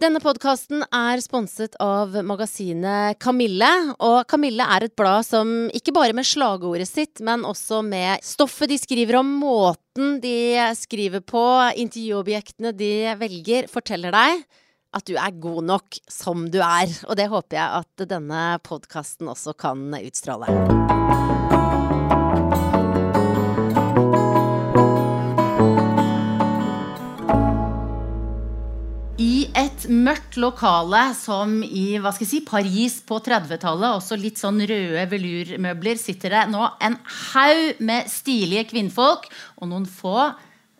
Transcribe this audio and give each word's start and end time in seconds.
Denne 0.00 0.16
podkasten 0.22 0.80
er 0.96 1.20
sponset 1.20 1.74
av 1.82 2.14
magasinet 2.24 3.18
Kamille. 3.20 3.68
Og 4.00 4.22
Kamille 4.30 4.64
er 4.64 4.86
et 4.86 4.94
blad 4.96 5.26
som 5.26 5.50
ikke 5.76 5.92
bare 5.92 6.14
med 6.16 6.24
slagordet 6.24 6.88
sitt, 6.88 7.20
men 7.20 7.44
også 7.44 7.82
med 7.84 8.24
stoffet 8.24 8.72
de 8.72 8.78
skriver 8.80 9.18
om, 9.20 9.34
måten 9.42 10.16
de 10.22 10.56
skriver 10.78 11.20
på, 11.20 11.44
intervjuobjektene 11.84 12.72
de 12.78 12.94
velger, 13.20 13.68
forteller 13.68 14.16
deg 14.16 14.40
at 14.96 15.04
du 15.06 15.12
er 15.20 15.36
god 15.36 15.68
nok 15.68 16.00
som 16.08 16.48
du 16.48 16.62
er. 16.64 16.88
Og 17.04 17.20
det 17.20 17.28
håper 17.28 17.60
jeg 17.60 17.84
at 17.84 18.08
denne 18.16 18.46
podkasten 18.64 19.28
også 19.28 19.52
kan 19.60 19.84
utstråle. 20.00 20.48
Et 29.58 29.86
mørkt 29.90 30.36
lokale 30.40 31.02
som 31.18 31.60
i 31.64 31.98
hva 32.00 32.12
skal 32.14 32.26
jeg 32.26 32.30
si, 32.30 32.40
Paris 32.46 32.98
på 33.06 33.18
30-tallet, 33.24 33.96
også 33.96 34.18
litt 34.20 34.40
sånn 34.40 34.60
røde 34.68 35.06
velurmøbler, 35.10 35.98
sitter 36.00 36.36
det 36.36 36.44
nå 36.52 36.68
en 36.82 36.96
haug 37.32 37.82
med 37.82 38.10
stilige 38.12 38.68
kvinnfolk 38.70 39.28
og 39.60 39.70
noen 39.70 39.88
få 39.88 40.30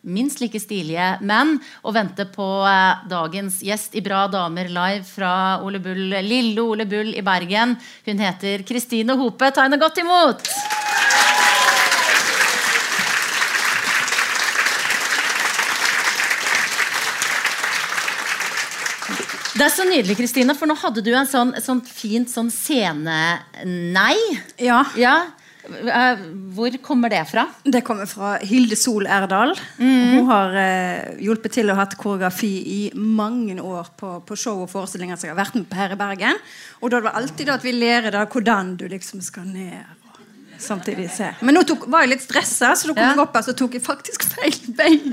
minst 0.01 0.41
like 0.41 0.57
stilige 0.61 1.07
menn 1.21 1.59
og 1.85 1.93
venter 1.93 2.29
på 2.33 2.47
eh, 2.65 3.03
dagens 3.09 3.59
gjest 3.65 3.97
i 3.97 4.01
Bra 4.05 4.23
damer 4.31 4.71
live 4.71 5.05
fra 5.05 5.33
Ole 5.61 5.81
Bull, 5.83 6.15
lille 6.25 6.61
Ole 6.63 6.87
Bull 6.89 7.13
i 7.13 7.25
Bergen. 7.25 7.77
Hun 8.07 8.25
heter 8.25 8.65
Kristine 8.67 9.17
Hope. 9.19 9.53
Ta 9.53 9.67
henne 9.67 9.81
godt 9.81 10.01
imot! 10.01 10.49
Det 19.61 19.67
er 19.67 19.73
så 19.75 19.83
nydelig, 19.85 20.15
Kristine, 20.17 20.55
for 20.57 20.65
nå 20.65 20.73
hadde 20.81 21.03
du 21.05 21.11
en 21.13 21.27
sånn, 21.29 21.51
sånn 21.61 21.83
fint 21.85 22.31
sånn 22.31 22.47
scene-nei. 22.49 24.15
Ja, 24.57 24.79
Ja. 24.97 25.13
Eh, 25.61 26.21
Hvor 26.57 26.73
kommer 26.81 27.11
det 27.13 27.21
fra? 27.29 27.43
det 27.63 27.83
kommer 27.85 28.07
fra 28.09 28.39
Hilde 28.41 28.73
Sol 28.75 29.05
Erdal. 29.05 29.53
Hun 29.77 30.25
har 30.25 30.55
eh, 30.57 31.11
hjulpet 31.21 31.53
til 31.53 31.69
og 31.69 31.77
hatt 31.77 31.93
koreografi 32.01 32.49
i 32.65 32.79
mange 32.97 33.61
år 33.61 33.93
på, 33.95 34.15
på 34.25 34.35
show 34.35 34.63
og 34.63 34.71
forestillinger 34.73 35.21
som 35.21 35.29
jeg 35.29 35.35
har 35.35 35.43
vært 35.43 35.59
med 35.61 35.69
på 35.69 35.77
her 35.77 35.93
i 35.93 35.99
Bergen. 36.01 36.41
Og 36.81 36.89
da 36.89 36.97
er 36.97 37.05
det 37.05 37.13
alltid 37.21 37.53
at 37.53 37.61
vi 37.69 37.77
lærer 37.77 38.09
da 38.17 38.25
hvordan 38.25 38.73
du 38.81 38.87
liksom 38.89 39.21
skal 39.21 39.45
ned 39.45 40.00
samtidig 40.59 41.09
se. 41.13 41.29
Men 41.41 41.55
nå 41.55 41.63
tok, 41.67 41.87
var 41.91 42.01
jeg 42.05 42.09
litt 42.15 42.23
stressa, 42.25 42.73
så 42.75 42.87
da 42.91 42.93
kom 42.93 43.03
Ja. 43.03 43.09
jeg 43.15 43.19
opp 43.23 43.35
her, 43.35 43.41
så 43.47 43.53
tok 43.57 43.73
jeg 43.73 43.83
faktisk 43.85 44.23
feil 44.23 44.59
bein. 44.75 45.11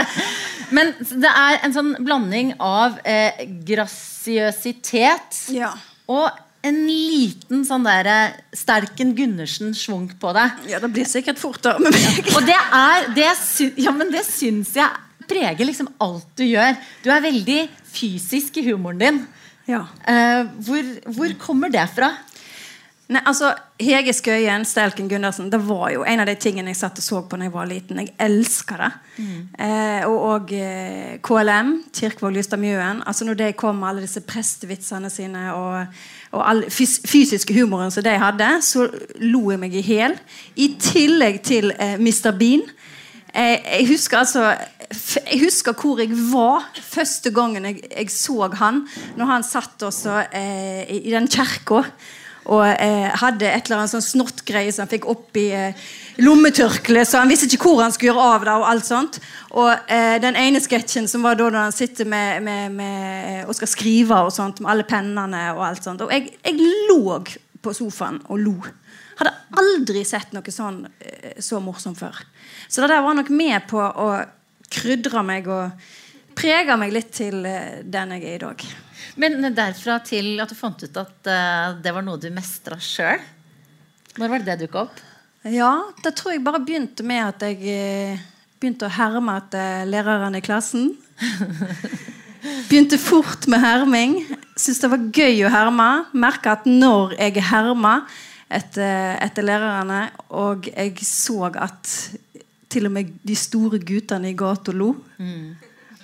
Men 0.76 0.92
det 1.00 1.30
er 1.30 1.58
en 1.64 1.72
sånn 1.74 1.94
blanding 2.04 2.52
av 2.60 2.98
eh, 3.04 3.32
grasiøsitet 3.66 5.40
Ja. 5.56 5.72
og 6.10 6.30
en 6.62 6.76
liten 6.86 7.62
sånn 7.64 7.86
derre 7.88 8.34
Sterken 8.52 9.14
Gundersen-schwung 9.16 10.10
på 10.20 10.32
det. 10.36 10.46
ja, 10.68 10.78
det 10.82 10.90
blir 10.92 11.06
sikkert 11.08 11.38
fortere 11.40 11.80
med 11.80 11.94
meg. 11.96 12.26
Og 12.36 12.44
det 12.44 12.58
er 12.58 13.06
det, 13.16 13.30
sy 13.40 13.70
ja, 13.80 13.90
men 13.96 14.10
det 14.12 14.26
syns 14.28 14.74
jeg 14.76 14.90
preger 15.30 15.64
liksom 15.64 15.88
alt 16.04 16.26
du 16.36 16.44
gjør. 16.44 16.76
Du 17.02 17.08
er 17.14 17.22
veldig 17.24 17.62
fysisk 17.94 18.58
i 18.60 18.66
humoren 18.68 18.98
din. 19.00 19.20
Ja. 19.70 19.86
Eh, 20.04 20.44
hvor, 20.66 20.84
hvor 21.16 21.32
kommer 21.40 21.72
det 21.72 21.86
fra? 21.94 22.10
Nei, 23.10 23.20
altså, 23.26 23.48
Hege 23.82 24.12
Skøyen, 24.14 24.62
Stelken 24.68 25.08
Gundersen, 25.10 25.48
det 25.50 25.58
var 25.66 25.88
jo 25.90 26.04
en 26.06 26.20
av 26.22 26.28
de 26.28 26.36
tingene 26.38 26.70
jeg 26.70 26.78
satt 26.78 27.00
og 27.00 27.02
så 27.02 27.22
på 27.26 27.38
da 27.40 27.48
jeg 27.48 27.54
var 27.56 27.66
liten. 27.66 27.98
Jeg 28.04 28.12
elsker 28.22 28.84
det. 28.84 28.90
Eh, 29.66 30.04
og 30.06 30.18
og 30.28 30.52
eh, 30.54 31.16
KLM, 31.26 31.72
Kirkvåg 31.96 32.36
Lystad 32.36 32.62
Mjøen. 32.62 33.00
Altså 33.02 33.26
når 33.26 33.40
de 33.40 33.48
kom 33.58 33.80
med 33.82 33.88
alle 33.88 34.04
disse 34.04 34.22
prestevitsene 34.22 35.10
sine 35.10 35.48
og, 35.56 35.96
og 36.30 36.44
all 36.52 36.62
fys 36.70 37.00
fysiske 37.08 37.56
humoren 37.56 37.90
som 37.90 38.06
de 38.06 38.14
hadde, 38.14 38.52
så 38.62 38.86
lo 39.18 39.42
jeg 39.50 39.62
meg 39.64 39.74
i 39.74 39.82
hjel. 39.88 40.14
I 40.54 40.70
tillegg 40.78 41.42
til 41.50 41.74
eh, 41.80 41.98
Mr. 41.98 42.30
Bean. 42.38 42.62
Eh, 43.34 43.58
jeg 43.58 43.88
husker 43.90 44.18
altså 44.18 44.54
Jeg 45.30 45.38
husker 45.44 45.74
hvor 45.78 46.00
jeg 46.02 46.10
var 46.32 46.64
første 46.82 47.30
gangen 47.34 47.66
jeg, 47.72 47.82
jeg 47.90 48.14
så 48.14 48.52
han. 48.62 48.84
Når 49.18 49.34
han 49.34 49.50
satt 49.50 49.82
også 49.82 50.22
eh, 50.30 50.86
i, 50.86 51.02
i 51.10 51.18
den 51.18 51.26
kirka 51.30 51.82
og 52.50 52.64
eh, 52.66 53.10
hadde 53.20 53.46
et 53.46 53.68
eller 53.68 53.82
annet 53.84 53.92
sånn 53.92 54.02
snottgreie 54.02 54.72
som 54.74 54.82
han 54.82 54.90
fikk 54.90 55.06
oppi 55.10 55.44
eh, 55.54 55.76
lommetørkleet, 56.18 57.06
så 57.06 57.20
han 57.22 57.30
visste 57.30 57.46
ikke 57.46 57.68
hvor 57.68 57.82
han 57.84 57.94
skulle 57.94 58.10
gjøre 58.10 58.24
av 58.34 58.46
det. 58.46 58.56
Og 58.58 58.66
alt 58.72 58.88
sånt 58.88 59.20
Og 59.60 59.70
eh, 59.70 60.16
den 60.22 60.38
ene 60.38 60.62
sketsjen 60.62 61.06
som 61.10 61.22
var 61.26 61.38
da 61.38 61.46
når 61.46 61.68
han 61.68 61.76
sitter 61.76 62.08
med, 62.10 62.42
med, 62.46 62.74
med, 62.74 63.44
og 63.46 63.54
skal 63.58 63.70
skrive 63.70 64.18
og 64.26 64.34
sånt 64.34 64.62
med 64.62 64.72
alle 64.74 64.88
pennene 64.88 65.44
og 65.54 65.62
alt 65.68 65.86
sånt. 65.86 66.02
Og 66.02 66.10
jeg, 66.14 66.34
jeg 66.42 66.58
lå 66.90 67.20
på 67.62 67.74
sofaen 67.76 68.18
og 68.26 68.42
lo. 68.42 68.56
Hadde 69.20 69.36
aldri 69.60 70.02
sett 70.08 70.34
noe 70.34 70.54
sånn 70.54 70.82
eh, 70.98 71.38
så 71.38 71.62
morsomt 71.62 72.00
før. 72.02 72.18
Så 72.66 72.82
det 72.82 72.90
der 72.90 73.06
var 73.06 73.18
nok 73.18 73.30
med 73.30 73.68
på 73.70 73.78
å 73.78 74.10
krydre 74.70 75.22
meg 75.26 75.48
og 75.50 75.70
prege 76.40 76.76
meg 76.80 76.94
litt 76.94 77.12
til 77.14 77.44
eh, 77.48 77.82
den 77.84 78.16
jeg 78.16 78.24
er 78.24 78.38
i 78.38 78.42
dag. 78.44 78.64
Men 79.20 79.44
derfra 79.54 79.98
til 80.06 80.40
at 80.40 80.50
du 80.50 80.56
fant 80.58 80.82
ut 80.82 81.00
at 81.00 81.30
eh, 81.30 81.78
det 81.84 81.94
var 81.94 82.06
noe 82.06 82.20
du 82.20 82.28
mestra 82.34 82.78
sjøl. 82.80 83.20
Når 84.18 84.32
var 84.32 84.42
det 84.42 84.50
det 84.50 84.66
dukka 84.66 84.84
opp? 84.86 85.02
Ja, 85.48 85.72
det 86.04 86.14
tror 86.18 86.34
jeg 86.34 86.44
bare 86.44 86.60
begynte 86.64 87.04
med 87.06 87.22
at 87.24 87.44
jeg 87.46 87.60
eh, 87.72 88.24
begynte 88.60 88.88
å 88.88 88.92
herme 88.92 89.38
etter 89.40 89.86
læreren 89.88 90.36
i 90.36 90.44
klassen. 90.44 90.92
Begynte 92.70 92.96
fort 92.96 93.44
med 93.52 93.60
herming. 93.60 94.14
Syntes 94.56 94.80
det 94.80 94.88
var 94.92 95.02
gøy 95.12 95.42
å 95.44 95.52
herme. 95.52 95.88
Merka 96.16 96.54
at 96.56 96.68
når 96.68 97.12
jeg 97.18 97.42
herma 97.50 97.98
etter, 98.48 99.18
etter 99.20 99.44
lærerne, 99.44 100.06
og 100.32 100.70
jeg 100.70 100.94
så 101.04 101.50
at 101.50 101.90
til 102.70 102.86
og 102.88 102.94
med 102.94 103.10
de 103.26 103.36
store 103.36 103.80
guttene 103.82 104.30
i 104.30 104.38
gata 104.38 104.72
lo, 104.72 104.94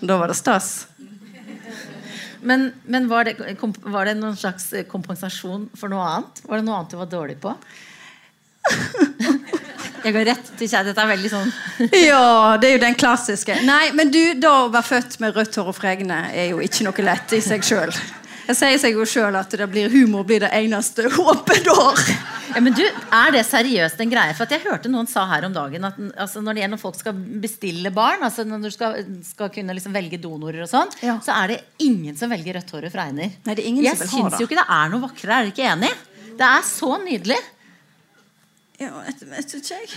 da 0.00 0.18
var 0.20 0.28
det 0.28 0.36
stas. 0.38 0.86
Men, 2.46 2.72
men 2.84 3.08
var, 3.08 3.24
det, 3.24 3.36
var 3.82 4.06
det 4.06 4.14
noen 4.20 4.36
slags 4.38 4.68
kompensasjon 4.90 5.68
for 5.74 5.90
noe 5.90 6.04
annet? 6.06 6.42
Var 6.46 6.60
det 6.60 6.66
noe 6.66 6.78
annet 6.78 6.92
du 6.92 6.98
var 7.00 7.10
dårlig 7.10 7.38
på? 7.42 7.54
Jeg 10.06 10.14
går 10.14 10.28
rett 10.28 10.50
til 10.58 10.68
kjære. 10.70 10.86
Dette 10.90 11.02
er 11.02 11.10
veldig 11.10 11.30
sånn 11.32 11.48
Ja, 12.06 12.54
det 12.60 12.68
er 12.68 12.76
jo 12.76 12.82
den 12.84 12.98
klassiske. 12.98 13.56
Nei, 13.66 13.90
men 13.96 14.12
du, 14.14 14.20
da 14.38 14.52
å 14.66 14.70
være 14.70 14.90
født 14.92 15.18
med 15.24 15.34
rødt 15.34 15.58
hår 15.58 15.72
og 15.72 15.78
fregne 15.78 16.20
er 16.30 16.52
jo 16.52 16.62
ikke 16.62 16.86
noe 16.86 17.06
lett 17.08 17.34
i 17.34 17.42
seg 17.42 17.66
sjøl. 17.66 17.94
Jeg 18.46 18.56
sier 18.60 18.78
seg 18.78 18.94
jo 18.94 19.04
sjøl 19.08 19.34
at 19.38 19.50
det 19.58 19.66
blir 19.72 19.90
humor 19.90 20.22
blir 20.28 20.44
det 20.44 20.50
eneste 20.54 21.08
håpet 21.16 21.64
du 21.66 21.70
har. 21.74 21.98
ja, 22.54 22.60
men 22.62 22.76
du, 22.76 22.82
Er 22.86 23.32
det 23.34 23.42
seriøst 23.48 23.98
en 24.04 24.12
greie? 24.12 24.34
For 24.38 24.46
at 24.46 24.54
Jeg 24.54 24.62
hørte 24.68 24.90
noen 24.92 25.08
sa 25.10 25.24
her 25.30 25.48
om 25.48 25.54
dagen 25.56 25.84
at 25.88 25.98
altså, 26.14 26.42
når 26.46 26.60
det 26.60 26.68
når 26.70 26.82
folk 26.84 26.98
skal 27.00 27.16
bestille 27.42 27.90
barn, 27.94 28.22
altså 28.22 28.44
når 28.46 28.68
du 28.68 28.70
skal, 28.74 29.02
skal 29.26 29.50
kunne 29.54 29.74
liksom 29.76 29.96
velge 29.96 30.20
donorer, 30.22 30.62
og 30.62 30.70
sånn, 30.70 30.94
Ja. 31.02 31.18
så 31.26 31.34
er 31.42 31.56
det 31.56 31.58
ingen 31.82 32.14
som 32.16 32.30
velger 32.30 32.60
rødt 32.60 32.70
hår 32.76 32.86
og 32.88 32.94
fregner. 32.94 33.34
Nei, 33.44 33.54
det 33.58 33.64
er 33.64 33.68
ingen 33.72 33.84
Jeg 33.84 33.98
som 33.98 34.06
vil 34.06 34.14
ha 34.14 34.30
syns 34.30 34.40
jo 34.40 34.46
ikke 34.48 34.60
det 34.62 34.68
er 34.78 34.94
noe 34.94 35.04
vakrere. 35.08 35.40
Er 35.40 35.50
dere 35.50 35.54
ikke 35.56 35.68
enig? 35.74 35.92
Det 36.36 36.46
er 36.52 36.66
så 36.70 36.94
nydelig. 37.02 37.42
Ja, 38.78 38.92
etter 39.08 39.30
vet 39.32 39.54
ikke 39.56 39.80
jeg. 39.80 39.94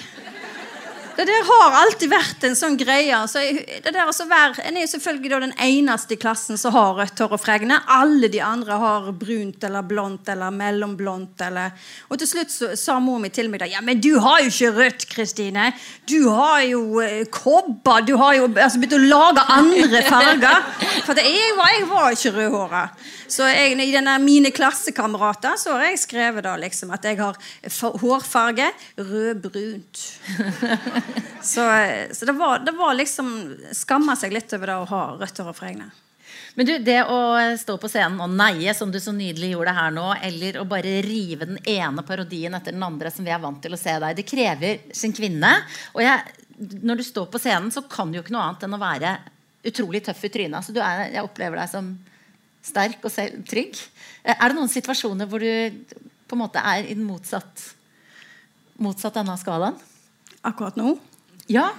Det 1.19 1.25
der 1.28 1.44
har 1.44 1.74
alltid 1.81 2.07
vært 2.13 2.44
en 2.47 2.53
sånn 2.56 2.78
greie. 2.80 3.18
Så 3.28 3.41
det 3.44 3.91
der 3.91 4.06
altså 4.06 4.24
være, 4.30 4.62
en 4.69 4.78
er 4.80 4.85
jo 4.85 4.91
selvfølgelig 4.94 5.40
den 5.44 5.53
eneste 5.66 6.16
i 6.16 6.19
klassen 6.22 6.56
som 6.62 6.72
har 6.72 6.94
rødt 6.96 7.19
hår 7.19 7.34
og 7.35 7.41
fregne. 7.44 7.75
Alle 7.91 8.30
de 8.31 8.40
andre 8.40 8.78
har 8.80 9.09
brunt 9.19 9.66
eller 9.68 9.84
blondt 9.90 10.31
eller 10.31 10.53
mellomblondt. 10.56 11.44
Eller. 11.50 11.74
Og 12.07 12.22
til 12.22 12.30
slutt 12.31 12.53
så 12.56 12.69
sa 12.80 12.96
mor 13.03 13.19
mi 13.19 13.28
til 13.35 13.52
meg 13.52 13.59
da 13.66 13.68
Ja, 13.68 13.81
men 13.84 14.00
du 14.00 14.13
har 14.24 14.40
jo 14.46 14.47
ikke 14.53 14.72
rødt, 14.78 15.03
Kristine. 15.12 15.74
Du 16.07 16.30
har 16.31 16.62
jo 16.69 17.02
eh, 17.03 17.25
kobber. 17.36 18.00
Du 18.07 18.16
har 18.22 18.38
jo 18.40 18.47
altså, 18.53 18.80
begynt 18.80 18.96
å 18.96 19.03
lage 19.03 19.44
andre 19.59 20.01
farger. 20.07 20.63
For 21.03 21.19
jeg, 21.19 21.51
var, 21.59 21.74
jeg 21.75 21.90
var 21.91 22.16
ikke 22.16 22.36
rødhåra. 22.40 22.86
Så 23.30 23.45
jeg, 23.51 23.75
i 23.75 23.92
denne, 23.94 24.16
mine 24.24 24.50
klassekamerater 24.56 25.60
så 25.60 25.75
har 25.75 25.89
jeg 25.92 26.00
skrevet 26.07 26.48
da 26.48 26.56
liksom 26.63 26.95
at 26.95 27.04
jeg 27.06 27.19
har 27.19 27.36
fa- 27.68 27.92
hårfarge 28.01 28.71
rødbrunt. 28.98 30.06
Så, 31.41 31.63
så 32.11 32.27
det, 32.27 32.35
var, 32.35 32.59
det 32.65 32.73
var 32.75 32.97
liksom 32.97 33.29
Skamma 33.73 34.15
seg 34.19 34.33
litt 34.35 34.51
over 34.57 34.71
det 34.71 34.77
å 34.81 34.88
ha 34.89 35.03
rødt 35.21 35.39
hår 35.39 35.51
og 35.53 35.57
fregne. 35.57 35.88
Men 36.57 36.67
du, 36.67 36.73
det 36.83 36.97
å 37.07 37.19
stå 37.57 37.77
på 37.79 37.89
scenen 37.89 38.19
og 38.19 38.33
neie, 38.35 38.73
som 38.75 38.91
du 38.91 39.00
så 39.00 39.13
nydelig 39.15 39.53
gjorde 39.53 39.73
her 39.77 39.94
nå, 39.95 40.07
eller 40.27 40.59
å 40.59 40.65
bare 40.67 41.00
rive 41.06 41.47
den 41.47 41.59
ene 41.63 42.03
parodien 42.06 42.57
etter 42.57 42.75
den 42.75 42.83
andre 42.83 43.11
som 43.13 43.25
vi 43.25 43.31
er 43.31 43.41
vant 43.41 43.61
til 43.63 43.73
å 43.75 43.79
se 43.79 43.95
deg, 44.01 44.17
det 44.17 44.27
krever 44.27 44.81
sin 44.95 45.15
kvinne. 45.15 45.53
Og 45.95 46.03
jeg, 46.03 46.45
når 46.83 47.00
du 47.00 47.06
står 47.07 47.29
på 47.31 47.41
scenen, 47.41 47.71
så 47.71 47.85
kan 47.88 48.11
du 48.11 48.19
jo 48.19 48.25
ikke 48.25 48.35
noe 48.35 48.50
annet 48.50 48.65
enn 48.67 48.75
å 48.75 48.81
være 48.81 49.15
utrolig 49.69 50.03
tøff 50.06 50.25
i 50.27 50.31
trynet. 50.33 50.71
Du 50.75 50.81
er, 50.83 51.06
jeg 51.13 51.25
opplever 51.25 51.61
deg 51.61 51.71
som 51.71 51.94
sterk 52.65 53.03
og 53.07 53.13
selv, 53.13 53.39
trygg. 53.47 53.79
Eh, 54.23 54.35
Er 54.35 54.50
det 54.50 54.57
noen 54.57 54.71
situasjoner 54.71 55.29
hvor 55.29 55.44
du 55.44 55.95
på 56.29 56.38
en 56.38 56.44
måte 56.44 56.61
er 56.61 56.85
i 56.85 56.95
den 56.95 57.07
motsatt, 57.07 57.69
motsatt 58.83 59.15
denne 59.17 59.38
skalaen? 59.39 59.79
Akkurat 60.47 60.77
nå. 60.80 60.95
Ja. 61.51 61.69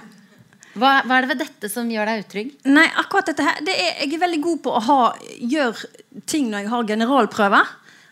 Hva, 0.71 1.01
hva 1.03 1.17
er 1.17 1.25
det 1.25 1.31
ved 1.33 1.41
dette 1.43 1.69
som 1.71 1.89
gjør 1.91 2.07
deg 2.07 2.25
utrygg? 2.25 2.51
Nei, 2.69 2.85
akkurat 3.01 3.31
dette 3.31 3.43
her 3.43 3.63
det 3.65 3.73
er, 3.75 3.95
Jeg 4.05 4.13
er 4.15 4.23
veldig 4.23 4.41
god 4.43 4.61
på 4.63 4.75
å 4.77 4.83
ha, 4.87 4.99
gjøre 5.39 6.21
ting 6.29 6.51
når 6.51 6.63
jeg 6.63 6.71
har 6.73 6.91
generalprøver. 6.93 7.71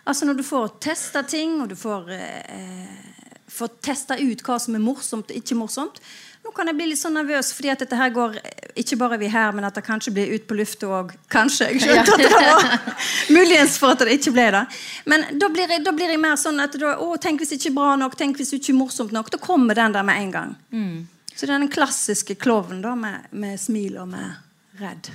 Altså 0.10 0.28
når 0.28 0.40
du 0.40 0.46
får 0.48 0.74
testa 0.84 1.24
ting, 1.24 1.60
og 1.62 1.70
du 1.72 1.78
får, 1.80 2.10
eh, 2.16 3.30
får 3.52 3.76
testa 3.86 4.18
ut 4.20 4.44
hva 4.44 4.58
som 4.60 4.76
er 4.76 4.84
morsomt 4.84 5.32
og 5.32 5.40
ikke 5.40 5.58
morsomt. 5.60 6.02
Nå 6.50 6.54
kan 6.58 6.66
jeg 6.66 6.80
bli 6.80 6.86
litt 6.90 6.98
sånn 6.98 7.14
nervøs 7.14 7.52
fordi 7.54 7.70
at 7.70 7.82
dette 7.84 7.94
her 7.94 8.10
går 8.10 8.40
ikke 8.82 8.96
bare 8.98 9.20
vi 9.22 9.28
her, 9.30 9.52
men 9.54 9.68
at 9.68 9.76
det 9.78 9.84
kanskje 9.86 10.16
blir 10.16 10.32
ut 10.34 10.48
på 10.50 10.56
lufta 10.58 10.88
òg. 10.98 11.12
Kanskje. 11.30 11.68
Jeg 11.76 11.84
skjønte 11.84 12.16
at 12.16 12.24
det 12.24 12.32
var 12.34 12.66
muligens 13.38 13.76
for 13.78 13.94
at 13.94 14.02
det 14.02 14.16
ikke 14.18 14.34
ble 14.34 14.48
det. 14.56 14.64
Men 15.14 15.28
da 15.38 15.52
blir 15.54 15.70
jeg, 15.70 15.84
da 15.86 15.94
blir 15.94 16.10
jeg 16.10 16.22
mer 16.24 16.40
sånn 16.42 16.58
at 16.64 16.74
da, 16.82 16.96
å, 17.06 17.12
tenk 17.22 17.44
hvis 17.44 17.54
det 17.54 17.60
ikke 17.60 17.70
er 17.70 17.78
bra 17.78 17.92
nok, 18.02 18.18
tenk 18.18 18.42
hvis 18.42 18.56
det 18.56 18.64
ikke 18.64 18.74
er 18.74 18.80
morsomt 18.80 19.14
nok. 19.14 19.30
Da 19.36 19.42
kommer 19.44 19.78
den 19.78 19.94
der 19.94 20.10
med 20.10 20.24
en 20.24 20.34
gang. 20.34 20.58
Mm. 20.74 20.98
Så 21.36 21.46
det 21.46 21.54
er 21.54 21.62
den 21.68 21.70
klassiske 21.78 22.40
klovnen 22.42 22.82
med, 22.98 23.30
med 23.30 23.62
smil 23.62 24.02
og 24.02 24.10
med 24.10 24.82
redd. 24.82 25.14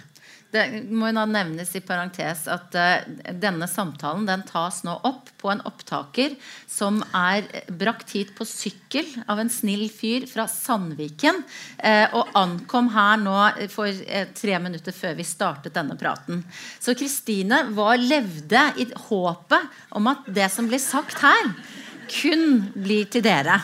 Det 0.55 0.65
må 0.95 1.09
jo 1.09 1.17
da 1.17 1.25
nevnes 1.27 1.73
i 1.75 1.83
parentes 1.83 2.45
at 2.51 2.77
uh, 2.79 3.07
denne 3.43 3.67
samtalen 3.67 4.27
den 4.29 4.45
tas 4.47 4.85
nå 4.87 4.93
opp 5.09 5.33
på 5.41 5.51
en 5.51 5.63
opptaker 5.67 6.37
som 6.71 7.01
er 7.11 7.49
brakt 7.75 8.15
hit 8.15 8.31
på 8.39 8.47
sykkel 8.47 9.09
av 9.27 9.43
en 9.43 9.51
snill 9.51 9.89
fyr 9.91 10.29
fra 10.31 10.47
Sandviken. 10.51 11.43
Uh, 11.83 12.07
og 12.21 12.31
ankom 12.39 12.93
her 12.95 13.19
nå 13.25 13.39
for 13.73 13.91
uh, 13.91 14.27
tre 14.37 14.61
minutter 14.63 14.95
før 14.95 15.19
vi 15.19 15.27
startet 15.27 15.75
denne 15.75 15.99
praten. 15.99 16.45
Så 16.79 16.95
Kristine 16.95 17.65
levde 18.05 18.69
i 18.79 18.87
håpet 19.09 19.95
om 19.99 20.13
at 20.13 20.29
det 20.31 20.53
som 20.55 20.71
blir 20.71 20.83
sagt 20.83 21.19
her, 21.25 21.51
kun 22.21 22.69
blir 22.77 23.11
til 23.11 23.27
dere. 23.27 23.59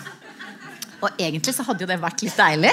Og 1.00 1.20
egentlig 1.20 1.54
så 1.56 1.64
hadde 1.64 1.84
jo 1.84 1.88
det 1.88 1.96
vært 2.00 2.24
litt 2.24 2.36
deilig. 2.36 2.72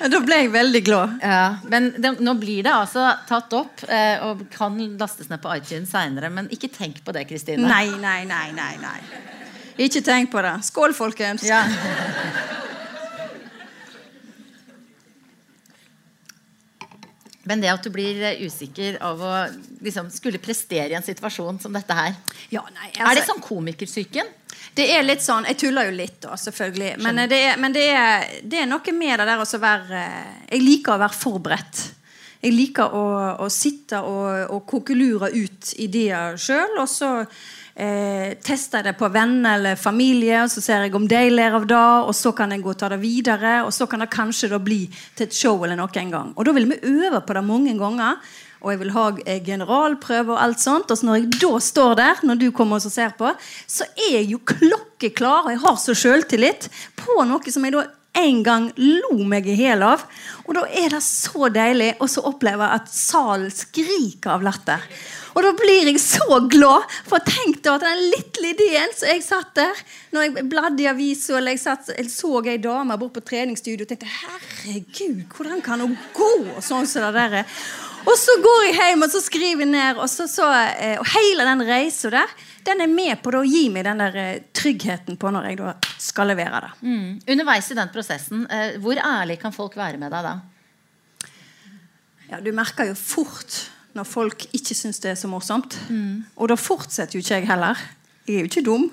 Da 0.00 0.20
ble 0.24 0.40
jeg 0.42 0.52
veldig 0.54 0.82
glad. 0.86 1.16
Ja, 1.22 1.42
men 1.68 1.90
det, 2.00 2.14
nå 2.24 2.34
blir 2.40 2.64
det 2.64 2.72
altså 2.72 3.10
tatt 3.28 3.52
opp 3.56 3.84
eh, 3.88 4.24
og 4.24 4.46
kan 4.54 4.78
lastes 5.00 5.28
ned 5.28 5.42
på 5.44 5.52
iTunes 5.56 5.92
seinere. 5.92 6.32
Men 6.32 6.48
ikke 6.54 6.72
tenk 6.72 7.02
på 7.04 7.14
det, 7.16 7.26
Kristine. 7.28 7.68
Nei, 7.68 7.86
nei, 8.00 8.22
nei, 8.28 8.46
nei, 8.56 8.74
nei. 8.80 8.98
Ikke 9.78 10.02
tenk 10.02 10.32
på 10.32 10.42
det. 10.42 10.56
Skål, 10.66 10.96
folkens. 10.96 11.44
Ja. 11.46 11.64
Men 17.48 17.62
det 17.62 17.70
at 17.72 17.84
du 17.84 17.92
blir 17.92 18.18
eh, 18.20 18.42
usikker 18.44 18.98
av 19.04 19.22
å 19.24 19.32
liksom, 19.84 20.10
skulle 20.12 20.40
prestere 20.42 20.92
i 20.92 20.98
en 20.98 21.06
situasjon 21.06 21.60
som 21.62 21.72
dette 21.72 21.96
her 21.96 22.12
ja, 22.52 22.64
nei, 22.74 22.90
altså, 22.90 23.06
Er 23.06 23.16
det 23.16 23.24
sånn 23.28 23.44
komikersyken? 23.44 24.28
Det 24.78 24.86
er 24.94 25.02
litt 25.02 25.24
sånn, 25.24 25.48
Jeg 25.50 25.58
tuller 25.58 25.88
jo 25.88 25.98
litt, 25.98 26.20
da, 26.22 26.36
selvfølgelig. 26.38 26.96
Men, 27.02 27.24
det 27.30 27.38
er, 27.48 27.56
men 27.58 27.74
det, 27.74 27.86
er, 27.90 28.26
det, 28.44 28.62
er, 28.62 28.68
noe 28.70 28.94
med 28.94 29.18
det 29.18 29.26
der 29.26 29.42
å 29.42 29.62
være 29.62 30.02
Jeg 30.52 30.62
liker 30.62 30.94
å 30.94 31.02
være 31.02 31.18
forberedt. 31.18 31.84
Jeg 32.38 32.54
liker 32.54 32.94
å, 32.94 33.06
å 33.42 33.48
sitte 33.50 33.98
og, 34.06 34.52
og 34.54 34.66
kokelure 34.70 35.32
ut 35.34 35.72
ideer 35.82 36.38
sjøl. 36.38 36.76
Og 36.78 36.86
så 36.86 37.10
eh, 37.74 38.38
tester 38.38 38.78
jeg 38.78 38.92
det 38.92 38.96
på 39.00 39.10
venner 39.10 39.58
eller 39.58 39.80
familie, 39.80 40.44
og 40.44 40.52
så 40.52 40.62
ser 40.62 40.86
jeg 40.86 40.94
om 40.94 41.08
de 41.10 41.24
ler 41.32 41.58
av 41.58 41.66
det. 41.66 41.86
Og 42.06 42.14
så 42.14 42.30
kan 42.38 42.54
jeg 42.54 42.62
gå 42.62 42.70
og 42.70 42.78
ta 42.78 42.92
det 42.94 43.00
videre, 43.02 43.56
og 43.66 43.74
så 43.74 43.90
kan 43.90 44.06
det 44.06 44.12
kanskje 44.14 44.62
bli 44.62 44.84
til 45.18 45.26
et 45.26 45.34
show 45.34 45.58
eller 45.58 45.80
noe 45.80 45.90
en 45.98 46.14
gang. 46.14 46.30
Og 46.38 46.46
da 46.46 46.54
vil 46.54 46.70
vi 46.70 46.78
øve 46.94 47.24
på 47.26 47.34
det 47.34 47.48
mange 47.50 47.74
ganger 47.80 48.22
og 48.62 48.72
jeg 48.72 48.80
vil 48.80 48.94
ha 48.94 49.04
eh, 49.24 49.42
generalprøve 49.44 50.34
og 50.34 50.40
alt 50.42 50.62
sånt. 50.62 50.90
Og 50.90 50.98
så 50.98 51.06
når 51.06 51.20
jeg 51.20 51.28
da 51.38 51.52
står 51.62 51.94
der, 52.00 52.24
når 52.26 52.40
du 52.40 52.48
kommer 52.54 52.82
og 52.82 52.94
ser 52.94 53.14
på, 53.18 53.30
så 53.66 53.86
er 53.94 54.18
jeg 54.18 54.32
jo 54.32 54.42
klokkeklar, 54.48 55.46
og 55.46 55.54
jeg 55.54 55.62
har 55.66 55.78
så 55.82 55.96
sjøltillit 55.96 56.68
på 56.98 57.22
noe 57.28 57.54
som 57.54 57.66
jeg 57.66 57.76
da 57.76 57.86
en 58.18 58.42
gang 58.42 58.66
lo 58.80 59.22
meg 59.28 59.46
i 59.46 59.54
hjel 59.60 59.84
av. 59.86 60.02
Og 60.48 60.56
da 60.56 60.64
er 60.66 60.90
det 60.96 61.04
så 61.04 61.50
deilig 61.54 61.92
å 62.02 62.08
oppleve 62.26 62.66
at 62.74 62.90
salen 62.90 63.52
skriker 63.54 64.34
av 64.34 64.46
latter. 64.46 64.82
Og 65.36 65.44
da 65.44 65.52
blir 65.54 65.86
jeg 65.86 66.00
så 66.02 66.40
glad. 66.50 66.86
For 67.06 67.22
tenk 67.22 67.60
deg 67.62 67.76
at 67.76 67.84
den 67.84 68.00
lille 68.10 68.52
ideen 68.56 68.94
som 68.96 69.12
jeg 69.12 69.22
satt 69.22 69.52
der 69.58 69.82
når 70.14 70.24
jeg 70.24 70.46
bladde 70.50 70.82
i 70.82 70.88
avisa 70.90 71.36
eller 71.38 71.54
jeg, 71.54 71.62
satt, 71.62 71.92
jeg 71.94 72.10
så 72.10 72.40
ei 72.42 72.56
dame 72.62 72.96
bort 72.98 73.14
på 73.14 73.22
treningsstudio 73.28 73.86
og 73.86 73.92
tenkte 73.92 74.08
herregud, 74.10 75.28
hvordan 75.36 75.62
kan 75.62 75.84
hun 75.84 75.94
gå 76.16 76.32
sånn 76.64 76.88
som 76.90 77.06
det 77.06 77.12
der 77.20 77.42
er? 77.44 77.60
Og 78.08 78.14
så 78.16 78.34
går 78.40 78.62
jeg 78.68 78.76
hjem 78.78 79.04
og 79.04 79.10
så 79.12 79.20
skriver 79.20 79.64
jeg 79.64 79.70
ned. 79.70 79.98
Og, 80.00 80.08
så, 80.10 80.28
så, 80.30 80.46
eh, 80.80 80.96
og 81.00 81.08
hele 81.12 81.44
den 81.48 81.64
reisa 81.68 82.12
der 82.14 82.36
den 82.68 82.82
er 82.84 82.90
med 82.90 83.22
på 83.24 83.32
å 83.32 83.44
gi 83.46 83.68
meg 83.72 83.86
den 83.86 84.02
der 84.02 84.16
eh, 84.20 84.44
tryggheten 84.56 85.16
på 85.20 85.32
når 85.32 85.50
jeg 85.50 85.74
skal 86.02 86.28
levere 86.32 86.62
det. 86.66 86.70
Mm. 86.84 87.08
Underveis 87.34 87.70
i 87.72 87.78
den 87.78 87.92
prosessen, 87.92 88.44
eh, 88.52 88.78
hvor 88.82 89.00
ærlig 89.00 89.38
kan 89.42 89.54
folk 89.54 89.76
være 89.78 90.00
med 90.00 90.12
deg 90.12 90.26
da? 90.26 90.36
Ja, 92.28 92.40
Du 92.44 92.52
merker 92.52 92.90
jo 92.90 92.96
fort 92.98 93.62
når 93.96 94.04
folk 94.04 94.44
ikke 94.52 94.76
syns 94.76 95.00
det 95.02 95.14
er 95.14 95.18
så 95.18 95.30
morsomt. 95.30 95.78
Mm. 95.88 96.26
Og 96.36 96.52
da 96.52 96.58
fortsetter 96.60 97.16
jo 97.16 97.24
ikke 97.24 97.40
jeg 97.40 97.48
heller. 97.48 97.80
Jeg 98.28 98.36
er 98.36 98.44
jo 98.44 98.50
ikke 98.50 98.66
dum. 98.66 98.90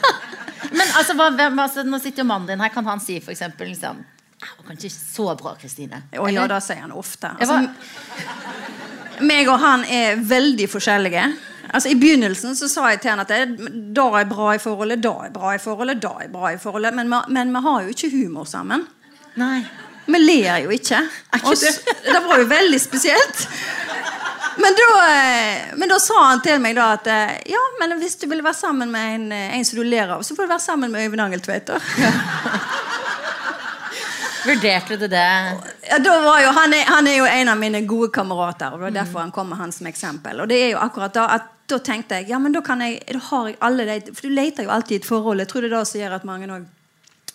Men 0.76 0.86
altså, 0.98 1.14
hva, 1.14 1.30
hvem, 1.36 1.58
altså, 1.62 1.84
Nå 1.86 2.00
sitter 2.02 2.24
jo 2.24 2.28
mannen 2.28 2.50
din 2.50 2.62
her. 2.62 2.72
Kan 2.74 2.88
han 2.90 3.02
si 3.02 3.20
eksempel, 3.20 3.70
liksom, 3.70 4.02
var 4.56 4.68
kanskje 4.68 4.90
ikke 4.90 5.00
så 5.00 5.26
bra, 5.38 5.54
Kristine. 5.60 6.02
Å 6.12 6.28
ja, 6.32 6.46
det 6.50 6.62
sier 6.64 6.84
han 6.84 6.94
ofte. 6.96 7.32
Altså, 7.36 7.60
meg 9.26 9.48
og 9.48 9.60
han 9.62 9.84
er 9.88 10.20
veldig 10.20 10.68
forskjellige. 10.70 11.26
Altså, 11.72 11.90
I 11.90 11.98
begynnelsen 11.98 12.56
så 12.56 12.68
sa 12.70 12.90
jeg 12.92 13.02
til 13.02 13.14
han 13.14 13.24
at 13.24 13.32
det, 13.32 13.70
da 13.96 14.06
er 14.20 14.28
bra 14.30 14.52
i 14.54 14.60
forholdet, 14.62 15.02
da 15.04 15.14
er 15.26 15.32
bra 15.34 15.56
i 15.56 15.62
forholdet, 15.62 16.02
det 16.02 16.12
er 16.26 16.30
bra 16.32 16.52
i 16.54 16.60
forholdet. 16.62 16.94
Men, 16.94 17.12
men 17.32 17.52
vi 17.56 17.64
har 17.66 17.82
jo 17.86 17.96
ikke 17.96 18.12
humor 18.14 18.46
sammen. 18.48 18.86
Nei. 19.40 19.60
Vi 20.06 20.18
ler 20.22 20.62
jo 20.62 20.70
ikke. 20.70 21.02
ikke 21.34 21.56
det? 21.58 21.72
det 22.06 22.20
var 22.28 22.38
jo 22.40 22.46
veldig 22.50 22.80
spesielt. 22.80 23.48
Men 24.56 24.76
da, 24.78 24.90
eh, 25.12 25.64
men 25.76 25.90
da, 25.90 25.98
sa 26.00 26.22
han 26.30 26.40
til 26.44 26.60
meg 26.62 26.78
da 26.78 26.92
at 26.96 27.08
eh, 27.12 27.34
ja, 27.52 27.60
men 27.80 27.92
hvis 28.00 28.16
du 28.22 28.24
vil 28.30 28.40
være 28.44 28.56
sammen 28.56 28.92
med 28.92 29.16
en, 29.18 29.26
eh, 29.36 29.56
en 29.58 29.66
som 29.68 29.82
du 29.82 29.84
ler 29.84 30.14
av, 30.14 30.22
så 30.24 30.36
får 30.36 30.46
du 30.46 30.52
være 30.54 30.64
sammen 30.64 30.94
med 30.94 31.04
Øyvind 31.04 31.26
Angeltveiter. 31.26 31.90
Ja. 32.00 32.12
Vurderte 34.46 34.96
du 34.96 35.08
det? 35.10 35.26
Ja, 35.88 35.98
jo, 35.98 36.52
han, 36.54 36.72
er, 36.72 36.86
han, 36.86 37.06
er, 37.10 37.18
jo 37.18 37.26
en 37.26 37.50
av 37.52 37.58
mine 37.58 37.82
gode 37.88 38.12
kamerater. 38.14 38.72
og 38.72 38.78
det 38.78 38.84
var 38.84 38.96
derfor 39.00 39.24
han 39.24 39.34
kom 39.34 39.50
med 39.50 39.58
han 39.58 39.72
som 39.72 39.86
eksempel. 39.90 40.40
Og 40.40 40.48
det 40.48 40.62
er 40.62 40.72
jo 40.74 40.80
akkurat 40.82 41.14
Da 41.14 41.26
at 41.36 41.52
da 41.66 41.80
tenkte 41.82 42.20
jeg 42.20 42.30
ja, 42.30 42.38
men 42.38 42.54
da, 42.54 42.62
kan 42.62 42.80
jeg, 42.80 43.00
da 43.10 43.18
har 43.26 43.48
jeg 43.50 43.56
alle 43.66 43.86
de 43.88 44.12
For 44.14 44.28
du 44.28 44.34
leter 44.34 44.68
jo 44.68 44.70
alltid 44.70 45.00
i 45.00 45.00
et 45.02 45.08
forhold. 45.08 45.42
Jeg 45.42 45.50
tror 45.50 45.64
det 45.64 45.72
er 45.72 45.78
det 45.78 45.86
som 45.90 46.00
gjør 46.00 46.18
at 46.20 46.26
mange 46.28 46.46
også 46.46 46.74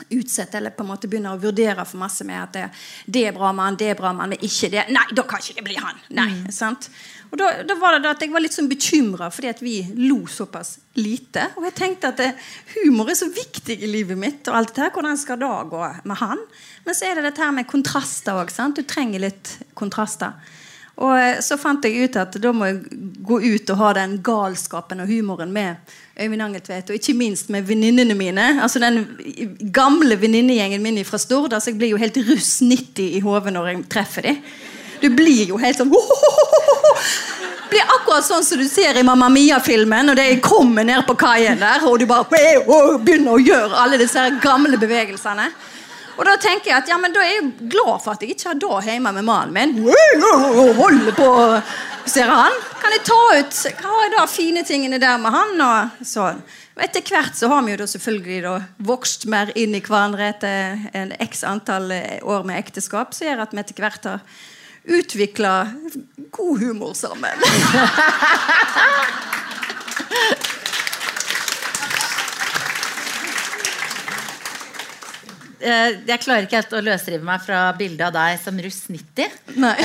utsetter 0.09 0.57
eller 0.57 0.73
på 0.73 0.83
en 0.83 0.89
måte 0.89 1.09
begynner 1.09 1.35
å 1.35 1.41
vurdere 1.41 1.83
for 1.85 2.01
masse 2.01 2.25
med 2.25 2.39
at 2.39 2.55
det, 2.55 2.63
det 3.05 3.25
er 3.27 3.35
bra 3.35 3.51
mann, 3.53 3.77
det 3.77 3.91
er 3.91 3.99
bra 3.99 4.13
mann, 4.17 4.31
men 4.33 4.41
ikke 4.41 4.71
det. 4.73 4.87
Nei, 4.89 5.03
da 5.13 5.25
kan 5.29 5.43
ikke 5.43 5.59
det 5.59 5.65
bli 5.67 5.77
han. 5.77 5.99
Nei, 6.17 6.29
mm. 6.39 6.47
sant? 6.55 6.89
Og 7.31 7.39
da, 7.39 7.50
da, 7.63 7.75
var 7.80 7.95
det 7.95 8.04
da 8.04 8.12
at 8.12 8.24
Jeg 8.25 8.33
var 8.33 8.44
litt 8.44 8.56
sånn 8.56 8.69
bekymra 8.72 9.30
fordi 9.31 9.50
at 9.51 9.62
vi 9.63 9.75
lo 10.04 10.19
såpass 10.28 10.76
lite. 11.00 11.47
Og 11.56 11.68
jeg 11.69 11.78
tenkte 11.80 12.11
at 12.11 12.19
det, 12.19 12.31
humor 12.76 13.09
er 13.11 13.16
så 13.16 13.30
viktig 13.31 13.78
i 13.80 13.90
livet 13.90 14.19
mitt. 14.19 14.44
og 14.52 14.57
alt 14.59 14.73
det 14.76 14.83
her, 14.83 14.95
Hvordan 14.95 15.19
skal 15.19 15.40
det 15.40 15.52
gå 15.71 15.83
med 16.04 16.19
han? 16.19 16.42
Men 16.85 16.97
så 16.97 17.07
er 17.07 17.16
det 17.16 17.30
dette 17.30 17.44
her 17.44 17.54
med 17.56 17.69
kontraster 17.71 18.35
òg. 18.42 18.52
Du 18.76 18.83
trenger 18.83 19.23
litt 19.23 19.56
kontraster. 19.80 20.35
Og 21.00 21.14
eh, 21.16 21.40
så 21.44 21.57
fant 21.57 21.85
jeg 21.88 22.09
ut 22.09 22.18
at 22.19 22.35
da 22.42 22.52
må 22.54 22.68
jeg 22.68 22.81
gå 23.26 23.40
ut 23.40 23.71
og 23.73 23.80
ha 23.80 23.92
den 24.02 24.18
galskapen 24.26 25.04
og 25.04 25.09
humoren 25.09 25.54
med 25.56 25.80
Øyvind 26.21 26.44
Angeltveit, 26.44 26.90
og 26.92 26.97
ikke 26.97 27.16
minst 27.18 27.47
med 27.50 27.64
venninnene 27.66 28.14
mine. 28.18 28.47
Altså 28.61 28.81
Den 28.83 29.06
gamle 29.73 30.19
venninnegjengen 30.19 30.83
min 30.83 31.00
fra 31.07 31.18
Stord. 31.18 31.54
Altså 31.54 31.71
jeg 31.71 31.80
blir 31.80 31.94
jo 31.95 32.02
helt 32.02 32.19
russ 32.28 32.59
90 32.59 33.16
i 33.18 33.23
hodet 33.23 33.56
når 33.56 33.71
jeg 33.71 33.88
treffer 33.90 34.28
dem. 34.28 34.44
Du 35.01 35.09
blir 35.09 35.49
jo 35.49 35.57
helt 35.61 35.79
sånn 35.81 35.91
blir 37.71 37.93
akkurat 37.95 38.25
sånn 38.27 38.43
som 38.43 38.59
du 38.59 38.67
ser 38.67 38.97
i 38.99 39.03
Mamma 39.07 39.29
Mia-filmen 39.31 40.11
når 40.11 40.19
de 40.19 40.27
kommer 40.43 40.85
ned 40.87 41.05
på 41.07 41.15
kaien 41.19 41.61
der, 41.61 41.85
og 41.87 41.99
du 42.01 42.07
bare 42.09 42.27
begynner 42.99 43.37
å 43.37 43.41
gjøre 43.41 43.83
alle 43.83 43.99
disse 44.01 44.25
gamle 44.43 44.79
bevegelsene. 44.81 45.47
Og 46.19 46.25
da 46.27 46.35
tenker 46.37 46.69
jeg 46.69 46.75
at 46.75 46.89
ja, 46.91 46.97
men 47.01 47.13
da 47.15 47.23
er 47.23 47.37
jeg 47.37 47.69
glad 47.71 48.01
for 48.03 48.13
at 48.13 48.21
jeg 48.21 48.35
ikke 48.35 48.51
har 48.51 48.59
da 48.59 48.81
hjemme 48.85 49.13
med 49.15 49.25
mannen 49.25 49.55
min. 49.55 49.71
Holder 50.81 51.15
på, 51.15 51.29
ser 52.05 52.29
han. 52.29 52.57
Kan 52.81 52.93
jeg 52.97 53.05
ta 53.07 53.19
ut 53.39 53.61
Hva 53.79 53.95
er 54.03 54.13
da 54.17 54.25
fine 54.29 54.65
tingene 54.67 54.99
der 55.01 55.17
med 55.23 55.33
han? 55.33 55.55
Og 55.65 56.05
sånn. 56.05 56.43
Etter 56.81 57.05
hvert 57.07 57.37
så 57.37 57.49
har 57.51 57.63
vi 57.63 57.73
jo 57.73 57.79
da 57.81 57.87
selvfølgelig 57.89 58.39
da 58.43 58.53
vokst 58.85 59.25
mer 59.31 59.51
inn 59.59 59.73
i 59.77 59.81
hverandre 59.85 60.29
etter 60.33 60.87
en 60.97 61.15
x 61.23 61.45
antall 61.47 61.91
år 61.91 62.45
med 62.47 62.59
ekteskap, 62.59 63.15
som 63.15 63.29
gjør 63.29 63.45
at 63.45 63.55
vi 63.55 63.63
etter 63.63 63.81
hvert 63.81 64.07
har 64.09 64.23
utvikla 64.83 65.73
god 66.31 66.59
humor 66.59 66.94
sammen. 66.94 67.38
Eh, 75.61 76.00
jeg 76.07 76.21
klarer 76.23 76.47
ikke 76.47 76.57
helt 76.57 76.71
å 76.73 76.80
løsrive 76.81 77.26
meg 77.26 77.44
fra 77.45 77.68
bildet 77.78 78.07
av 78.07 78.16
deg 78.16 78.40
som 78.42 78.57
russ 78.66 78.80
90. 78.90 79.35
Nei 79.61 79.76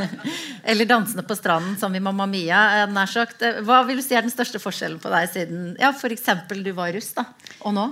eller 0.70 0.88
dansende 0.88 1.24
på 1.28 1.36
stranden 1.36 1.76
som 1.80 1.92
i 1.92 2.00
Mamma 2.00 2.24
Mia. 2.30 2.60
Eh, 2.78 2.86
nær 2.88 3.10
sagt. 3.10 3.44
Hva 3.66 3.82
vil 3.88 4.00
du 4.00 4.04
si 4.04 4.16
er 4.16 4.24
den 4.24 4.32
største 4.32 4.60
forskjellen 4.62 4.96
på 5.02 5.12
deg 5.12 5.28
siden 5.34 5.74
ja, 5.80 5.92
f.eks. 5.92 6.30
du 6.48 6.72
var 6.76 6.94
russ, 6.96 7.12
da, 7.18 7.26
og 7.60 7.76
nå? 7.76 7.86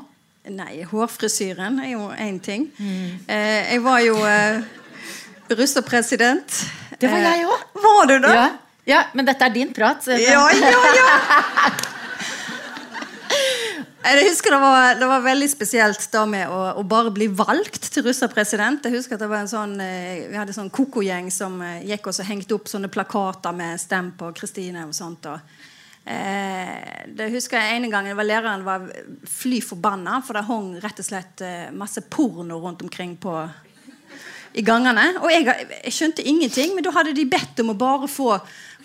Nei, 0.49 0.81
hårfrisyren 0.89 1.77
er 1.85 1.93
jo 1.93 2.09
én 2.17 2.39
ting. 2.41 2.71
Mm. 2.81 3.29
jeg 3.29 3.83
var 3.85 4.01
jo 4.01 4.17
russerpresident. 5.57 6.65
Det 6.99 7.11
var 7.11 7.23
jeg 7.23 7.47
òg. 7.47 7.61
Eh, 7.61 7.85
Var 7.85 8.07
du 8.11 8.19
det? 8.27 8.35
Ja. 8.35 8.49
ja, 8.85 9.05
men 9.15 9.29
dette 9.29 9.45
er 9.45 9.55
din 9.55 9.73
prat. 9.75 10.07
Ja, 10.07 10.49
ja, 10.53 10.73
ja. 10.99 11.13
Jeg 14.09 14.29
husker 14.31 14.55
det 14.55 14.59
var, 14.63 14.95
det 14.97 15.07
var 15.11 15.25
veldig 15.25 15.49
spesielt 15.53 16.05
da 16.13 16.23
med 16.29 16.49
å, 16.49 16.59
å 16.81 16.83
bare 16.87 17.11
bli 17.13 17.27
valgt 17.35 17.91
til 17.93 18.07
russerpresident. 18.07 18.87
Jeg 18.87 18.95
husker 18.95 19.19
at 19.19 19.25
det 19.25 19.29
var 19.29 19.43
en 19.43 19.51
sånn, 19.51 19.75
eh, 19.85 20.29
Vi 20.31 20.39
hadde 20.39 20.55
en 20.55 20.59
sånn 20.63 20.73
koko-gjeng 20.73 21.29
som 21.35 21.59
eh, 21.65 21.83
gikk 21.91 22.09
og 22.09 22.21
hengte 22.25 22.57
opp 22.57 22.71
sånne 22.71 22.89
plakater 22.93 23.53
med 23.57 23.77
'stem 23.81 24.13
på 24.17 24.31
Kristine' 24.39 24.87
og 24.87 24.95
sånt. 24.97 25.27
Og, 25.29 25.41
eh, 26.07 27.05
det 27.11 27.29
husker 27.35 27.61
jeg 27.61 27.83
En 27.83 27.91
gang 27.91 28.09
var 28.17 28.25
Læreren 28.25 28.65
var 28.65 28.89
fly 29.27 29.61
forbanna, 29.61 30.23
for 30.25 30.39
det 30.39 30.47
hang 30.49 30.81
rett 30.81 31.05
og 31.05 31.05
slett 31.11 31.43
eh, 31.43 31.71
masse 31.71 32.01
porno 32.09 32.63
rundt 32.63 32.83
omkring 32.83 33.17
på 33.17 33.35
i 34.55 34.65
gangene. 34.65 35.11
Og 35.23 35.33
jeg, 35.33 35.45
jeg 35.85 35.95
skjønte 35.95 36.25
ingenting, 36.25 36.75
men 36.75 36.87
da 36.87 36.95
hadde 36.97 37.17
de 37.17 37.29
bedt 37.29 37.61
om 37.65 37.75
å 37.75 37.79
bare 37.79 38.11
få 38.11 38.39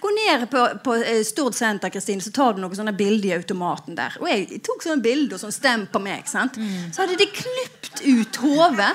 Gå 0.03 0.09
ned 0.11 0.49
på, 0.51 0.61
på 0.83 0.95
eh, 0.99 1.21
Stord 1.23 1.55
senter, 1.55 1.87
Kristine, 1.87 2.19
så 2.19 2.31
tar 2.35 2.55
du 2.55 2.57
noen 2.59 2.75
sånne 2.75 2.91
bilder 2.97 3.29
i 3.29 3.35
automaten 3.37 3.95
der. 3.95 4.17
Og 4.19 4.27
jeg 4.27 4.59
tok 4.65 4.83
sånne 4.83 4.99
bilder 4.99 5.37
og 5.37 5.43
sånn 5.45 5.53
stem 5.55 5.85
på 5.87 6.01
meg. 6.03 6.25
sant? 6.27 6.57
Så 6.91 7.05
hadde 7.05 7.15
de 7.21 7.29
klipt 7.31 8.01
ut 8.03 8.39
hodet. 8.43 8.89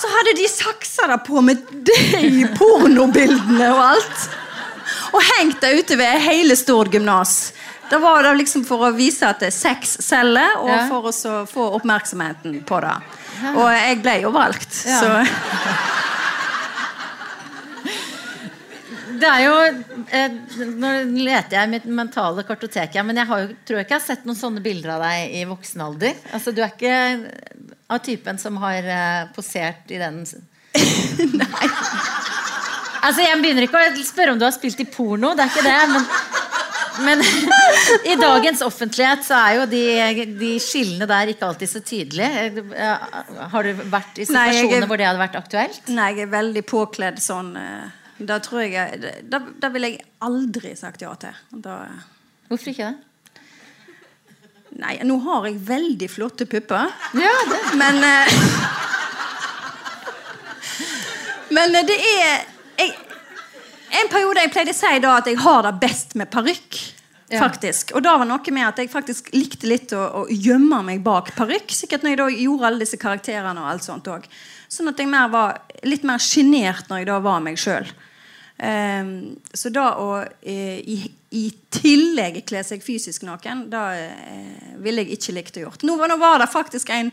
Så 0.00 0.08
hadde 0.14 0.32
de 0.38 0.46
saksa 0.48 1.10
det 1.12 1.18
på 1.26 1.42
med 1.44 1.60
de 1.84 2.46
pornobildene 2.56 3.68
og 3.74 3.82
alt. 3.90 4.24
Og 5.12 5.20
hengt 5.34 5.60
det 5.60 5.74
ute 5.82 6.00
ved 6.00 6.24
hele 6.24 6.56
Stord 6.56 6.96
gymnas. 6.96 7.52
Da 7.92 7.98
var 8.00 8.22
det 8.24 8.30
liksom 8.40 8.62
for 8.64 8.86
å 8.86 8.92
vise 8.96 9.26
at 9.28 9.42
det 9.42 9.50
er 9.50 9.56
sex 9.56 9.98
selger, 10.00 10.54
og 10.62 10.68
Ja. 10.72 10.86
for 10.88 11.10
å 11.10 11.12
få 11.44 11.66
oppmerksomheten 11.76 12.62
på 12.64 12.78
det. 12.80 12.94
Og 13.52 13.66
jeg 13.68 13.98
ble 14.02 14.14
jo 14.22 14.30
valgt, 14.32 14.78
Ja. 14.86 15.00
så 15.00 15.26
Det 19.22 19.28
er 19.28 19.42
jo 19.44 19.56
eh, 20.10 20.32
Nå 20.82 20.88
leter 21.22 21.56
jeg 21.58 21.68
i 21.68 21.70
mitt 21.76 21.84
mentale 21.84 22.42
kartotek, 22.48 22.96
men 23.06 23.20
jeg 23.20 23.28
har 23.28 23.44
jo, 23.44 23.52
tror 23.68 23.82
ikke 23.82 23.94
jeg 23.94 24.00
har 24.00 24.06
sett 24.06 24.24
noen 24.26 24.38
sånne 24.40 24.62
bilder 24.64 24.96
av 24.96 25.04
deg 25.04 25.36
i 25.38 25.44
voksen 25.46 25.84
alder. 25.84 26.16
Altså, 26.32 26.54
du 26.56 26.62
er 26.64 26.72
ikke 26.72 26.96
av 27.92 28.00
typen 28.02 28.40
som 28.40 28.56
har 28.64 28.82
eh, 28.82 29.28
posert 29.36 29.92
i 29.94 30.00
den 30.00 30.24
Nei. 31.42 31.68
Altså, 33.02 33.20
jeg 33.26 33.38
begynner 33.42 33.66
ikke 33.68 33.84
å 33.84 34.04
spørre 34.06 34.32
om 34.34 34.38
du 34.40 34.46
har 34.46 34.54
spilt 34.56 34.80
i 34.80 34.88
porno, 34.88 35.34
det 35.36 35.44
er 35.44 35.52
ikke 35.52 35.66
det, 35.66 35.78
men 35.92 36.04
men 37.00 37.22
i 38.12 38.16
dagens 38.20 38.60
offentlighet 38.66 39.24
så 39.24 39.34
er 39.48 39.54
jo 39.60 39.66
de, 39.70 39.82
de 40.38 40.50
skillene 40.62 41.06
der 41.08 41.32
ikke 41.32 41.46
alltid 41.48 41.70
så 41.70 41.80
tydelige. 41.80 42.64
Eh, 42.76 42.98
Har 43.54 43.62
du 43.66 43.72
vært 43.92 44.18
i 44.20 44.26
Nei, 44.28 44.48
er- 44.48 44.58
situasjoner 44.58 44.86
hvor 44.90 45.00
det 45.00 45.06
hadde 45.08 45.22
vært 45.22 45.38
aktuelt? 45.40 45.80
Nei, 45.88 46.10
jeg 46.16 46.26
er 46.26 46.32
veldig 46.36 46.64
påkledd 46.68 47.18
sånn. 47.24 47.54
eh, 47.56 47.88
Da 48.22 48.36
tror 48.44 48.62
jeg 48.68 49.00
Da, 49.30 49.38
da 49.58 49.68
ville 49.74 49.88
jeg 49.94 50.04
aldri 50.22 50.74
sagt 50.78 51.00
ja 51.02 51.14
til. 51.18 51.34
Da, 51.64 51.80
Hvorfor 52.50 52.70
ikke 52.74 52.90
det? 52.92 52.98
nei, 54.82 54.94
nå 55.04 55.18
har 55.20 55.44
jeg 55.50 55.58
veldig 55.68 56.06
flotte 56.08 56.46
pupper, 56.48 56.88
Ja, 57.20 57.32
det. 57.50 57.58
men 57.76 57.98
eh, 58.04 58.26
Men 61.52 61.74
eh, 61.76 61.84
det 61.88 61.98
er 62.00 62.20
jeg, 62.80 62.94
En 63.92 64.10
periode 64.12 64.42
jeg 64.44 64.52
pleide 64.54 64.72
å 64.72 64.78
si 64.78 64.98
da 65.04 65.14
at 65.18 65.28
jeg 65.28 65.40
har 65.42 65.64
det 65.66 65.72
best 65.82 66.14
med 66.18 66.30
parykk. 66.32 66.80
Ja. 67.32 67.40
Faktisk. 67.40 67.94
Og 67.96 68.02
da 68.04 68.18
var 68.20 68.28
noe 68.28 68.52
med 68.52 68.66
at 68.66 68.80
jeg 68.82 68.90
faktisk 68.92 69.30
likte 69.32 69.68
litt 69.70 69.94
å, 69.96 70.02
å 70.20 70.22
gjemme 70.28 70.82
meg 70.84 71.00
bak 71.04 71.30
parykk. 71.36 71.72
Sikkert 71.72 72.04
når 72.04 72.12
jeg 72.12 72.20
da 72.20 72.26
gjorde 72.44 72.68
alle 72.68 72.84
disse 72.84 73.00
karakterene 73.00 73.62
og 73.62 73.70
alt 73.70 73.86
sånt 73.86 74.10
òg. 74.12 74.26
Sånn 74.68 74.92
at 74.92 75.00
jeg 75.00 75.08
mer 75.08 75.30
var 75.32 75.62
litt 75.88 76.04
mer 76.08 76.20
sjenert 76.20 76.90
når 76.90 77.02
jeg 77.02 77.08
da 77.08 77.18
var 77.24 77.40
meg 77.44 77.60
sjøl. 77.60 77.88
så 79.54 79.70
da 79.74 79.86
å 79.98 80.20
eh, 80.22 80.78
i, 80.84 80.98
i 81.34 81.46
tillegg 81.72 82.42
kle 82.46 82.60
seg 82.64 82.84
fysisk 82.84 83.24
naken, 83.24 83.64
da 83.72 83.86
uh, 83.96 84.76
ville 84.84 85.02
jeg 85.02 85.16
ikke 85.16 85.34
likt 85.34 85.56
å 85.56 85.64
gjort. 85.64 85.82
Nå, 85.88 85.96
nå 85.96 86.16
var 86.20 86.38
det 86.38 86.50
faktisk 86.52 86.92
en 86.92 87.10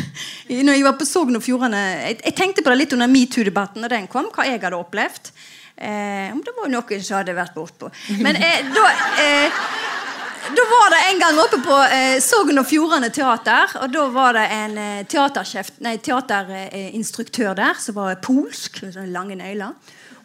Når 0.50 0.72
jeg 0.72 0.86
var 0.88 0.96
på 0.98 1.06
Sogn 1.06 1.36
og 1.38 1.44
Fjordane 1.44 1.84
jeg, 2.08 2.16
jeg 2.24 2.36
tenkte 2.36 2.64
på 2.64 2.72
det 2.72 2.80
litt 2.80 2.96
under 2.96 3.12
metoo-debatten 3.12 3.84
da 3.84 3.92
den 3.92 4.08
kom, 4.10 4.32
hva 4.34 4.48
jeg 4.48 4.58
hadde 4.64 4.80
opplevd. 4.80 5.30
Eh, 5.80 6.36
det 6.44 6.52
var 6.56 6.68
noen 6.68 7.02
som 7.02 7.16
hadde 7.20 7.34
vært 7.36 7.54
bortpå. 7.56 7.90
Men 8.20 8.36
eh, 8.36 8.64
da 8.74 8.90
eh, 9.24 9.50
da 10.50 10.62
var 10.66 10.90
det 10.90 10.98
en 11.10 11.20
gang 11.20 11.38
oppe 11.38 11.58
på 11.62 11.76
eh, 11.94 12.16
Sogn 12.24 12.58
og 12.58 12.66
Fjordane 12.66 13.10
Teater. 13.14 13.76
Og 13.84 13.92
da 13.92 14.08
var 14.10 14.32
det 14.34 14.46
en 14.56 14.78
eh, 14.80 15.06
teaterinstruktør 15.06 17.54
der 17.58 17.74
som 17.78 17.94
var 18.00 18.16
polsk. 18.24 18.82
med 18.82 18.94
sånne 18.96 19.14
lange 19.14 19.36
nøyler. 19.38 19.72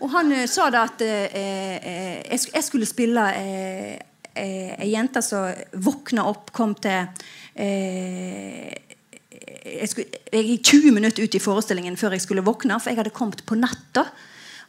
Og 0.03 0.09
han 0.15 0.31
eh, 0.33 0.47
sa 0.49 0.69
da 0.73 0.79
at 0.89 1.01
eh, 1.05 1.35
eh, 1.35 2.31
jeg, 2.31 2.63
skulle 2.65 2.87
spille 2.89 3.23
ei 4.35 4.89
jente 4.91 5.21
som 5.23 5.47
våkna 5.79 6.25
opp, 6.27 6.51
kom 6.55 6.75
til 6.83 7.07
jeg, 7.55 8.75
skulle, 9.87 10.07
jeg 10.33 10.43
gikk 10.49 10.63
20 10.73 10.91
minutter 10.97 11.23
ut 11.23 11.35
i 11.37 11.39
forestillingen 11.39 11.95
før 11.99 12.11
jeg 12.17 12.23
skulle 12.25 12.43
våkne, 12.43 12.79
for 12.81 12.89
jeg 12.91 12.99
hadde 12.99 13.15
kommet 13.15 13.41
på 13.47 13.55
natta. 13.55 14.03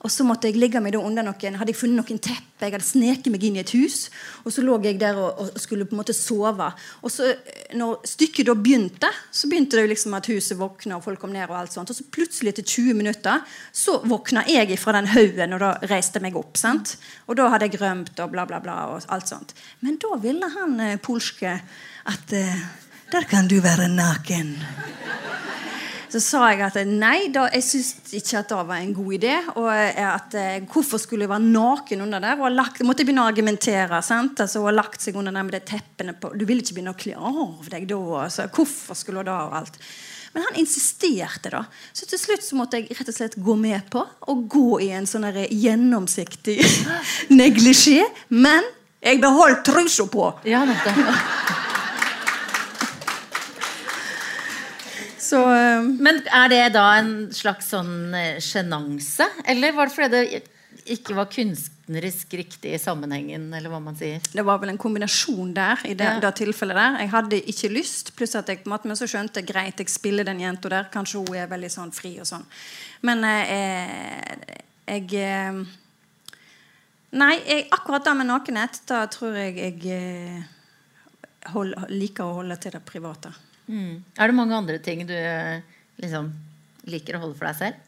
Og 0.05 0.13
så 0.13 0.27
måtte 0.27 0.51
jeg 0.51 0.59
ligge 0.61 0.81
meg 0.83 0.93
da 0.95 1.01
under 1.01 1.25
noen 1.25 1.57
hadde 1.57 1.73
jeg 1.73 1.79
funnet 1.81 1.99
noen 2.03 2.21
teppe, 2.23 2.43
jeg 2.61 2.73
hadde 2.73 2.87
sneket 2.87 3.33
meg 3.33 3.45
inn 3.45 3.57
i 3.59 3.63
et 3.63 3.73
hus. 3.77 4.07
Og 4.45 4.53
så 4.55 4.65
lå 4.65 4.77
jeg 4.85 4.99
der 5.01 5.19
og, 5.21 5.41
og 5.43 5.61
skulle 5.61 5.87
på 5.89 5.97
en 5.97 6.01
måte 6.01 6.15
sove. 6.17 6.69
Og 7.03 7.13
så 7.13 7.31
eh, 7.33 7.75
når 7.77 8.05
stykket 8.09 8.49
da 8.49 8.55
begynte, 8.57 9.11
så 9.33 9.51
begynte 9.51 9.79
det 9.79 9.87
jo 9.87 9.93
liksom 9.93 10.17
at 10.17 10.31
huset 10.33 10.61
våkna, 10.61 10.99
og 10.99 11.05
folk 11.05 11.21
kom 11.23 11.35
ned. 11.35 11.49
Og 11.51 11.59
alt 11.59 11.75
sånt. 11.75 11.93
Og 11.93 11.99
så 11.99 12.07
plutselig 12.13 12.55
etter 12.55 12.67
20 12.67 12.99
minutter 12.99 13.45
så 13.73 13.99
våkna 14.05 14.47
jeg 14.51 14.79
fra 14.81 14.97
den 14.97 15.11
haugen 15.15 15.57
og 15.57 15.63
da 15.65 15.73
reiste 15.91 16.23
meg 16.25 16.39
opp. 16.39 16.57
sant? 16.61 16.97
Og 17.27 17.39
da 17.41 17.51
hadde 17.53 17.71
jeg 17.71 17.81
rømt 17.83 18.21
og 18.21 18.33
bla, 18.33 18.47
bla, 18.49 18.61
bla. 18.65 18.79
og 18.95 19.13
alt 19.13 19.33
sånt. 19.33 19.57
Men 19.81 20.01
da 20.03 20.17
ville 20.23 20.53
han 20.59 20.81
eh, 20.81 20.99
polske 21.03 21.59
at 22.07 22.37
eh, 22.37 22.67
Der 23.07 23.23
kan 23.23 23.47
du 23.47 23.61
være 23.63 23.87
naken. 23.89 24.57
Så 26.17 26.23
sa 26.25 26.47
jeg 26.49 26.63
at 26.65 26.77
nei, 26.89 27.27
da, 27.29 27.43
jeg 27.53 27.65
syntes 27.67 28.15
ikke 28.17 28.39
at 28.41 28.49
det 28.49 28.61
var 28.71 28.81
en 28.81 28.95
god 28.97 29.17
idé. 29.19 29.35
Og 29.61 29.67
eh, 29.69 29.99
at 30.01 30.37
eh, 30.41 30.63
Hvorfor 30.65 31.01
skulle 31.03 31.27
jeg 31.27 31.33
være 31.33 31.45
naken 31.45 32.07
under 32.07 32.23
der? 32.25 32.41
Og 32.41 32.55
lagt, 32.55 32.81
måtte 32.89 33.05
jeg 33.05 33.11
begynne 33.11 33.27
å 33.27 33.29
argumentere. 33.29 34.01
sant? 34.01 34.41
Altså, 34.41 34.63
og 34.65 34.73
lagt 34.73 35.05
seg 35.05 35.19
under 35.21 35.35
der 35.37 35.45
med 35.45 35.59
de 35.59 35.61
teppene 35.69 36.15
på. 36.17 36.33
Du 36.33 36.47
ville 36.49 36.65
ikke 36.65 36.79
begynne 36.79 36.95
å 36.97 37.01
kle 37.03 37.19
av 37.21 37.69
deg 37.69 37.85
da. 37.91 38.01
Altså, 38.23 38.49
hvorfor 38.49 38.97
skulle 38.97 39.21
hun 39.21 39.29
da? 39.29 39.43
og 39.45 39.59
alt. 39.61 39.77
Men 40.33 40.47
han 40.49 40.59
insisterte, 40.63 41.53
da. 41.53 41.63
Så 41.93 42.09
til 42.09 42.23
slutt 42.23 42.49
så 42.49 42.57
måtte 42.57 42.81
jeg 42.81 42.97
rett 42.97 43.13
og 43.13 43.19
slett 43.19 43.37
gå 43.37 43.61
med 43.61 43.85
på 43.93 44.01
å 44.01 44.41
gå 44.57 44.81
i 44.87 44.91
en 44.97 45.09
sånn 45.09 45.29
gjennomsiktig 45.45 46.63
neglisjé. 47.43 48.09
Men 48.33 48.65
jeg 49.05 49.21
beholdt 49.21 49.67
trusa 49.69 50.09
på. 50.09 50.31
Ja, 50.49 50.65
nettopp. 50.65 51.36
Så 55.27 55.41
eh, 55.51 55.87
Men 56.03 56.21
er 56.31 56.51
det 56.53 56.65
da 56.77 56.85
en 57.01 57.15
slags 57.35 57.73
sånn 57.75 58.15
eh, 58.15 58.37
sjenanse? 58.45 59.27
Eller 59.49 59.75
var 59.77 59.91
det 59.91 59.97
fordi 59.97 60.13
det 60.15 60.45
ikke 60.87 61.17
var 61.17 61.27
kunstnerisk 61.33 62.35
riktig 62.39 62.75
i 62.77 62.79
sammenhengen, 62.79 63.49
eller 63.55 63.73
hva 63.73 63.81
man 63.83 63.97
sier? 63.99 64.23
Det 64.23 64.45
var 64.47 64.61
vel 64.63 64.71
en 64.71 64.79
kombinasjon 64.79 65.55
der. 65.57 65.81
i 65.85 65.95
det, 65.95 66.05
Ja. 66.05 66.21
det 66.21 66.35
tilfellet 66.39 66.77
der. 66.79 66.99
Jeg 67.01 67.11
hadde 67.11 67.41
ikke 67.43 67.73
lyst, 67.73 68.13
pluss 68.17 68.37
at 68.39 68.47
jeg 68.47 68.63
på 68.63 68.71
en 68.71 68.75
måte, 68.77 68.87
men 68.87 68.99
så 68.99 69.09
skjønte 69.11 69.43
jeg 69.43 69.49
greit, 69.49 69.79
jeg 69.83 69.91
spiller 69.91 70.25
den 70.25 70.41
jenta 70.41 70.69
der. 70.69 70.87
Kanskje 70.93 71.25
hun 71.27 71.35
er 71.37 71.51
veldig 71.51 71.71
sånn 71.71 71.93
fri 71.93 72.19
og 72.21 72.27
sånn. 72.27 72.47
Men 73.03 73.25
eh, 73.25 74.37
jeg 74.87 75.13
eh, 75.15 75.65
Nei, 77.17 77.39
jeg, 77.47 77.69
akkurat 77.73 78.05
det 78.05 78.13
med 78.19 78.27
nakenhet, 78.29 78.81
da 78.87 79.07
tror 79.09 79.37
jeg 79.39 79.57
jeg 79.57 79.87
eh, 79.95 80.43
hold, 81.55 81.75
liker 81.89 82.27
å 82.27 82.35
holde 82.43 82.57
til 82.61 82.75
det 82.75 82.83
private. 82.85 83.31
Mm. 83.67 84.05
Er 84.15 84.31
det 84.31 84.39
mange 84.39 84.57
andre 84.57 84.79
ting 84.83 85.03
du 85.07 85.15
eh, 85.17 85.63
liksom 86.03 86.31
liker 86.87 87.19
å 87.19 87.25
holde 87.25 87.39
for 87.39 87.49
deg 87.49 87.59
selv? 87.59 87.83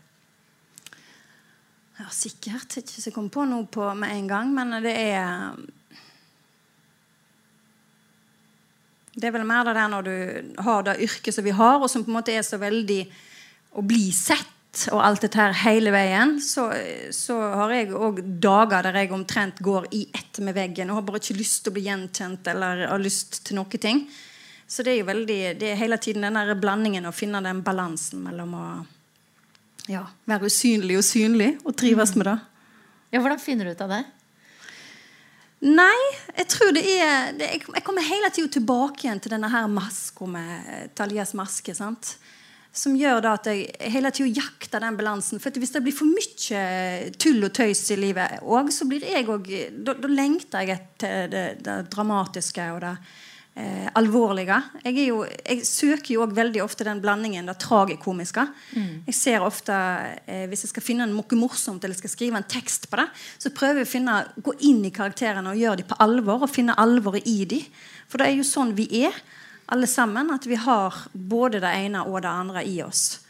Ja, 1.98 2.06
sikkert. 2.14 2.78
Ikke 2.78 2.94
så 2.94 3.08
jeg 3.08 3.16
kom 3.16 3.30
på 3.30 3.46
noe 3.48 3.66
på 3.70 3.86
med 3.98 4.14
en 4.14 4.30
gang, 4.30 4.54
men 4.54 4.78
det 4.84 4.94
er 4.94 5.56
Det 9.18 9.26
er 9.26 9.32
vel 9.34 9.48
mer 9.48 9.66
det 9.66 9.72
der 9.74 9.88
når 9.90 10.04
du 10.06 10.60
har 10.62 10.84
det 10.86 11.00
yrket 11.02 11.34
som 11.34 11.42
vi 11.42 11.50
har, 11.50 11.80
og 11.82 11.90
som 11.90 12.04
på 12.06 12.12
en 12.12 12.20
måte 12.20 12.30
er 12.30 12.44
så 12.46 12.54
veldig 12.60 13.00
å 13.74 13.82
bli 13.82 14.12
sett 14.14 14.54
og 14.92 15.00
alt 15.02 15.24
dette 15.24 15.40
her 15.40 15.56
hele 15.64 15.90
veien, 15.90 16.36
så, 16.44 16.68
så 17.10 17.34
har 17.40 17.72
jeg 17.74 17.90
òg 17.96 18.20
dager 18.38 18.86
der 18.86 19.00
jeg 19.00 19.12
omtrent 19.16 19.58
går 19.64 19.88
i 19.96 20.04
ett 20.14 20.38
med 20.44 20.54
veggen 20.54 20.92
og 20.92 21.00
har 21.00 21.06
bare 21.08 21.22
ikke 21.22 21.38
lyst 21.40 21.64
til 21.64 21.72
å 21.72 21.76
bli 21.78 21.86
gjenkjent 21.88 22.50
eller 22.52 22.84
har 22.92 23.02
lyst 23.02 23.40
til 23.48 23.58
noen 23.58 23.82
ting. 23.82 24.04
Så 24.68 24.84
det 24.84 24.92
er 24.92 25.00
jo 25.00 25.08
veldig, 25.08 25.40
det 25.60 25.72
er 25.72 25.80
hele 25.80 25.96
tiden 25.96 26.26
den 26.26 26.60
blandingen 26.60 27.08
å 27.08 27.14
finne 27.16 27.40
den 27.44 27.62
balansen 27.64 28.20
mellom 28.26 28.54
å 28.54 28.66
ja, 29.88 30.04
være 30.28 30.50
usynlig 30.50 30.98
og 31.00 31.06
synlig 31.06 31.54
og 31.64 31.72
trives 31.80 32.12
med 32.18 32.28
det. 32.28 32.38
Ja, 33.14 33.22
Hvordan 33.22 33.40
finner 33.40 33.64
du 33.64 33.72
ut 33.72 33.84
av 33.86 33.94
det? 33.96 34.02
Nei, 35.64 36.00
jeg 36.36 36.50
tror 36.52 36.74
det 36.76 36.84
er 36.84 37.32
det, 37.34 37.48
jeg, 37.56 37.62
jeg 37.74 37.84
kommer 37.86 38.04
hele 38.06 38.28
tida 38.30 38.52
tilbake 38.58 39.06
igjen 39.06 39.22
til 39.24 39.32
denne 39.32 39.48
her 39.50 39.64
maska 39.72 40.28
med 40.30 40.92
Talias 40.98 41.32
maske. 41.38 41.74
sant? 41.74 42.18
som 42.78 42.96
gjør 42.96 43.22
da 43.24 43.32
at 43.38 43.48
jeg 43.48 43.92
hele 43.92 44.10
tida 44.14 44.42
jakter 44.44 44.82
den 44.84 44.98
balansen. 44.98 45.40
For 45.42 45.54
hvis 45.58 45.72
det 45.74 45.82
blir 45.82 45.96
for 45.96 46.06
mye 46.06 47.10
tull 47.18 47.46
og 47.46 47.54
tøys 47.56 47.80
i 47.94 47.98
livet 47.98 48.44
òg, 48.44 48.70
så 48.74 48.86
blir 48.88 49.06
jeg 49.08 49.26
også, 49.26 49.62
da, 49.72 49.94
da 49.98 50.10
lengter 50.12 50.66
jeg 50.66 50.76
etter 50.76 51.32
det, 51.32 51.46
det 51.64 51.78
dramatiske 51.90 52.68
og 52.74 52.82
det 52.84 52.94
eh, 53.58 53.88
alvorlige. 53.98 54.56
Jeg, 54.84 54.94
jo, 55.08 55.22
jeg, 55.26 55.64
søker 55.66 56.14
jo 56.14 56.24
òg 56.24 56.34
veldig 56.36 56.62
ofte 56.62 56.86
den 56.86 57.02
blandingen, 57.02 57.48
det 57.50 57.56
tragikomiske. 57.62 58.44
Mm. 58.76 58.92
Jeg 59.08 59.16
ser 59.18 59.46
ofte, 59.46 59.74
eh, 60.26 60.46
Hvis 60.48 60.64
jeg 60.66 60.72
skal 60.74 60.86
finne 60.86 61.08
noe 61.10 61.40
morsomt 61.40 61.84
eller 61.84 61.98
skal 61.98 62.12
skrive 62.12 62.38
en 62.38 62.48
tekst 62.48 62.88
på 62.90 63.00
det, 63.00 63.08
så 63.38 63.54
prøver 63.54 63.82
jeg 63.82 63.88
å 63.88 63.94
finne, 63.96 64.18
gå 64.44 64.54
inn 64.70 64.84
i 64.86 64.94
karakterene 64.94 65.52
og 65.52 65.60
gjøre 65.60 65.82
dem 65.82 65.90
på 65.90 66.00
alvor. 66.04 66.46
Og 66.46 66.54
finne 66.54 66.78
alvoret 66.78 67.26
i 67.26 67.44
dem. 67.44 67.66
For 68.08 68.20
det 68.20 68.30
er 68.30 68.38
jo 68.38 68.46
sånn 68.46 68.76
vi 68.78 68.88
er 69.04 69.16
alle 69.68 69.88
sammen, 69.90 70.30
at 70.32 70.46
vi 70.48 70.56
har 70.56 70.94
både 71.12 71.60
det 71.60 71.74
ene 71.84 72.06
og 72.06 72.22
det 72.24 72.30
andre 72.30 72.64
i 72.64 72.78
oss. 72.82 73.20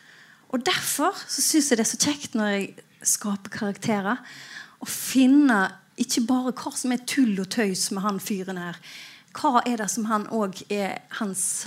Og 0.54 0.62
Derfor 0.64 1.16
så 1.26 1.42
syns 1.42 1.70
jeg 1.70 1.80
det 1.80 1.85
er 1.85 1.90
så 1.90 1.99
kjekt 2.00 2.37
når 2.38 2.52
jeg 2.54 2.68
skaper 3.02 3.52
karakterer, 3.52 4.23
å 4.78 4.87
finne 4.87 5.66
ikke 5.99 6.23
bare 6.28 6.54
hva 6.54 6.70
som 6.78 6.94
er 6.94 7.02
tull 7.08 7.35
og 7.42 7.50
tøys 7.50 7.88
med 7.90 8.04
han 8.04 8.20
fyren 8.23 8.61
her. 8.61 8.78
Hva 9.37 9.62
er 9.66 9.82
det 9.82 9.88
som 9.92 10.08
han 10.08 10.26
òg 10.35 10.62
er 10.73 11.02
hans 11.20 11.66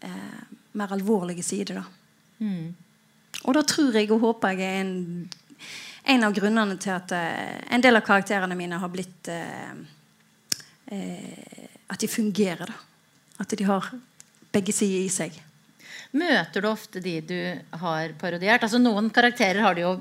eh, 0.00 0.40
mer 0.78 0.92
alvorlige 0.94 1.42
side, 1.42 1.80
da. 1.80 1.84
Mm. 2.40 2.74
Og 3.44 3.54
da 3.56 3.62
tror 3.66 3.96
jeg 3.96 4.10
og 4.12 4.22
håper 4.22 4.56
jeg 4.56 4.68
er 4.68 4.80
en, 4.84 4.94
en 6.14 6.26
av 6.26 6.36
grunnene 6.36 6.76
til 6.80 6.94
at 6.94 7.12
eh, 7.16 7.58
en 7.74 7.84
del 7.84 7.98
av 7.98 8.06
karakterene 8.06 8.56
mine 8.58 8.78
har 8.80 8.92
blitt 8.92 9.32
eh, 9.32 9.74
eh 10.90 11.66
At 11.90 11.98
de 11.98 12.06
fungerer, 12.08 12.66
da. 12.70 12.74
At 13.42 13.50
de 13.58 13.64
har 13.66 13.88
begge 14.52 14.72
sider 14.72 15.02
i 15.02 15.08
seg. 15.10 15.34
Møter 16.10 16.64
du 16.64 16.66
ofte 16.66 16.98
de 17.02 17.12
du 17.22 17.36
har 17.78 18.14
parodiert? 18.18 18.64
Altså 18.66 18.80
Noen 18.82 19.12
karakterer 19.14 19.62
har 19.62 19.76
du 19.76 19.84
jo 19.84 19.92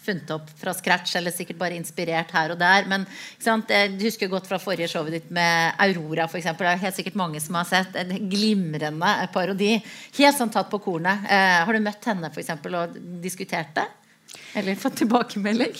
funnet 0.00 0.30
opp 0.30 0.50
fra 0.60 0.74
scratch, 0.76 1.16
eller 1.18 1.34
sikkert 1.34 1.58
bare 1.58 1.74
inspirert 1.74 2.30
her 2.36 2.54
og 2.54 2.60
der. 2.60 2.86
Men 2.90 3.06
jeg 3.42 3.96
husker 3.98 4.30
godt 4.30 4.46
fra 4.46 4.60
forrige 4.62 4.88
showet 4.92 5.16
ditt 5.18 5.30
med 5.34 5.74
Aurora. 5.82 6.28
For 6.30 6.38
eksempel. 6.38 6.68
det 6.68 6.76
er 6.76 6.84
helt 6.86 6.98
sikkert 7.00 7.18
mange 7.18 7.42
som 7.42 7.58
har 7.58 7.66
sett 7.66 7.98
en 7.98 8.14
glimrende 8.30 9.14
parodi. 9.34 9.72
Helt 10.20 10.38
sånn 10.38 10.54
tatt 10.54 10.70
på 10.70 10.82
kornet. 10.84 11.26
Eh, 11.26 11.58
har 11.66 11.72
du 11.74 11.82
møtt 11.82 12.10
henne 12.12 12.30
for 12.30 12.44
eksempel, 12.44 12.78
og 12.78 13.00
diskutert 13.22 13.74
det? 13.74 13.88
Eller 14.54 14.78
fått 14.78 15.02
tilbakemelding? 15.02 15.74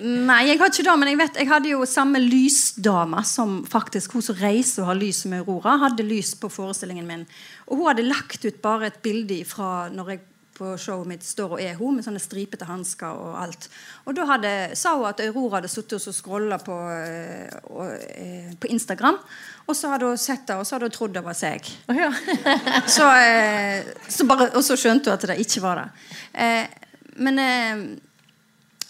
Nei, 0.00 0.40
jeg 0.48 0.60
har 0.60 0.70
ikke 0.70 0.84
det, 0.86 0.96
men 0.96 1.10
jeg 1.10 1.18
vet, 1.20 1.38
jeg 1.42 1.48
hadde 1.50 1.72
jo 1.74 1.84
samme 1.88 2.20
lysdame 2.22 3.20
som 3.28 3.60
faktisk 3.68 4.14
hun 4.16 4.24
som 4.24 4.38
reiser 4.38 4.84
og 4.84 4.94
har 4.94 5.00
lys 5.00 5.26
med 5.28 5.42
Aurora, 5.42 5.76
hadde 5.82 6.06
lys 6.06 6.32
på 6.40 6.48
forestillingen 6.52 7.08
min. 7.08 7.26
Og 7.68 7.80
hun 7.80 7.90
hadde 7.90 8.08
lagt 8.08 8.46
ut 8.46 8.62
bare 8.64 8.88
et 8.88 9.00
bilde 9.04 9.42
fra 9.48 9.90
når 9.92 10.14
jeg 10.14 10.22
på 10.60 10.74
showet 10.76 11.08
mitt 11.08 11.24
står 11.24 11.54
og 11.56 11.62
er 11.64 11.78
hun 11.78 11.96
med 11.96 12.04
sånne 12.04 12.20
stripete 12.20 12.66
hansker 12.68 13.16
og 13.16 13.38
alt. 13.40 13.68
Og 14.04 14.16
da 14.16 14.26
hadde, 14.28 14.50
sa 14.76 14.92
hun 14.98 15.08
at 15.08 15.22
Aurora 15.24 15.58
hadde 15.58 15.70
sittet 15.72 15.96
og 15.96 16.16
scrolla 16.16 16.58
på, 16.60 16.76
øh, 16.76 18.50
på, 18.60 18.68
Instagram. 18.68 19.16
Og 19.66 19.76
så 19.76 19.94
hadde 19.94 20.10
hun 20.10 20.20
sett 20.20 20.44
det, 20.48 20.58
og 20.60 20.68
så 20.68 20.76
hadde 20.76 20.90
hun 20.90 20.96
trodd 20.98 21.16
det 21.16 21.24
var 21.24 21.38
seg. 21.38 21.64
Oh, 21.88 21.96
ja. 21.96 22.10
så, 22.96 23.08
øh, 23.08 23.90
så 24.08 24.28
bare, 24.28 24.50
og 24.52 24.64
så 24.66 24.76
skjønte 24.76 25.08
hun 25.08 25.16
at 25.16 25.28
det 25.32 25.40
ikke 25.46 25.64
var 25.64 25.80
det. 25.80 25.88
Eh, 26.44 26.94
men 27.24 27.40
eh, 27.40 27.84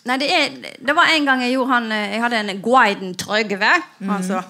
Nei, 0.09 0.17
det, 0.17 0.29
er, 0.33 0.55
det, 0.81 0.95
var 0.97 1.11
en 1.13 1.27
gang 1.29 1.43
jeg 1.45 1.53
gjorde 1.55 1.75
han 1.75 1.91
eh, 1.93 2.15
Jeg 2.15 2.23
hadde 2.25 2.39
en 2.41 2.63
Guiden 2.65 3.13
Trygve. 3.21 3.73
Mm. 4.01 4.13
Altså, 4.17 4.41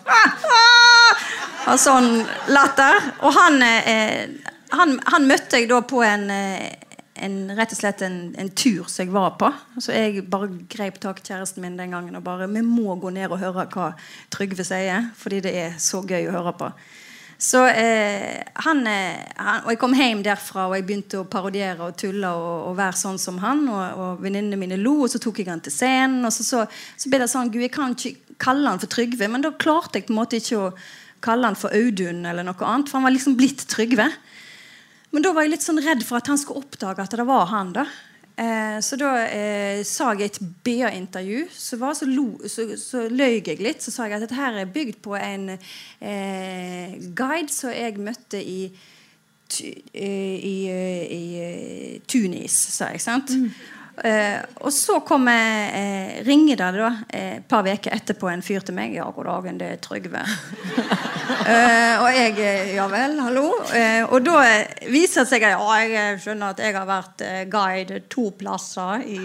og 1.71 1.81
sånn 1.81 2.21
latter. 2.55 3.11
Og 3.27 3.35
han, 3.35 3.59
eh, 3.67 4.31
han, 4.77 4.95
han, 5.11 5.27
møtte 5.27 5.59
jeg 5.59 5.69
da 5.73 5.81
på 5.83 6.05
en, 6.07 6.29
eh, 6.31 6.71
en 7.27 7.37
rett 7.59 7.75
og 7.75 7.81
slett 7.81 8.05
en, 8.07 8.21
en, 8.39 8.53
tur 8.55 8.87
som 8.87 9.05
jeg 9.05 9.15
var 9.15 9.35
på. 9.43 9.51
Så 9.83 9.97
jeg 9.97 10.25
bare 10.31 10.53
grep 10.71 11.03
tak 11.03 11.23
kjæresten 11.27 11.67
min 11.67 11.79
den 11.81 11.97
gangen 11.97 12.17
og 12.17 12.25
bare 12.27 12.49
Vi 12.51 12.63
må 12.67 12.95
gå 13.03 13.11
ned 13.15 13.35
og 13.35 13.43
høre 13.43 13.67
hva 13.75 13.93
Trygve 14.31 14.67
sier, 14.67 15.11
fordi 15.19 15.43
det 15.49 15.57
er 15.67 15.79
så 15.83 16.05
gøy 16.07 16.31
å 16.31 16.37
høre 16.39 16.55
på. 16.63 16.71
Så 17.41 17.63
eh, 17.67 18.43
han, 18.53 18.87
eh, 18.87 19.21
han, 19.37 19.63
Og 19.65 19.71
jeg 19.73 19.79
kom 19.81 19.95
hjem 19.97 20.21
derfra 20.27 20.67
og 20.69 20.75
jeg 20.77 20.85
begynte 20.85 21.23
å 21.23 21.29
parodiere 21.31 21.87
og 21.87 21.97
tulle 21.97 22.29
og, 22.37 22.67
og 22.69 22.75
være 22.77 23.01
sånn 23.01 23.21
som 23.23 23.39
han. 23.41 23.63
Og, 23.65 24.03
og 24.03 24.25
venninnene 24.25 24.59
mine 24.61 24.77
lo, 24.81 24.99
og 25.07 25.13
så 25.13 25.21
tok 25.23 25.41
jeg 25.41 25.49
han 25.49 25.63
til 25.65 25.73
scenen. 25.73 26.21
Og 26.29 26.35
så, 26.37 26.45
så, 26.45 26.67
så, 27.01 27.09
ble 27.09 27.23
det 27.23 27.31
sånn 27.33 27.49
Gud, 27.49 27.65
jeg 27.65 27.73
kan 27.73 27.97
ikke 27.97 28.37
kalle 28.41 28.69
han 28.69 28.83
for 28.83 28.93
Trygve. 28.93 29.31
Men 29.33 29.47
da 29.47 29.55
klarte 29.57 29.97
jeg 29.97 30.11
på 30.11 30.15
en 30.15 30.21
måte 30.21 30.43
ikke 30.43 30.61
å 30.61 30.69
kalle 31.25 31.49
han 31.49 31.57
for 31.57 31.73
Audun 31.77 32.29
eller 32.29 32.45
noe 32.45 32.69
annet. 32.69 32.93
For 32.93 33.01
han 33.01 33.09
var 33.09 33.17
liksom 33.17 33.39
blitt 33.41 33.65
Trygve. 33.73 34.11
Men 35.11 35.25
da 35.25 35.33
var 35.33 35.49
jeg 35.49 35.57
litt 35.57 35.65
sånn 35.65 35.81
redd 35.83 36.05
for 36.07 36.21
at 36.21 36.29
han 36.29 36.39
skulle 36.39 36.61
oppdage 36.61 37.09
at 37.09 37.17
det 37.17 37.29
var 37.29 37.49
han. 37.55 37.73
da 37.81 37.89
Eh, 38.41 38.81
så 38.81 38.97
da 38.97 39.11
eh, 39.29 39.83
sa 39.85 40.15
jeg 40.17 40.31
et 40.31 40.39
BA-intervju. 40.65 41.43
Så, 41.53 41.77
så, 41.77 42.07
så, 42.49 42.65
så, 42.81 43.03
løy 43.13 43.41
jeg 43.41 43.61
litt. 43.61 43.85
Så 43.85 43.93
sa 43.93 44.09
jeg 44.09 44.17
at 44.17 44.25
dette 44.25 44.39
her 44.39 44.63
er 44.63 44.71
bygd 44.71 45.03
på 45.05 45.17
en 45.19 45.51
eh, 45.53 46.97
guide 47.17 47.53
som 47.53 47.75
jeg 47.75 48.01
møtte 48.01 48.41
i, 48.41 48.63
eh, 48.71 50.39
i, 50.41 50.57
eh, 50.73 51.05
i, 51.05 51.21
i 51.43 52.01
Tunis, 52.09 52.57
sa 52.79 52.95
jeg. 52.95 53.05
sant? 53.05 53.37
Mm. 53.37 53.53
Og 54.65 54.71
så 54.73 54.95
kom 55.05 55.27
jeg, 55.29 56.23
ringer 56.25 56.57
det 56.57 56.69
da 56.79 56.89
et 57.13 57.45
par 57.51 57.67
uker 57.69 57.93
etterpå 57.93 58.31
en 58.33 58.41
fyr 58.41 58.65
til 58.65 58.73
meg. 58.79 58.95
'Ja, 58.97 59.11
god 59.13 59.29
dagen, 59.29 59.61
det 59.61 59.73
er 59.75 59.83
Trygve.' 59.85 60.25
og 62.03 62.09
jeg 62.17 62.35
'Ja 62.75 62.87
vel, 62.91 63.21
hallo?' 63.21 63.61
og 64.11 64.27
da 64.27 64.65
viser 64.89 65.21
det 65.25 65.29
seg 65.31 65.43
at 65.43 65.61
jeg 65.91 66.21
skjønner 66.21 66.51
at 66.51 66.59
jeg 66.59 66.75
har 66.77 66.87
vært 66.87 67.51
guide 67.51 68.01
to 68.11 68.31
plasser 68.39 69.03
i 69.07 69.19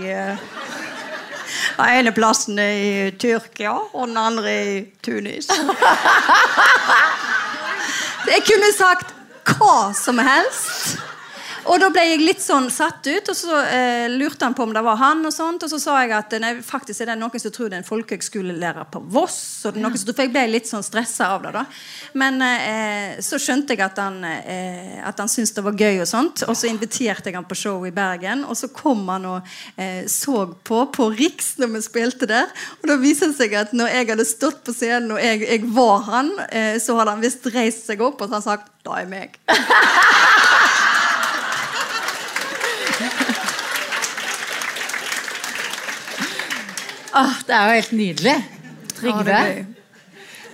Den 1.77 1.85
ene 1.89 2.11
plassen 2.11 2.59
i 2.59 3.11
Tyrkia, 3.19 3.71
og 3.93 4.07
den 4.07 4.17
andre 4.17 4.51
i 4.65 4.85
Tunis. 5.03 5.47
jeg 8.33 8.41
kunne 8.47 8.71
sagt 8.77 9.13
hva 9.45 9.93
som 9.93 10.17
helst. 10.17 10.97
Og 11.65 11.79
da 11.81 11.87
ble 11.93 12.03
jeg 12.05 12.21
litt 12.21 12.43
sånn 12.43 12.67
satt 12.73 13.07
ut, 13.07 13.29
og 13.31 13.37
så 13.37 13.57
eh, 13.65 14.05
lurte 14.11 14.45
han 14.45 14.53
på 14.57 14.65
om 14.67 14.73
det 14.75 14.83
var 14.85 14.99
han. 15.01 15.23
Og 15.25 15.33
sånt, 15.33 15.63
og 15.65 15.71
så 15.71 15.79
sa 15.81 15.97
jeg 16.03 16.13
at 16.13 16.35
nei, 16.41 16.51
faktisk 16.65 17.01
er 17.01 17.11
det 17.11 17.17
noen 17.19 17.41
som 17.41 17.53
tror 17.53 17.71
det 17.71 17.79
er 17.79 17.81
en 17.81 17.87
folkehøgskolelærer 17.87 18.89
på 18.93 19.01
Voss. 19.15 19.39
Og 19.69 19.79
noen 19.79 19.97
som, 19.97 20.11
for 20.11 20.25
jeg 20.25 20.33
ble 20.33 20.45
litt 20.51 20.69
sånn 20.69 20.85
stressa 20.85 21.31
av 21.33 21.45
det. 21.47 21.53
da 21.55 21.63
Men 22.21 22.37
eh, 22.45 23.17
så 23.25 23.39
skjønte 23.41 23.73
jeg 23.73 23.85
at 23.85 24.01
han, 24.01 24.21
eh, 24.29 24.99
at 25.05 25.21
han 25.21 25.31
syntes 25.31 25.55
det 25.57 25.65
var 25.65 25.79
gøy, 25.79 26.03
og 26.03 26.09
sånt 26.09 26.45
Og 26.45 26.53
så 26.57 26.69
inviterte 26.69 27.31
jeg 27.31 27.39
han 27.39 27.49
på 27.49 27.57
show 27.57 27.85
i 27.87 27.93
Bergen. 27.95 28.45
Og 28.45 28.59
så 28.59 28.69
kom 28.75 29.01
han 29.09 29.25
og 29.31 29.55
eh, 29.81 30.05
så 30.11 30.45
på 30.65 30.83
på 30.95 31.09
Riks 31.17 31.55
når 31.61 31.73
vi 31.73 31.83
spilte 31.87 32.29
der. 32.29 32.51
Og 32.81 32.89
da 32.91 32.99
viste 33.01 33.31
det 33.31 33.39
seg 33.39 33.57
at 33.57 33.73
når 33.73 33.93
jeg 33.93 34.11
hadde 34.13 34.27
stått 34.29 34.61
på 34.67 34.75
scenen 34.75 35.15
og 35.15 35.23
jeg, 35.23 35.41
jeg 35.49 35.65
var 35.73 36.05
han, 36.11 36.31
eh, 36.49 36.75
så 36.83 36.99
hadde 36.99 37.17
han 37.17 37.25
visst 37.25 37.49
reist 37.55 37.89
seg 37.89 38.05
opp 38.05 38.21
og 38.21 38.29
så 38.29 38.37
hadde 38.37 38.43
han 38.43 38.49
sagt 38.51 38.71
'Da 38.85 39.01
er 39.01 39.09
meg'. 39.09 39.39
Åh, 47.15 47.39
det 47.47 47.55
er 47.55 47.69
jo 47.69 47.79
helt 47.79 47.95
nydelig. 47.95 48.35
Trygve. 48.95 49.39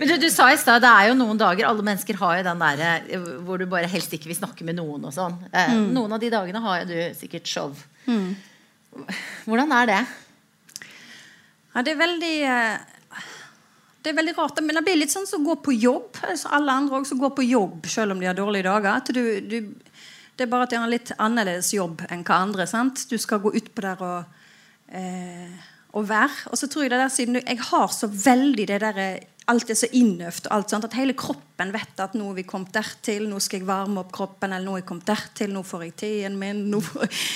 Men 0.01 0.09
du, 0.09 0.15
du, 0.17 0.29
sa 0.33 0.47
i 0.49 0.57
stad 0.57 0.81
det 0.81 0.89
er 0.89 1.11
jo 1.11 1.17
noen 1.17 1.37
dager 1.37 1.67
Alle 1.69 1.83
mennesker 1.85 2.17
har 2.17 2.39
jo 2.39 2.45
den 2.47 2.61
der 2.63 2.79
eh, 3.05 3.25
hvor 3.45 3.61
du 3.61 3.67
bare 3.69 3.89
helst 3.89 4.13
ikke 4.17 4.31
vil 4.31 4.39
snakke 4.39 4.65
med 4.65 4.79
noen. 4.79 5.03
og 5.05 5.13
sånn 5.13 5.35
eh, 5.51 5.75
mm. 5.77 5.91
Noen 5.93 6.15
av 6.17 6.23
de 6.23 6.31
dagene 6.33 6.61
har 6.63 6.81
jo 6.81 6.87
du 6.89 7.19
sikkert 7.19 7.49
show. 7.49 7.75
Mm. 8.09 8.31
Hvordan 9.45 9.75
er 9.77 9.91
det? 9.91 9.99
Ja, 11.71 11.83
det 11.85 11.93
er 11.93 12.01
veldig 12.01 12.33
eh, 12.49 13.21
Det 14.01 14.11
er 14.13 14.17
veldig 14.17 14.35
rart. 14.39 14.61
Men 14.65 14.79
det 14.79 14.85
blir 14.89 14.99
litt 15.01 15.13
sånn 15.13 15.29
som 15.29 15.45
å 15.45 15.51
gå 15.51 15.59
på 15.69 15.77
jobb. 15.77 16.17
Altså, 16.25 16.49
alle 16.57 16.77
andre 16.81 17.01
også 17.01 17.19
går 17.21 17.35
på 17.37 17.45
jobb 17.45 17.89
selv 17.89 18.15
om 18.15 18.21
de 18.21 18.29
har 18.29 18.37
dårlige 18.37 18.69
dager. 18.69 19.13
Du, 19.13 19.23
du, 19.45 19.59
det 20.37 20.47
er 20.47 20.49
bare 20.49 20.65
at 20.65 20.73
de 20.73 20.81
har 20.81 20.89
en 20.89 20.93
litt 20.93 21.13
annerledes 21.21 21.73
jobb 21.77 22.01
enn 22.09 22.25
hva 22.25 22.41
andre. 22.47 22.65
sant? 22.69 23.05
Du 23.09 23.17
skal 23.21 23.41
gå 23.43 23.53
utpå 23.61 23.85
der 23.85 24.01
og 24.01 24.97
eh, 24.97 25.69
å 25.91 26.03
være. 26.07 26.49
Og 26.51 26.59
så 26.59 26.69
tror 26.71 26.85
jeg 26.85 26.93
det 26.93 27.01
der 27.01 27.13
siden 27.13 27.41
jeg 27.41 27.59
har 27.71 27.91
så 27.93 28.09
veldig 28.11 28.69
det 28.71 28.81
der 28.85 29.03
Alt 29.49 29.71
er 29.73 29.75
så 29.75 29.87
innøvd 29.97 30.45
og 30.45 30.53
alt 30.53 30.71
sånt, 30.71 30.85
at 30.85 30.93
hele 30.95 31.15
kroppen 31.17 31.71
vet 31.73 31.99
at 31.99 32.13
nå 32.15 32.27
er 32.29 32.35
vi 32.37 32.43
kommet 32.47 32.75
dertil, 32.75 33.25
nå 33.27 33.39
skal 33.41 33.57
jeg 33.57 33.67
varme 33.67 33.99
opp 33.99 34.11
kroppen, 34.13 34.53
eller 34.53 34.63
nå 34.63 34.75
er 34.77 34.83
jeg 34.83 34.87
kommet 34.91 35.09
dertil, 35.09 35.49
nå 35.51 35.63
får 35.65 35.81
jeg 35.87 35.95
tiden 35.97 36.37
min. 36.39 36.59
Nå 36.71 36.79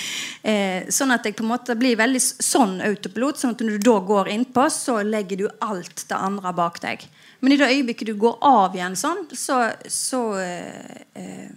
eh, 0.52 0.86
sånn 0.86 1.12
at 1.12 1.26
jeg 1.26 1.34
på 1.36 1.44
en 1.44 1.50
måte 1.50 1.76
blir 1.76 1.98
veldig 1.98 2.22
sånn 2.22 2.78
autopilot. 2.86 3.42
sånn 3.42 3.56
at 3.58 3.64
når 3.66 3.76
du 3.76 3.88
da 3.90 3.96
går 4.06 4.30
innpå, 4.32 4.68
så 4.72 5.00
legger 5.02 5.42
du 5.42 5.46
alt 5.66 6.06
det 6.06 6.20
andre 6.30 6.54
bak 6.56 6.78
deg. 6.86 7.04
Men 7.42 7.52
i 7.52 7.58
det 7.60 7.72
øyeblikket 7.74 8.08
du 8.08 8.14
går 8.22 8.38
av 8.54 8.78
igjen 8.78 8.96
sånn, 8.96 9.26
så, 9.36 9.58
så 9.90 10.22
eh, 10.40 11.02
eh, 11.18 11.50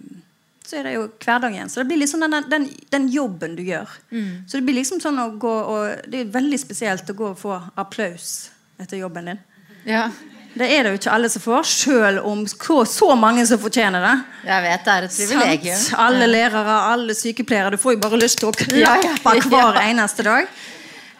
så 0.70 0.78
er 0.78 0.86
det 0.86 0.94
jo 0.94 1.06
hverdagen. 1.18 1.70
Så 1.70 1.82
det 1.82 1.88
blir 1.90 1.98
liksom 1.98 2.22
den, 2.22 2.36
den, 2.50 2.66
den 2.94 3.08
jobben 3.10 3.56
du 3.58 3.62
gjør. 3.66 3.90
Mm. 4.14 4.46
Så 4.46 4.60
det 4.60 4.66
blir 4.68 4.78
liksom 4.78 5.00
sånn 5.02 5.18
å 5.18 5.30
gå 5.40 5.50
og 5.50 6.10
Det 6.10 6.22
er 6.22 6.34
veldig 6.34 6.58
spesielt 6.62 7.10
å 7.10 7.16
gå 7.18 7.30
og 7.32 7.38
få 7.40 7.56
applaus 7.80 8.50
etter 8.80 9.00
jobben 9.00 9.32
din. 9.32 9.40
Ja. 9.88 10.10
Det 10.54 10.66
er 10.66 10.82
det 10.82 10.92
jo 10.92 10.98
ikke 10.98 11.12
alle 11.14 11.28
som 11.30 11.42
får, 11.42 11.66
selv 11.70 12.26
om 12.26 12.42
så 12.46 13.08
mange 13.18 13.44
som 13.46 13.58
fortjener 13.62 14.02
det. 14.02 14.14
Jeg 14.48 14.64
vet, 14.64 14.84
det 14.86 14.94
er 14.94 15.06
et 15.06 15.16
privilegium. 15.16 15.78
Sant? 15.78 16.00
Alle 16.02 16.26
lærere, 16.26 16.76
alle 16.90 17.14
sykepleiere. 17.14 17.70
Du 17.74 17.78
får 17.82 17.94
jo 17.96 18.02
bare 18.02 18.18
lyst 18.18 18.40
til 18.42 18.50
å 18.50 18.54
klappe 18.62 19.36
hver 19.46 19.78
eneste 19.84 20.26
dag. 20.26 20.50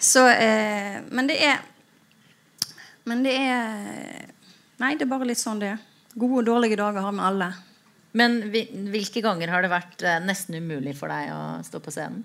Så, 0.01 0.25
eh, 0.31 1.01
men 1.11 1.31
det 1.31 1.41
er 1.45 1.67
Men 3.05 3.23
det 3.25 3.33
er 3.33 4.29
Nei, 4.81 4.95
det 4.95 5.05
er 5.05 5.11
bare 5.11 5.27
litt 5.29 5.41
sånn 5.41 5.59
det 5.61 5.75
er. 5.75 5.81
Gode 6.15 6.41
og 6.41 6.47
dårlige 6.47 6.79
dager 6.79 7.05
har 7.05 7.13
vi 7.13 7.27
alle. 7.27 7.49
Men 8.18 8.40
hvilke 8.51 9.23
ganger 9.23 9.53
har 9.53 9.62
det 9.62 9.70
vært 9.70 10.03
eh, 10.03 10.18
nesten 10.25 10.59
umulig 10.59 10.96
for 10.99 11.12
deg 11.12 11.31
å 11.35 11.40
stå 11.66 11.81
på 11.83 11.92
scenen? 11.94 12.25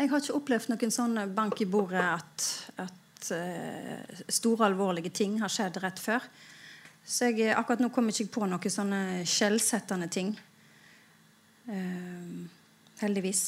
Jeg 0.00 0.08
har 0.08 0.22
ikke 0.22 0.36
opplevd 0.38 0.70
noen 0.70 0.94
sånn 0.94 1.18
bank 1.34 1.58
i 1.60 1.66
bordet 1.68 2.04
at, 2.04 2.44
at 2.80 3.32
uh, 3.34 4.20
store, 4.30 4.68
alvorlige 4.68 5.10
ting 5.12 5.40
har 5.42 5.50
skjedd 5.52 5.80
rett 5.82 5.98
før. 6.00 6.28
Så 7.02 7.32
jeg, 7.32 7.50
akkurat 7.50 7.82
nå 7.82 7.90
kommer 7.92 8.14
jeg 8.14 8.28
ikke 8.28 8.38
på 8.38 8.46
noen 8.48 8.72
sånne 8.72 9.00
skjellsettende 9.28 10.06
ting. 10.12 10.30
Heldigvis. 13.02 13.42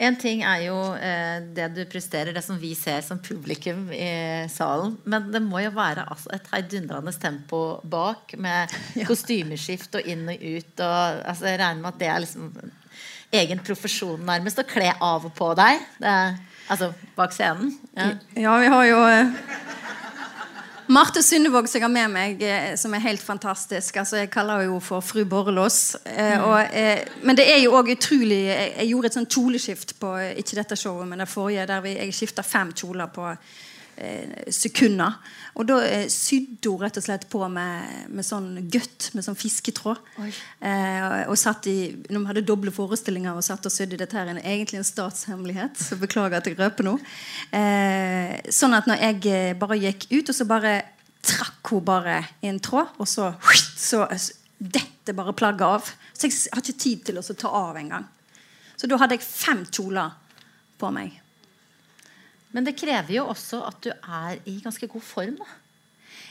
En 0.00 0.16
ting 0.16 0.40
er 0.48 0.62
jo 0.64 0.76
eh, 0.96 1.42
det 1.52 1.66
du 1.76 1.82
presterer, 1.90 2.32
det 2.32 2.40
som 2.44 2.56
vi 2.60 2.70
ser 2.78 3.02
som 3.04 3.18
publikum 3.20 3.90
i 3.92 4.46
salen. 4.48 4.94
Men 5.04 5.28
det 5.32 5.42
må 5.44 5.60
jo 5.60 5.74
være 5.76 6.06
altså, 6.08 6.30
et 6.32 6.48
heidundrende 6.54 7.12
tempo 7.20 7.80
bak, 7.84 8.32
med 8.40 8.72
ja. 9.00 9.04
kostymeskift 9.08 10.00
og 10.00 10.08
inn 10.08 10.24
og 10.32 10.40
ut. 10.40 10.72
Og, 10.78 11.20
altså, 11.28 11.50
jeg 11.50 11.60
regner 11.60 11.82
med 11.82 11.92
at 11.92 12.00
det 12.00 12.08
er 12.08 12.24
liksom 12.24 12.48
egen 13.40 13.60
profesjon 13.62 14.24
nærmest 14.26 14.62
å 14.62 14.66
kle 14.66 14.88
av 14.96 15.28
og 15.28 15.34
på 15.36 15.52
deg. 15.58 15.84
Det, 16.00 16.14
altså 16.72 16.92
bak 17.18 17.36
scenen. 17.36 17.74
Ja. 17.92 18.08
ja, 18.40 18.56
vi 18.64 18.72
har 18.72 18.88
jo 18.88 19.04
eh, 19.04 19.36
Marte 20.90 21.22
Sundevåg, 21.22 21.68
som 21.68 21.78
jeg 21.78 21.84
har 21.84 21.92
med 21.92 22.10
meg, 22.10 22.40
eh, 22.42 22.72
som 22.74 22.94
er 22.94 23.02
helt 23.04 23.22
fantastisk. 23.22 24.00
Altså, 24.02 24.16
jeg 24.18 24.30
kaller 24.34 24.58
henne 24.58 24.72
jo 24.72 24.80
for 24.82 25.04
fru 25.06 25.22
Borrelås. 25.24 25.94
Eh, 26.02 26.34
mm. 26.34 26.74
eh, 26.74 27.02
men 27.22 27.38
det 27.38 27.44
er 27.46 27.60
jo 27.62 27.76
òg 27.78 27.92
utrolig 27.94 28.40
jeg, 28.48 28.88
gjorde 28.90 29.06
et 29.12 29.18
sånn 29.20 29.28
kjoleskift 29.30 29.94
på 30.02 30.10
ikke 30.42 30.58
dette 30.58 30.78
showet, 30.80 31.06
men 31.06 31.22
det 31.22 31.28
forrige, 31.30 31.68
der 31.70 31.84
vi, 31.84 31.94
jeg 31.94 32.16
skifta 32.16 32.42
fem 32.42 32.72
kjoler 32.74 33.12
på 33.14 33.28
sekunder. 34.54 35.16
Og 35.58 35.66
da 35.68 35.78
eh, 35.84 36.06
sydde 36.12 36.70
hun 36.70 36.80
rett 36.80 36.98
og 37.00 37.04
slett 37.04 37.26
på 37.30 37.40
med, 37.52 38.06
med 38.14 38.26
sånn 38.26 38.48
gøtt, 38.72 39.10
med 39.16 39.26
sånn 39.26 39.38
fisketråd. 39.38 40.00
Eh, 40.20 41.26
og 41.26 41.36
satt 41.40 41.68
i, 41.70 41.76
Når 42.08 42.22
vi 42.22 42.30
hadde 42.30 42.44
doble 42.48 42.72
forestillinger 42.74 43.36
og 43.36 43.44
satt 43.44 43.66
og 43.66 43.74
sydde 43.74 43.98
Dette 44.00 44.16
her 44.16 44.30
er 44.32 44.40
egentlig 44.40 44.80
en 44.80 44.88
statshemmelighet, 44.88 45.78
så 45.80 45.98
beklager 46.00 46.40
at 46.40 46.48
jeg 46.48 46.58
røper 46.60 46.86
nå. 46.86 46.96
Eh, 47.56 48.36
sånn 48.54 48.76
at 48.78 48.88
når 48.90 49.04
jeg 49.04 49.20
eh, 49.32 49.56
bare 49.58 49.80
gikk 49.82 50.08
ut, 50.14 50.30
og 50.30 50.36
så 50.36 50.48
bare 50.48 50.74
trakk 51.26 51.74
hun 51.74 51.84
bare 51.84 52.20
i 52.40 52.48
en 52.48 52.60
tråd, 52.62 52.94
og 52.96 53.08
så, 53.10 53.32
så 53.76 54.06
dette 54.60 55.16
bare 55.16 55.36
plagget 55.36 55.66
av. 55.66 55.92
Så 56.14 56.28
jeg 56.28 56.54
har 56.54 56.64
ikke 56.64 56.84
tid 56.86 57.04
til 57.08 57.20
å 57.20 57.24
ta 57.32 57.52
av 57.52 57.76
engang. 57.80 58.06
Så 58.80 58.88
da 58.88 58.96
hadde 59.00 59.18
jeg 59.18 59.26
fem 59.26 59.66
kjoler 59.68 60.14
på 60.80 60.88
meg. 60.94 61.18
Men 62.52 62.66
det 62.66 62.76
krever 62.78 63.14
jo 63.14 63.26
også 63.30 63.62
at 63.68 63.82
du 63.84 63.90
er 63.90 64.38
i 64.48 64.60
ganske 64.62 64.86
god 64.90 65.04
form. 65.06 65.36
da. 65.38 65.50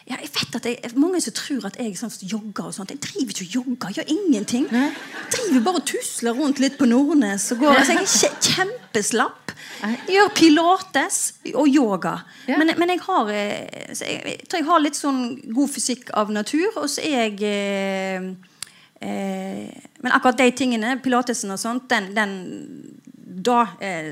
Ja, 0.09 0.17
jeg 0.17 0.31
vet 0.33 0.55
at 0.57 0.65
jeg, 0.65 0.91
Mange 0.97 1.19
som 1.21 1.33
tror 1.37 1.67
at 1.69 1.77
jeg 1.77 1.97
sånn, 1.97 2.13
jogger 2.25 2.69
og 2.69 2.73
sånt. 2.73 2.91
Jeg 2.95 3.01
driver 3.03 3.35
ikke 3.35 3.45
og 3.45 3.55
jogger. 3.59 3.91
Gjør 3.99 4.13
ingenting. 4.15 4.65
Jeg 4.71 4.93
driver 5.35 5.65
bare 5.67 5.81
og 5.81 5.85
tusler 5.85 6.37
rundt 6.37 6.61
litt 6.63 6.79
på 6.79 6.87
Nordnes. 6.89 7.51
Og 7.53 7.61
går, 7.61 7.81
altså, 7.81 7.97
jeg 7.99 8.07
er 8.31 8.39
kjempeslapp. 8.49 9.53
Jeg 9.79 10.15
gjør 10.15 10.31
pilates 10.35 11.19
og 11.53 11.69
yoga. 11.69 12.15
Men, 12.49 12.73
men, 12.79 12.95
jeg 12.95 13.03
har 13.05 13.29
eh, 13.31 13.93
jeg, 13.93 14.17
jeg, 14.25 14.47
tror 14.49 14.59
jeg 14.59 14.69
har 14.71 14.81
litt 14.83 14.97
sånn 14.97 15.21
god 15.53 15.71
fysikk 15.75 16.09
av 16.17 16.33
natur. 16.33 16.71
Og 16.81 16.89
så 16.89 17.05
er 17.05 17.29
jeg 17.29 17.45
eh, 17.45 18.31
eh, 19.05 19.69
Men 20.01 20.15
akkurat 20.15 20.41
de 20.41 20.49
tingene, 20.57 20.97
pilatesen 21.03 21.53
og 21.53 21.61
sånt, 21.61 21.85
den, 21.91 22.11
den 22.17 22.35
da 23.45 23.61
eh, 23.77 24.09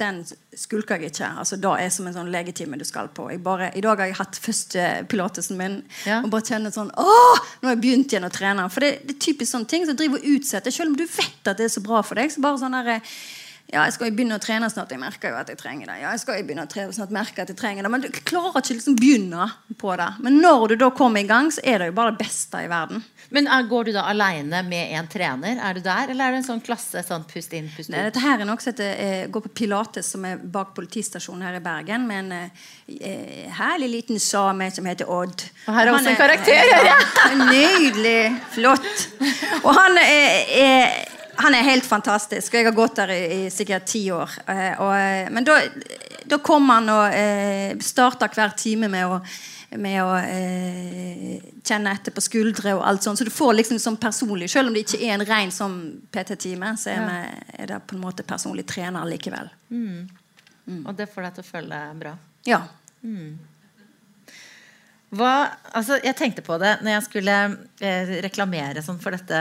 den 0.00 0.20
skulker 0.56 1.00
jeg 1.00 1.12
ikke. 1.12 1.28
altså 1.40 1.58
Da 1.60 1.74
er 1.80 1.90
som 1.92 2.08
en 2.08 2.16
sånn 2.16 2.30
legetime 2.32 2.78
du 2.80 2.84
skal 2.88 3.08
på. 3.14 3.28
Bare, 3.44 3.70
I 3.76 3.82
dag 3.84 4.00
har 4.00 4.10
jeg 4.10 4.18
hatt 4.20 4.40
første 4.40 4.84
pilatesen 5.10 5.58
min 5.60 5.78
ja. 6.08 6.20
og 6.22 6.30
bare 6.32 6.46
kjenner 6.48 6.74
sånn 6.74 6.92
Åh, 6.92 7.40
nå 7.60 7.68
har 7.68 7.76
jeg 7.76 7.82
begynt 7.84 8.12
igjen 8.12 8.28
å 8.28 8.32
trene. 8.32 8.68
For 8.72 8.84
det, 8.84 8.92
det 9.08 9.16
er 9.16 9.24
typisk 9.28 9.52
sånne 9.52 9.70
ting 9.72 9.88
som 9.88 9.98
driver 9.98 10.20
og 10.20 10.36
utsetter. 10.36 10.74
Selv 10.74 10.92
om 10.92 10.98
du 10.98 11.06
vet 11.06 11.50
at 11.50 11.58
det 11.58 11.68
er 11.68 11.74
så 11.76 11.84
bra 11.84 12.02
for 12.06 12.20
deg. 12.20 12.32
så 12.32 12.44
bare 12.44 12.60
sånn 12.60 12.76
der, 12.76 13.02
ja, 13.66 13.82
jeg 13.82 13.96
skal 13.96 14.10
jo 14.10 14.14
begynne 14.14 14.36
å 14.38 14.42
trene 14.42 14.68
snart. 14.70 14.92
Jeg 14.94 15.02
merker 15.02 15.32
jo 15.32 15.38
at 15.40 15.48
jeg 15.50 15.58
trenger 15.58 15.88
det. 15.90 15.96
Ja, 15.98 16.12
jeg 16.14 16.20
skal 16.22 16.36
jo 16.38 16.44
begynne 16.46 16.66
å 16.68 16.70
trene 16.70 16.94
snart, 16.94 17.10
merker 17.14 17.42
at 17.42 17.48
jeg 17.50 17.58
trenger 17.58 17.82
det. 17.82 17.90
Men 17.90 18.04
du 18.04 18.08
klarer 18.14 18.60
ikke 18.60 18.76
liksom 18.76 18.94
begynne 19.00 19.48
på 19.80 19.96
det. 19.98 20.06
Men 20.22 20.36
når 20.38 20.66
du 20.70 20.74
da 20.84 20.90
kommer 20.94 21.24
i 21.24 21.26
gang, 21.26 21.50
så 21.50 21.64
er 21.66 21.82
det 21.82 21.88
jo 21.90 21.96
bare 21.96 22.12
det 22.14 22.20
beste 22.20 22.60
i 22.62 22.68
verden. 22.70 23.02
Men 23.34 23.50
er, 23.50 23.66
Går 23.66 23.88
du 23.88 23.90
da 23.96 24.04
aleine 24.06 24.60
med 24.62 24.92
en 24.94 25.08
trener? 25.10 25.58
Er 25.58 25.74
du 25.74 25.82
der, 25.82 26.12
Eller 26.12 26.28
er 26.28 26.36
det 26.36 26.44
en 26.44 26.46
sånn 26.46 26.62
klasse? 26.62 27.02
sånn 27.02 27.26
pust 27.26 27.56
inn, 27.58 27.66
pust 27.74 27.90
ut? 27.90 27.96
Nei, 27.96 28.04
dette 28.06 28.22
her 28.22 28.38
er 28.38 28.46
noe 28.46 28.62
som 28.62 28.70
heter 28.70 28.92
jeg 28.94 29.32
går 29.34 29.46
på 29.48 29.52
Pilates, 29.58 30.12
som 30.14 30.24
er 30.30 30.38
bak 30.38 30.70
politistasjonen 30.78 31.42
her 31.48 31.58
i 31.58 31.64
Bergen. 31.64 32.06
Med 32.06 32.22
en 32.22 32.32
eh, 32.38 33.50
herlig 33.58 33.90
liten 33.96 34.22
same 34.22 34.70
som 34.70 34.86
heter 34.86 35.10
Odd. 35.10 35.48
Og 35.66 35.74
her 35.74 35.90
er 35.90 35.98
også 35.98 36.14
en 36.14 36.22
karakter! 36.22 36.70
Ja, 36.70 36.80
ja. 36.92 37.34
Nydelig. 37.50 38.30
Flott. 38.54 39.06
Og 39.64 39.72
han 39.74 39.98
er, 40.06 40.54
er 40.62 41.15
han 41.36 41.54
er 41.54 41.66
helt 41.66 41.86
fantastisk. 41.86 42.54
og 42.54 42.58
Jeg 42.58 42.66
har 42.68 42.76
gått 42.76 42.96
der 43.00 43.12
i, 43.14 43.20
i 43.46 43.50
sikkert 43.50 43.86
ti 43.86 44.04
år. 44.14 44.30
Eh, 44.46 44.72
og, 44.80 44.92
eh, 44.96 45.28
men 45.32 45.46
da, 45.46 45.58
da 46.24 46.38
kom 46.44 46.68
han 46.72 46.88
og 46.92 47.14
eh, 47.14 47.76
starta 47.84 48.28
hver 48.32 48.54
time 48.58 48.88
med 48.92 49.06
å, 49.10 49.18
med 49.76 49.98
å 50.02 50.14
eh, 50.20 51.36
kjenne 51.66 51.92
etter 51.92 52.14
på 52.14 52.24
skuldre 52.24 52.76
og 52.78 52.84
alt 52.88 53.06
sånt. 53.06 53.20
Så 53.20 53.26
du 53.28 53.32
får 53.34 53.58
liksom 53.60 53.80
sånn 53.82 53.98
personlig 54.00 54.50
Selv 54.52 54.70
om 54.70 54.76
det 54.76 54.86
ikke 54.86 55.02
er 55.02 55.16
en 55.16 55.26
ren 55.26 55.52
sånn 55.54 55.80
PT-time, 56.14 56.72
så 56.80 56.94
er, 56.94 57.04
vi, 57.06 57.42
er, 57.58 57.72
det 57.72 57.82
på 57.86 57.98
en 57.98 58.04
måte 58.06 58.26
personlig 58.26 58.66
trener 58.68 59.08
likevel. 59.08 59.50
Mm. 59.70 60.06
Mm. 60.66 60.80
Og 60.84 60.94
det 60.98 61.10
får 61.12 61.28
deg 61.28 61.36
til 61.36 61.46
å 61.46 61.50
føle 61.50 61.82
bra? 62.00 62.16
Ja. 62.46 62.64
Mm. 63.02 63.36
Hva, 65.14 65.46
altså 65.78 66.00
jeg 66.02 66.16
tenkte 66.18 66.42
på 66.42 66.56
det 66.58 66.72
når 66.82 66.96
jeg 66.96 67.04
skulle 67.06 67.34
eh, 67.78 68.08
reklamere 68.24 68.82
sånn 68.82 68.98
for, 68.98 69.14
dette, 69.14 69.38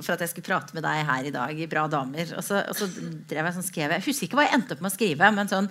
for 0.00 0.16
at 0.16 0.24
jeg 0.24 0.32
skulle 0.32 0.48
prate 0.48 0.74
med 0.74 0.82
deg 0.82 1.04
her 1.06 1.28
i 1.28 1.34
dag 1.34 1.60
i 1.60 1.68
Bra 1.70 1.84
damer. 1.90 2.32
Og 2.34 2.42
så, 2.42 2.64
og 2.66 2.74
så 2.74 2.88
drev 3.30 3.46
jeg 3.46 3.54
sånn 3.54 3.68
skrev 3.68 3.94
Jeg 3.94 4.04
husker 4.08 4.26
ikke 4.26 4.40
hva 4.40 4.48
jeg 4.48 4.56
endte 4.58 4.74
opp 4.74 4.82
med 4.82 4.90
å 4.90 4.94
skrive. 4.96 5.30
Men 5.36 5.52
sånn, 5.52 5.68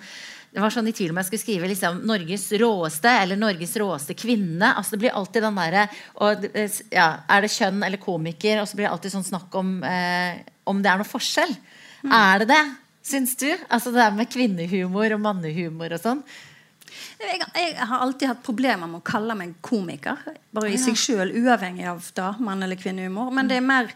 det 0.56 0.64
var 0.64 0.72
sånn 0.72 0.88
i 0.88 0.94
tvil 0.96 1.12
om 1.12 1.20
jeg 1.20 1.28
skulle 1.28 1.44
skrive 1.44 1.72
liksom, 1.74 2.00
'Norges 2.08 2.48
råeste' 2.62 3.18
eller 3.26 3.42
'Norges 3.42 3.76
råeste 3.84 4.16
kvinne'. 4.16 4.72
Altså 4.72 4.96
Det 4.96 5.02
blir 5.04 5.20
alltid 5.20 5.44
den 5.44 5.60
derre 5.60 5.84
ja, 6.94 7.10
Er 7.28 7.44
det 7.44 7.52
kjønn 7.52 7.84
eller 7.84 8.00
komiker? 8.00 8.62
Og 8.62 8.70
så 8.70 8.80
blir 8.80 8.88
det 8.88 8.94
alltid 8.96 9.16
sånn 9.18 9.28
snakk 9.28 9.60
om 9.60 9.76
eh, 9.84 10.40
om 10.72 10.80
det 10.80 10.88
er 10.88 11.04
noe 11.04 11.10
forskjell. 11.10 11.52
Mm. 12.04 12.16
Er 12.16 12.44
det 12.44 12.50
det, 12.54 12.64
syns 13.04 13.36
du? 13.36 13.50
Altså 13.68 13.92
det 13.92 14.00
der 14.00 14.16
med 14.16 14.32
kvinnehumor 14.32 15.18
og 15.18 15.24
mannehumor 15.24 15.96
og 15.98 16.04
sånn. 16.04 16.24
Jeg, 17.20 17.42
jeg, 17.56 17.76
har 17.78 18.04
alltid 18.04 18.28
hatt 18.30 18.44
problemer 18.46 18.90
med 18.90 19.02
å 19.02 19.06
kalle 19.08 19.36
meg 19.40 19.56
komiker. 19.66 20.20
Bare 20.54 20.74
i 20.74 20.80
seg 20.82 20.98
sjøl, 21.00 21.34
uavhengig 21.44 21.88
av 21.90 22.04
da, 22.18 22.34
mann- 22.40 22.64
eller 22.66 22.80
kvinnehumor. 22.80 23.32
Men 23.34 23.50
det 23.50 23.60
er 23.60 23.66
mer 23.66 23.94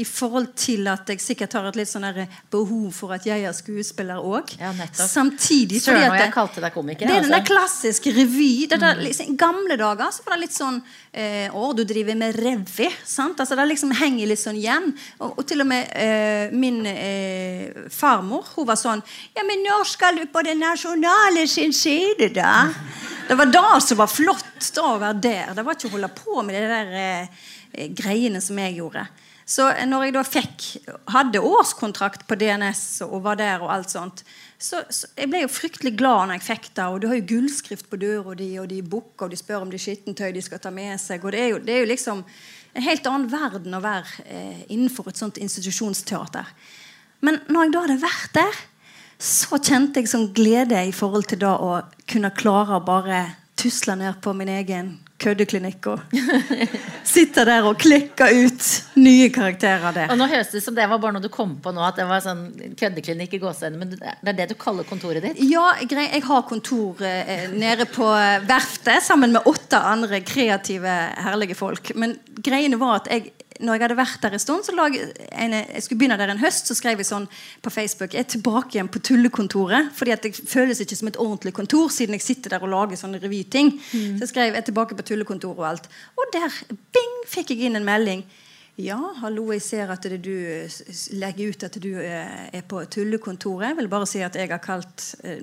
i 0.00 0.04
forhold 0.08 0.52
til 0.58 0.88
at 0.90 1.08
jeg 1.12 1.20
sikkert 1.22 1.54
har 1.58 1.68
et 1.68 1.78
litt 1.80 1.90
sånn 1.90 2.06
behov 2.52 2.88
for 2.96 3.12
at 3.14 3.26
jeg 3.28 3.44
er 3.44 3.54
skuespiller 3.56 4.22
òg. 4.22 4.54
Ja, 4.60 4.72
Samtidig 4.96 5.82
Søren 5.84 6.08
og 6.08 6.16
jeg 6.18 6.32
kalte 6.34 6.62
deg 6.64 6.74
komiker. 6.74 7.08
Det 7.08 7.16
er 7.18 7.26
den 7.26 7.32
der 7.32 7.42
altså. 7.42 7.52
klassiske 7.52 8.14
revy. 8.16 8.66
Der, 8.70 8.80
mm. 8.80 9.02
liksom, 9.04 9.34
I 9.34 9.36
gamle 9.40 9.76
dager 9.80 10.12
så 10.14 10.24
var 10.26 10.36
det 10.36 10.46
litt 10.46 10.56
sånn 10.56 10.80
eh, 11.12 11.52
Å, 11.52 11.70
du 11.76 11.84
driver 11.88 12.18
med 12.18 12.38
revy. 12.40 12.88
Sant? 13.04 13.40
Altså, 13.42 13.58
det 13.58 13.68
liksom 13.70 13.94
henger 14.00 14.30
litt 14.30 14.42
sånn 14.42 14.58
igjen. 14.60 14.90
Og, 15.20 15.38
og 15.42 15.46
til 15.48 15.64
og 15.64 15.70
med 15.70 15.92
eh, 15.92 16.56
min 16.56 16.80
eh, 16.88 17.86
farmor 17.92 18.52
hun 18.54 18.68
var 18.68 18.80
sånn 18.80 19.02
Ja, 19.36 19.44
men 19.46 19.64
når 19.66 19.88
skal 19.92 20.20
du 20.20 20.26
på 20.32 20.44
Det 20.46 20.56
Nasjonale 20.58 21.46
sin 21.50 21.74
side, 21.76 22.32
da? 22.36 22.70
Det 23.28 23.36
var 23.38 23.52
da 23.52 23.80
som 23.84 24.00
var 24.00 24.10
flott, 24.10 24.70
da 24.74 24.86
å 24.94 24.98
være 24.98 25.22
der. 25.22 25.50
Det 25.54 25.62
var 25.66 25.76
ikke 25.76 25.90
å 25.90 25.96
holde 25.96 26.14
på 26.16 26.42
med 26.42 26.56
de 26.56 26.68
der 26.70 26.94
eh, 26.98 27.42
greiene 27.94 28.40
som 28.42 28.58
jeg 28.58 28.80
gjorde. 28.80 29.04
Så 29.50 29.66
når 29.88 30.04
jeg 30.06 30.14
da 30.14 30.22
fikk, 30.22 30.64
hadde 31.10 31.42
årskontrakt 31.42 32.22
på 32.28 32.36
DNS 32.38 33.02
og 33.08 33.24
var 33.24 33.40
der, 33.40 33.64
og 33.64 33.72
alt 33.74 33.90
sånt, 33.90 34.22
så, 34.60 34.84
så 34.92 35.08
jeg 35.16 35.30
ble 35.32 35.40
jo 35.42 35.50
fryktelig 35.50 35.96
glad 35.98 36.28
når 36.28 36.38
jeg 36.38 36.46
fikk 36.46 36.68
det. 36.76 36.86
Og 36.86 37.00
du 37.02 37.08
har 37.10 37.18
jo 37.18 37.26
gullskrift 37.32 37.88
på 37.90 37.98
døra 37.98 38.36
di, 38.38 38.52
og 38.62 38.68
de 38.70 38.78
booker, 38.84 39.26
og 39.26 39.34
de 39.34 39.40
spør 39.40 39.64
om 39.64 39.72
det 39.72 39.80
er 39.80 39.86
skittentøy 39.88 40.28
de 40.36 40.44
skal 40.44 40.62
ta 40.62 40.70
med 40.74 40.94
seg. 41.02 41.24
og 41.24 41.34
det 41.34 41.42
er 41.42 41.50
jo, 41.54 41.58
det 41.66 41.74
er 41.74 41.82
jo 41.82 41.90
liksom 41.90 42.22
en 42.70 42.86
helt 42.86 43.10
annen 43.10 43.26
verden 43.32 43.74
å 43.74 43.82
være 43.82 44.26
eh, 44.28 44.62
innenfor 44.70 45.10
et 45.10 45.18
sånt 45.18 45.40
institusjonsteater. 45.42 46.54
Men 47.26 47.42
når 47.50 47.66
jeg 47.66 47.74
da 47.74 47.84
hadde 47.88 48.00
vært 48.06 48.36
der, 48.38 48.64
så 49.20 49.58
kjente 49.58 50.00
jeg 50.00 50.12
sånn 50.14 50.30
glede 50.36 50.78
i 50.86 50.94
forhold 50.94 51.26
til 51.28 51.42
da 51.42 51.56
å 51.58 51.72
kunne 52.08 52.30
klare 52.38 52.78
å 52.78 52.84
bare 52.86 53.24
tusle 53.58 53.98
ned 53.98 54.22
på 54.22 54.32
min 54.36 54.48
egen 54.54 54.94
køddeklinikk 55.20 55.88
og 55.92 56.14
sitter 57.14 57.48
der 57.48 57.66
og 57.68 57.78
klikker 57.80 58.32
ut 58.46 58.68
nye 59.00 59.28
karakterer 59.34 59.94
der. 59.96 60.12
Og 60.12 60.18
nå 60.20 60.28
høres 60.30 60.52
det 60.52 60.60
ut 60.60 60.68
som 60.68 60.76
det 60.78 60.88
var 60.90 61.02
bare 61.02 61.16
noe 61.16 61.24
du 61.24 61.30
kom 61.32 61.56
på 61.62 61.72
nå, 61.74 61.82
at 61.86 62.00
det 62.00 62.06
var 62.08 62.24
sånn 62.24 62.46
køddeklinikk 62.80 63.36
i 63.36 63.42
gåseøynene, 63.42 63.80
men 63.80 63.94
det 63.96 64.32
er 64.32 64.38
det 64.42 64.48
du 64.52 64.56
kaller 64.60 64.88
kontoret 64.88 65.24
ditt? 65.24 65.42
Ja, 65.50 65.66
jeg 65.84 66.24
har 66.26 66.46
kontor 66.48 67.04
eh, 67.06 67.46
nede 67.52 67.86
på 67.90 68.08
verftet 68.48 69.04
sammen 69.06 69.36
med 69.36 69.46
åtte 69.48 69.80
andre 69.80 70.22
kreative, 70.26 70.96
herlige 71.20 71.58
folk. 71.58 71.92
Men 71.98 72.16
greiene 72.40 72.80
var 72.80 73.02
at 73.02 73.12
jeg 73.12 73.32
når 73.60 73.76
jeg 73.76 73.84
hadde 73.84 73.96
vært 73.98 74.22
der 74.24 74.34
en 74.36 74.42
stund, 74.42 74.64
så 74.66 74.74
lag 74.74 74.94
en, 74.96 75.54
jeg 75.54 75.84
skulle 75.84 76.00
begynne 76.00 76.18
der 76.20 76.32
en 76.32 76.40
høst, 76.40 76.68
så 76.68 76.76
skrev 76.76 77.00
jeg 77.00 77.08
sånn 77.08 77.26
på 77.62 77.72
Facebook 77.72 78.14
Jeg 78.16 78.24
er 78.24 78.30
tilbake 78.34 78.76
igjen 78.76 78.90
på 78.92 79.02
tullekontoret. 79.04 79.90
fordi 79.94 80.14
at 80.14 80.22
det 80.24 80.34
føles 80.36 80.80
ikke 80.80 80.96
som 80.96 81.08
et 81.08 81.20
ordentlig 81.20 81.52
kontor 81.56 81.90
siden 81.92 82.16
jeg 82.16 82.24
sitter 82.24 82.50
der 82.56 82.62
og 82.64 82.72
lager 82.72 82.96
sånne 82.96 83.20
revyting. 83.22 83.74
Mm. 83.76 84.18
Så 84.18 84.26
jeg 84.26 84.32
skrev 84.32 84.52
jeg 84.52 84.62
er 84.62 84.68
tilbake 84.68 84.96
på 84.96 85.06
tullekontoret 85.12 85.58
og 85.58 85.68
alt. 85.68 85.90
Og 86.16 86.32
der 86.32 86.48
bing, 86.68 87.16
fikk 87.28 87.52
jeg 87.54 87.68
inn 87.68 87.76
en 87.76 87.86
melding. 87.86 88.24
Ja, 88.80 88.96
hallo, 89.20 89.50
jeg 89.52 89.60
ser 89.60 89.90
at 89.92 90.06
du 90.24 90.30
legger 91.20 91.50
ut 91.50 91.64
at 91.66 91.74
du 91.82 91.90
eh, 92.00 92.46
er 92.56 92.62
på 92.64 92.80
tullekontoret. 92.88 93.66
Jeg 93.68 93.76
vil 93.76 93.88
bare 93.92 94.06
si 94.08 94.22
at 94.24 94.38
jeg 94.38 94.48
har 94.48 94.62
kalt 94.64 95.04
eh, 95.26 95.42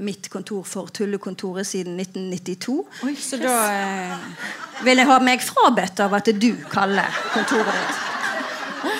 mitt 0.00 0.26
kontor 0.32 0.64
for 0.66 0.90
Tullekontoret 0.90 1.68
siden 1.68 2.00
1992. 2.00 2.74
Oi, 3.06 3.14
så 3.14 3.38
da 3.38 3.54
eh, 3.70 4.26
vil 4.82 4.98
jeg 4.98 5.10
ha 5.12 5.20
meg 5.22 5.44
frabedt 5.46 6.02
av 6.02 6.18
at 6.18 6.32
du 6.42 6.50
kaller 6.72 7.22
kontoret 7.36 7.70
ditt. 7.70 8.02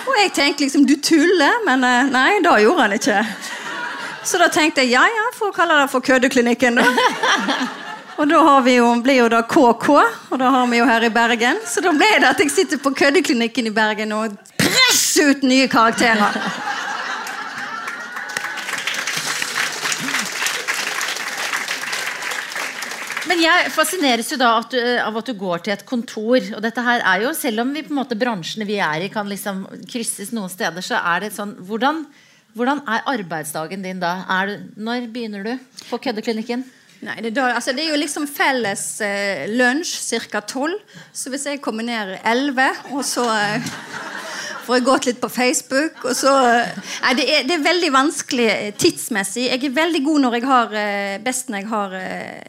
Og 0.04 0.14
jeg 0.20 0.34
tenkte 0.36 0.68
liksom 0.68 0.86
du 0.86 0.94
tuller, 1.02 1.64
men 1.66 1.82
nei, 2.12 2.30
da 2.44 2.54
gjorde 2.62 2.86
han 2.86 2.98
ikke. 3.00 3.18
Så 4.30 4.38
da 4.38 4.50
tenkte 4.52 4.84
jeg 4.84 4.94
ja, 4.94 5.02
ja, 5.10 5.28
får 5.34 5.56
kalle 5.56 5.80
det 5.80 5.90
for 5.90 6.06
Køddeklinikken, 6.06 6.78
da. 6.78 6.86
Og 8.20 8.28
da 8.28 8.40
jo, 8.68 8.88
blir 9.00 9.16
jo 9.16 9.28
da 9.32 9.38
KK, 9.48 9.86
og 10.28 10.34
da 10.36 10.48
har 10.52 10.66
vi 10.68 10.76
jo 10.76 10.84
her 10.84 11.06
i 11.06 11.12
Bergen. 11.12 11.60
Så 11.64 11.80
da 11.80 11.94
ble 11.96 12.08
det 12.20 12.28
at 12.28 12.40
jeg 12.42 12.50
sitter 12.52 12.80
på 12.82 12.92
køddeklinikken 12.92 13.70
i 13.70 13.72
Bergen 13.72 14.10
og 14.12 14.34
presser 14.60 15.30
ut 15.30 15.46
nye 15.48 15.68
karakterer. 15.72 16.34
Men 23.30 23.40
jeg 23.40 23.70
fascineres 23.72 24.28
jo 24.34 24.36
da 24.42 24.50
at, 24.58 24.74
du, 24.74 24.82
av 25.00 25.16
at, 25.16 25.30
du, 25.30 25.38
går 25.40 25.64
til 25.64 25.72
et 25.78 25.84
kontor. 25.88 26.44
Og 26.58 26.60
dette 26.60 26.84
her 26.84 27.00
er 27.00 27.24
jo, 27.24 27.30
selv 27.38 27.62
om 27.64 27.72
vi 27.72 27.86
på 27.86 27.94
en 27.94 28.02
måte 28.02 28.18
bransjene 28.20 28.66
vi 28.68 28.76
er 28.84 29.06
i, 29.06 29.08
kan 29.14 29.30
liksom 29.32 29.62
krysses 29.88 30.34
noen 30.36 30.52
steder, 30.52 30.84
så 30.84 31.00
er 31.14 31.24
det 31.24 31.32
sånn 31.38 31.56
Hvordan, 31.64 32.04
hvordan 32.52 32.84
er 32.84 33.08
arbeidsdagen 33.14 33.86
din 33.86 34.04
da? 34.04 34.12
Er, 34.28 34.58
når 34.76 35.08
begynner 35.08 35.46
du 35.46 35.54
på 35.86 36.02
køddeklinikken? 36.04 36.66
Nei, 37.00 37.16
det, 37.24 37.32
da, 37.32 37.48
altså, 37.56 37.72
det, 37.72 37.86
er 37.86 37.94
jo 37.94 38.00
liksom 38.02 38.26
felles 38.28 38.84
eh, 39.04 39.46
lunsj 39.48 40.18
ca. 40.28 40.42
tolv. 40.44 40.76
Så 41.16 41.32
hvis 41.32 41.46
jeg 41.48 41.62
kommer 41.64 41.86
ned 41.86 42.18
elleve, 42.28 42.68
og 42.92 43.04
så 43.08 43.24
eh, 43.32 43.70
får 44.70 44.78
jeg 44.78 44.86
gått 44.86 45.06
litt 45.08 45.18
på 45.18 45.28
Facebook 45.32 46.04
og 46.06 46.12
så, 46.14 46.32
eh, 46.46 46.74
nei, 47.02 47.14
det, 47.18 47.24
er, 47.26 47.46
det, 47.48 47.56
er, 47.56 47.64
veldig 47.64 47.90
vanskelig 47.94 48.48
eh, 48.52 48.72
tidsmessig. 48.78 49.48
Jeg 49.48 49.64
er 49.66 49.74
veldig 49.74 50.02
god 50.06 50.24
når 50.24 50.36
jeg 50.36 50.46
har 50.46 50.76
eh, 50.78 51.16
best 51.24 51.50
når 51.50 51.62
jeg 51.62 51.70
har 51.72 51.96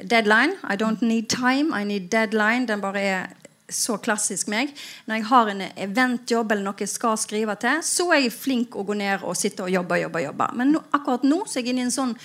deadline. 0.04 0.58
I 0.70 0.78
don't 0.78 1.02
need 1.02 1.32
time, 1.34 1.74
I 1.74 1.88
need 1.88 2.12
deadline. 2.14 2.68
Den 2.70 2.84
bare 2.84 3.02
er 3.02 3.32
så 3.72 3.96
klassisk 4.04 4.52
meg. 4.52 4.76
Når 5.08 5.18
jeg 5.18 5.28
har 5.32 5.52
en 5.54 5.66
eventjobb 5.88 6.54
eller 6.54 6.68
noe 6.68 6.84
jeg 6.84 6.92
skal 6.92 7.18
skrive 7.18 7.56
til, 7.62 7.82
så 7.88 8.10
er 8.12 8.26
jeg 8.26 8.36
flink 8.36 8.76
å 8.76 8.86
gå 8.86 9.00
ned 9.00 9.26
og 9.26 9.38
sitte 9.40 9.66
og 9.66 9.74
jobbe. 9.74 10.04
jobbe, 10.04 10.26
jobbe. 10.28 10.54
Men 10.60 10.76
nå, 10.76 10.86
akkurat 10.92 11.26
nå 11.26 11.46
så 11.48 11.58
er 11.58 11.64
jeg 11.64 11.74
inne 11.74 11.86
i 11.86 11.90
en 11.90 11.96
sånn 11.96 12.16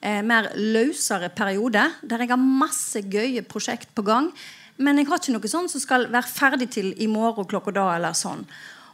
eh, 0.00 0.22
mer 0.22 0.50
løsere 0.56 1.30
periode, 1.34 1.84
der 2.02 2.24
jeg 2.24 2.32
har 2.32 2.40
masse 2.40 3.02
gøye 3.02 3.44
prosjekt 3.46 3.94
på 3.94 4.04
gang. 4.06 4.32
Men 4.78 4.98
jeg 5.00 5.08
har 5.10 5.18
ikke 5.18 5.34
noe 5.34 5.50
sånn 5.50 5.70
som 5.70 5.82
skal 5.82 6.06
være 6.12 6.30
ferdig 6.30 6.70
til 6.76 6.92
i 7.02 7.08
morgen 7.10 7.48
klokka 7.48 7.74
da. 7.74 7.88
eller 7.96 8.14
sånn. 8.14 8.44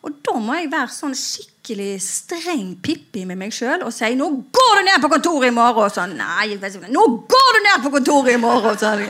Og 0.05 0.13
da 0.21 0.35
må 0.37 0.53
jeg 0.59 0.69
være 0.69 0.93
sånn 0.93 1.15
skikkelig 1.17 1.95
streng 2.05 2.75
Pippi 2.85 3.23
med 3.25 3.39
meg 3.41 3.55
sjøl 3.57 3.87
og 3.87 3.93
si 3.95 4.11
'Nå 4.13 4.27
går 4.53 4.73
du 4.77 4.83
ned 4.85 5.01
på 5.01 5.09
kontoret 5.09 5.49
i 5.49 5.55
morgen!' 5.57 5.85
Og 5.85 5.95
sånn, 5.95 6.17
Nei, 6.19 6.59
nå 6.93 7.05
går 7.33 7.51
du 7.57 7.61
ned 7.65 7.85
på 7.85 7.93
kontoret 7.95 8.35
i 8.35 8.37
morgen! 8.37 8.77
Sånn, 8.77 9.01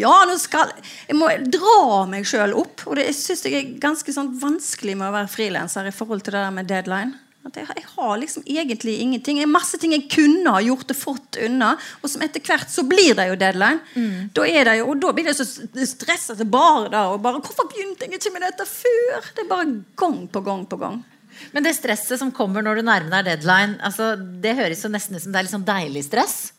ja, 0.00 0.24
nå 0.24 0.38
skal 0.40 0.72
Jeg 1.08 1.16
må 1.16 1.28
dra 1.44 2.06
meg 2.08 2.24
sjøl 2.24 2.56
opp. 2.56 2.86
Og 2.86 2.96
det 2.96 3.12
syns 3.14 3.44
jeg 3.44 3.54
er 3.54 3.78
ganske 3.80 4.12
sånn 4.12 4.32
vanskelig 4.40 4.96
med 4.96 5.08
å 5.08 5.12
være 5.12 5.28
frilanser 5.28 5.86
i 5.86 5.92
forhold 5.92 6.24
til 6.24 6.32
det 6.32 6.40
der 6.40 6.56
med 6.56 6.66
deadline. 6.66 7.18
At 7.40 7.56
jeg, 7.56 7.66
jeg, 7.72 7.86
har 7.94 8.18
liksom 8.20 8.44
egentlig 8.44 8.98
ingenting. 9.00 9.38
Det 9.40 9.46
er 9.46 9.50
masse 9.50 9.78
ting 9.80 9.94
jeg 9.94 10.08
kunne 10.12 10.52
ha 10.52 10.60
gjort 10.60 10.92
og 10.92 10.98
fått 10.98 11.38
unna. 11.46 11.70
Og 12.02 12.12
som 12.12 12.24
etter 12.24 12.42
hvert 12.44 12.68
så 12.68 12.84
blir 12.88 13.14
det 13.16 13.30
jo 13.30 13.38
deadline. 13.40 13.80
Mm. 13.94 14.28
Da 14.36 14.44
det 14.44 14.76
jo, 14.80 14.90
og 14.92 15.00
da 15.00 15.14
blir 15.16 15.30
det 15.30 15.36
så 15.38 15.46
stressete 15.46 16.44
bare 16.44 16.90
da. 16.92 17.06
Og 17.14 17.22
bare 17.24 17.40
'Hvorfor 17.40 17.70
begynte 17.72 18.04
jeg 18.04 18.20
ikke 18.20 18.34
med 18.34 18.44
dette 18.44 18.66
før?' 18.68 19.32
Det 19.34 19.44
er 19.44 19.48
bare 19.48 19.82
gang 19.96 20.28
på 20.28 20.44
gang 20.44 20.66
på 20.68 20.76
gang. 20.76 21.04
Men 21.52 21.64
det 21.64 21.74
stresset 21.76 22.18
som 22.18 22.32
kommer 22.32 22.62
når 22.62 22.80
du 22.80 22.82
nærmer 22.82 23.10
deg 23.22 23.24
deadline, 23.24 23.78
altså, 23.80 24.16
det 24.16 24.56
høres 24.56 24.84
jo 24.84 24.92
nesten 24.92 25.16
ut 25.16 25.22
som 25.22 25.32
det 25.32 25.38
er 25.38 25.46
litt 25.46 25.56
sånn 25.56 25.64
deilig 25.64 26.04
stress? 26.04 26.52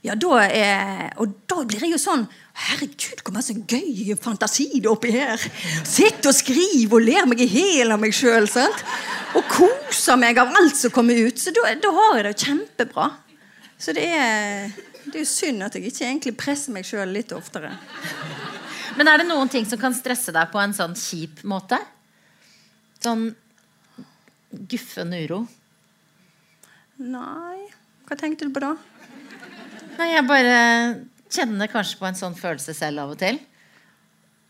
Ja, 0.00 0.14
da 0.16 0.38
er, 0.46 1.10
og 1.20 1.34
da 1.50 1.60
blir 1.68 1.82
jeg 1.84 1.92
jo 1.92 2.00
sånn 2.00 2.22
Herregud, 2.60 3.20
hvor 3.24 3.34
masse 3.34 3.52
gøy 3.52 4.14
fantasi 4.20 4.66
det 4.74 4.84
er 4.84 4.92
oppi 4.92 5.12
her. 5.12 5.40
Sitter 5.88 6.28
og 6.28 6.36
skriver 6.36 6.96
og 6.96 7.04
ler 7.04 7.28
meg 7.28 7.40
i 7.44 7.48
hjel 7.48 7.92
av 7.92 8.00
meg 8.00 8.12
sjøl. 8.16 8.48
Og 9.38 9.46
koser 9.48 10.18
meg 10.20 10.40
av 10.40 10.52
alt 10.60 10.76
som 10.76 10.92
kommer 10.92 11.16
ut. 11.16 11.40
Så 11.40 11.52
da, 11.56 11.70
da 11.80 11.92
har 11.96 12.18
jeg 12.18 12.26
det 12.26 12.34
kjempebra. 12.44 13.06
Så 13.80 13.94
det 13.96 14.04
er, 14.12 14.74
det 15.06 15.22
er 15.22 15.28
synd 15.28 15.64
at 15.64 15.76
jeg 15.76 15.88
ikke 15.88 16.04
egentlig 16.08 16.34
presser 16.36 16.76
meg 16.76 16.88
sjøl 16.88 17.16
litt 17.16 17.32
oftere. 17.36 17.72
Men 18.98 19.08
er 19.08 19.22
det 19.22 19.28
noen 19.30 19.48
ting 19.48 19.64
som 19.68 19.80
kan 19.80 19.96
stresse 19.96 20.34
deg 20.36 20.52
på 20.52 20.60
en 20.60 20.76
sånn 20.76 20.96
kjip 20.98 21.40
måte? 21.48 21.78
Sånn 23.00 23.30
guffen 24.68 25.14
uro? 25.16 25.44
Nei 27.00 27.70
Hva 28.04 28.16
tenkte 28.18 28.44
du 28.44 28.52
på 28.52 28.60
da? 28.60 28.74
Nei, 30.00 30.14
jeg 30.14 30.24
bare 30.24 30.58
kjenner 31.30 31.70
kanskje 31.70 31.98
på 32.00 32.08
en 32.08 32.18
sånn 32.18 32.36
følelse 32.38 32.72
selv 32.76 33.02
av 33.02 33.12
og 33.12 33.20
til. 33.20 33.38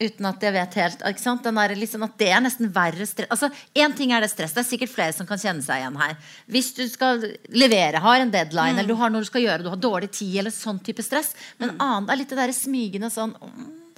Uten 0.00 0.28
at 0.30 0.44
jeg 0.46 0.54
vet 0.54 0.76
helt 0.80 1.02
ikke 1.10 1.20
sant? 1.20 1.48
Liksom, 1.76 2.04
at 2.06 2.14
Det 2.16 2.28
er 2.32 2.40
nesten 2.40 2.70
verre 2.72 3.04
stress. 3.04 3.28
Altså, 3.28 3.50
Én 3.74 3.92
ting 3.96 4.12
er 4.12 4.22
det 4.22 4.30
stress. 4.30 4.54
Det 4.54 4.62
er 4.62 4.68
sikkert 4.68 4.94
flere 4.94 5.12
som 5.12 5.26
kan 5.28 5.38
kjenne 5.42 5.62
seg 5.62 5.82
igjen 5.82 5.98
her. 6.00 6.14
Hvis 6.46 6.70
du 6.78 6.86
skal 6.88 7.20
levere, 7.50 8.00
har 8.00 8.20
en 8.20 8.32
deadline, 8.32 8.78
mm. 8.78 8.78
eller 8.78 8.88
du 8.88 8.96
har 8.96 9.10
noe 9.10 9.26
du 9.26 9.28
skal 9.28 9.44
gjøre, 9.44 9.66
du 9.66 9.72
har 9.74 9.82
dårlig 9.82 10.12
tid, 10.14 10.38
eller 10.40 10.54
sånn 10.54 10.80
type 10.80 11.04
stress. 11.04 11.34
Men 11.58 11.74
mm. 11.74 11.82
annet 11.84 12.14
er 12.14 12.22
litt 12.22 12.32
det 12.32 12.40
der 12.40 12.56
smygende 12.56 13.12
sånn 13.12 13.36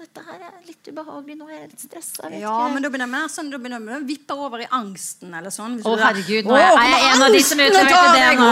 dette 0.03 0.23
her 0.27 0.41
er 0.49 0.59
litt 0.67 0.88
ubehagelig. 0.91 1.37
Nå 1.38 1.49
er 1.49 1.57
jeg 1.57 1.71
litt 1.71 1.85
stressa. 1.85 2.31
Ja, 2.35 2.57
men 2.73 2.83
da 2.83 2.91
begynner 2.91 3.09
det 3.09 3.15
mer 3.15 3.33
sånn, 3.33 3.51
da 3.53 3.61
begynner 3.62 3.81
jeg 3.95 4.03
å 4.03 4.07
vippe 4.09 4.37
over 4.37 4.65
i 4.65 4.69
angsten. 4.79 5.33
eller 5.38 5.55
sånn. 5.55 5.79
Å, 5.79 5.97
herregud, 6.01 6.49
nå 6.51 6.59
er 6.59 6.77
jeg 6.91 7.09
en 7.12 7.27
av 7.27 7.37
de 7.37 7.43
som 7.47 7.62
utleverte 7.62 8.15
det 8.19 8.31
nå. 8.41 8.51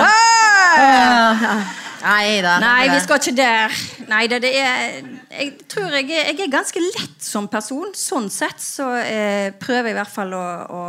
Nei 2.00 2.40
da. 2.44 2.56
Nei, 2.62 2.88
vi 2.94 3.00
skal 3.04 3.20
ikke 3.20 3.36
der. 3.36 3.80
Nei, 4.08 4.22
det, 4.30 4.40
det 4.44 4.52
er 4.56 5.00
Jeg 5.30 5.50
tror 5.68 5.92
jeg 5.98 6.08
er, 6.08 6.30
jeg 6.30 6.38
er, 6.46 6.52
ganske 6.52 6.82
lett 6.84 7.24
som 7.24 7.48
person. 7.50 7.90
Sånn 7.96 8.30
sett 8.32 8.62
så 8.62 8.92
eh, 9.02 9.50
prøver 9.60 9.90
jeg 9.90 9.96
i 9.96 10.00
hvert 10.00 10.14
fall 10.14 10.36
å, 10.36 10.44
å 10.70 10.84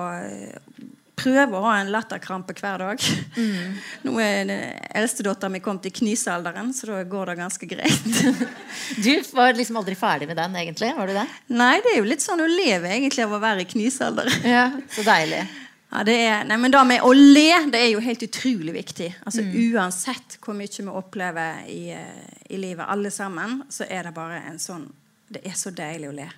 prøve 1.22 1.58
å 1.58 1.64
ha 1.68 1.78
en 1.80 1.92
latterkrampe 1.94 2.56
hver 2.58 2.82
dag. 2.82 3.08
Mm. 3.38 3.80
Nå 4.08 4.18
er 4.24 4.52
eldstedattera 4.98 5.52
mi 5.54 5.62
kommet 5.64 5.88
i 5.88 5.94
knisealderen, 6.02 6.74
så 6.76 6.90
da 6.90 7.02
går 7.08 7.32
det 7.32 7.38
ganske 7.40 7.70
greit. 7.70 8.22
du 9.06 9.12
var 9.36 9.56
liksom 9.58 9.80
aldri 9.82 9.96
ferdig 10.00 10.30
med 10.32 10.40
den, 10.42 10.58
egentlig? 10.64 10.94
Var 10.98 11.12
du 11.12 11.18
det? 11.18 11.28
Nei, 11.54 11.76
det 11.84 11.94
er 11.94 12.00
jo 12.02 12.10
litt 12.10 12.26
sånn 12.26 12.44
å 12.44 12.50
leve 12.50 12.92
egentlig 12.92 13.26
av 13.26 13.36
å 13.38 13.42
være 13.42 13.66
i 13.66 13.70
knisealder. 13.70 14.32
ja, 14.58 14.70
så 14.92 15.06
deilig. 15.08 15.46
Ja, 15.92 16.04
det 16.08 16.14
er, 16.24 16.44
nei, 16.48 16.56
men 16.62 16.72
det 16.72 16.82
med 16.88 17.04
å 17.04 17.12
le 17.12 17.50
det 17.72 17.80
er 17.82 17.90
jo 17.92 18.04
helt 18.04 18.22
utrolig 18.24 18.74
viktig. 18.78 19.10
Altså 19.28 19.44
mm. 19.44 19.56
Uansett 19.74 20.38
hvor 20.40 20.56
mye 20.56 20.72
vi 20.72 20.88
opplever 20.88 21.66
i, 21.68 21.82
i, 21.92 22.60
livet, 22.60 22.86
alle 22.88 23.12
sammen, 23.12 23.60
så 23.70 23.84
er 23.90 24.08
det 24.08 24.14
bare 24.16 24.40
en 24.48 24.60
sånn 24.60 24.88
Det 25.32 25.44
er 25.48 25.56
så 25.56 25.72
deilig 25.72 26.10
å 26.10 26.16
le. 26.16 26.30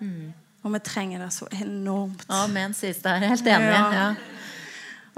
Mm. 0.00 0.32
Og 0.62 0.74
vi 0.76 0.82
trenger 0.86 1.24
det 1.24 1.32
så 1.34 1.48
enormt. 1.58 2.26
Amen, 2.30 2.74
sies 2.74 3.00
det. 3.02 3.16
Jeg 3.16 3.24
er 3.24 3.34
helt 3.34 3.48
enig. 3.50 3.72
Ja. 3.72 3.86
Ja. 3.96 4.10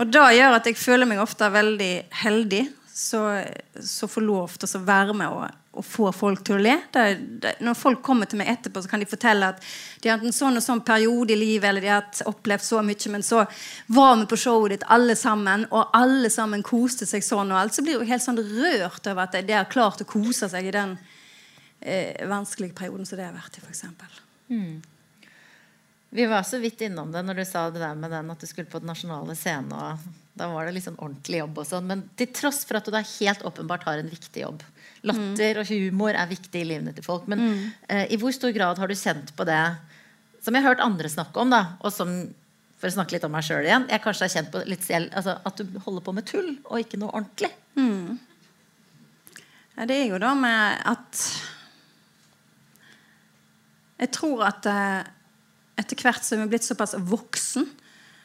Og 0.00 0.09
det 0.11 0.22
gjør 0.38 0.57
at 0.57 0.66
jeg 0.66 0.78
føler 0.80 1.07
meg 1.07 1.20
ofte 1.22 1.50
veldig 1.52 1.92
heldig 2.24 2.64
så, 2.94 3.44
så 3.80 4.09
får 4.09 4.22
lov 4.22 4.52
til 4.54 4.70
å 4.78 4.80
være 4.87 5.14
med 5.18 5.33
og, 5.35 5.48
og 5.74 5.83
få 5.83 6.12
folk 6.14 6.44
til 6.46 6.54
å 6.54 6.62
le. 6.62 6.74
Det, 6.94 7.02
det, 7.42 7.54
når 7.66 7.74
folk 7.74 8.04
kommer 8.07 8.30
til 8.30 8.38
meg 8.38 8.52
etterpå, 8.52 8.85
så 8.85 8.90
kan 8.92 9.02
de 9.02 9.09
fortelle 9.11 9.48
at 9.50 9.59
de 9.98 10.11
har 10.12 10.20
hatt 10.20 10.28
en 10.28 10.37
sånn 10.37 10.61
og 10.61 10.62
sånn 10.62 10.85
periode 10.87 11.35
i 11.35 11.38
livet, 11.40 11.66
eller 11.72 11.83
de 11.83 11.90
har 11.90 12.30
opplevd 12.30 12.62
så 12.62 12.85
mye, 12.87 13.11
men 13.11 13.26
så 13.26 13.42
var 13.98 14.14
vi 14.20 14.28
på 14.30 14.38
showet 14.44 14.76
ditt 14.76 14.87
alle 14.94 15.18
sammen, 15.18 15.66
og 15.74 15.90
alle 15.98 16.30
sammen 16.30 16.62
koste 16.62 17.11
seg 17.11 17.26
sånn, 17.26 17.50
og 17.50 17.64
alt. 17.64 17.74
Så 17.74 17.83
blir 17.83 17.98
jeg 17.98 18.12
helt 18.12 18.26
sånn 18.28 18.38
rørt 18.38 19.11
over 19.11 19.26
at 19.26 19.35
de 19.42 19.59
har 19.59 19.66
klart 19.74 20.07
å 20.07 20.11
kose 20.14 20.46
seg 20.54 20.70
i 20.70 20.76
den 20.78 20.94
eh, 21.80 22.22
vanskelige 22.30 22.78
perioden 22.78 23.11
som 23.11 23.18
det 23.18 23.26
har 23.26 23.35
vært 23.35 23.59
i, 23.59 23.64
f.eks. 23.66 23.88
Mm. 24.54 24.93
Vi 26.14 26.27
var 26.31 26.44
så 26.46 26.61
vidt 26.62 26.85
innom 26.87 27.11
det 27.11 27.24
når 27.27 27.40
du 27.40 27.44
sa 27.48 27.64
det 27.74 27.81
der 27.83 27.96
med 27.98 28.12
den 28.14 28.29
at 28.31 28.38
du 28.38 28.46
skulle 28.46 28.70
på 28.70 28.79
den 28.79 28.87
nasjonale 28.92 29.35
scenen. 29.35 29.72
Og 29.74 30.12
Da 30.38 30.46
var 30.50 30.66
det 30.66 30.77
liksom 30.77 30.94
ordentlig 31.03 31.40
jobb 31.40 31.59
og 31.59 31.66
sånn. 31.66 31.88
Men 31.90 32.05
til 32.18 32.31
tross 32.35 32.62
for 32.66 32.79
at 32.79 32.87
du 32.87 32.92
da 32.94 33.00
helt 33.03 33.42
åpenbart 33.46 33.83
har 33.88 33.98
en 33.98 34.11
viktig 34.12 34.44
jobb. 34.44 34.62
Latter 35.05 35.59
og 35.61 35.66
humor 35.68 36.14
er 36.14 36.31
viktig 36.31 36.62
i 36.62 36.68
livene 36.68 36.94
til 36.94 37.05
folk. 37.05 37.27
Men 37.31 37.42
eh, 37.88 38.07
i 38.14 38.18
hvor 38.20 38.33
stor 38.35 38.55
grad 38.55 38.79
har 38.79 38.88
du 38.88 38.94
kjent 38.94 39.35
på 39.37 39.46
det 39.48 39.59
som 40.44 40.55
jeg 40.55 40.62
har 40.62 40.74
hørt 40.74 40.85
andre 40.85 41.09
snakke 41.09 41.40
om, 41.40 41.50
da, 41.50 41.62
og 41.81 41.90
som 41.92 42.14
for 42.79 42.90
å 42.90 42.94
snakke 42.94 43.14
litt 43.16 43.24
om 43.24 43.33
meg 43.33 43.44
sjøl 43.46 43.64
igjen, 43.64 43.87
jeg 43.88 44.03
kanskje 44.05 44.27
har 44.27 44.33
kjent 44.35 44.50
på 44.53 44.62
litt 44.68 44.83
selv, 44.85 45.11
altså, 45.16 45.38
at 45.48 45.57
du 45.62 45.79
holder 45.87 46.05
på 46.05 46.12
med 46.12 46.27
tull 46.29 46.50
og 46.66 46.83
ikke 46.83 46.98
noe 47.00 47.14
ordentlig. 47.16 47.50
Ja, 49.74 49.87
det 49.88 49.96
er 50.03 50.11
jo 50.12 50.18
da 50.22 50.35
med 50.38 50.83
at 50.87 51.22
Jeg 53.98 54.11
tror 54.12 54.42
at 54.46 54.66
eh, 54.68 55.07
etter 55.80 55.98
hvert 55.98 56.24
som 56.24 56.38
jeg 56.38 56.46
er 56.46 56.52
blitt 56.52 56.66
såpass 56.66 56.94
voksen 56.98 57.66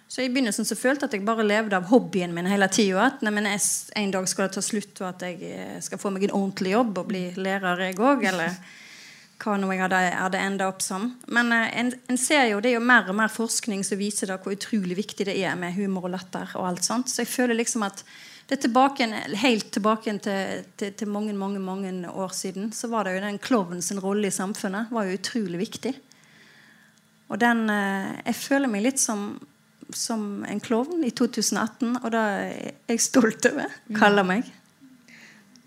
Så 0.09 0.23
I 0.23 0.29
begynnelsen 0.29 0.65
så 0.65 0.77
følte 0.77 1.05
jeg 1.05 1.09
at 1.09 1.15
jeg 1.17 1.25
bare 1.27 1.45
levde 1.45 1.77
av 1.77 1.89
hobbyen 1.91 2.33
min 2.33 2.49
hele 2.49 2.65
tida. 2.73 3.11
At 3.11 3.21
nei, 3.21 3.43
jeg, 3.45 3.61
en 3.99 4.13
dag 4.15 4.27
skal 4.29 4.47
det 4.47 4.55
ta 4.57 4.63
slutt, 4.65 5.01
og 5.03 5.07
at 5.11 5.25
jeg 5.27 5.51
eh, 5.53 5.75
skal 5.85 6.01
få 6.01 6.09
meg 6.09 6.25
en 6.25 6.33
ordentlig 6.33 6.73
jobb 6.73 6.97
og 6.97 7.11
bli 7.11 7.21
lærer, 7.37 7.83
jeg 7.85 7.99
òg. 8.01 8.25
Eller 8.31 8.55
hva 9.39 9.53
nå 9.61 9.69
jeg 9.69 9.83
hadde, 9.83 9.99
hadde 10.17 10.41
enda 10.41 10.71
opp 10.71 10.81
som. 10.81 11.11
Men 11.29 11.53
eh, 11.53 11.67
en, 11.83 11.93
en 12.09 12.17
ser 12.17 12.47
jo, 12.49 12.57
det 12.57 12.71
er 12.71 12.79
jo 12.79 12.87
mer 12.89 13.13
og 13.13 13.19
mer 13.21 13.29
forskning 13.29 13.85
som 13.85 14.01
viser 14.01 14.33
da 14.33 14.39
hvor 14.41 14.57
utrolig 14.57 14.97
viktig 14.97 15.29
det 15.29 15.37
er 15.37 15.53
med 15.61 15.77
humor 15.77 16.09
og 16.09 16.15
latter. 16.17 16.57
og 16.57 16.71
alt 16.71 16.89
sånt. 16.89 17.13
Så 17.13 17.21
jeg 17.21 17.29
føler 17.35 17.61
liksom 17.61 17.85
at 17.85 18.01
det 18.49 18.57
er 18.57 18.63
tilbake, 18.65 19.05
helt 19.43 19.67
tilbake 19.69 20.15
til, 20.25 20.63
til, 20.73 20.93
til, 20.97 21.07
mange 21.13 21.35
mange, 21.37 21.59
mange 21.61 22.09
år 22.09 22.31
siden 22.33 22.71
så 22.73 22.89
var 22.89 23.05
det 23.05 23.13
jo 23.13 23.25
den 23.27 23.37
klovnens 23.37 23.91
rolle 24.01 24.31
i 24.31 24.33
samfunnet 24.33 24.89
var 24.89 25.05
jo 25.05 25.19
utrolig 25.19 25.59
viktig. 25.61 25.93
Og 27.29 27.39
den 27.41 27.67
eh, 27.69 28.19
Jeg 28.25 28.37
føler 28.39 28.71
meg 28.71 28.85
litt 28.87 29.01
som, 29.01 29.33
som 29.93 30.45
en 30.47 30.61
klovn 30.63 31.03
i 31.05 31.11
2018, 31.15 31.99
og 32.01 32.09
da 32.13 32.23
er 32.45 32.71
jeg 32.89 33.05
stolt 33.05 33.49
over. 33.51 33.75
Kaller 33.97 34.27
meg. 34.27 34.49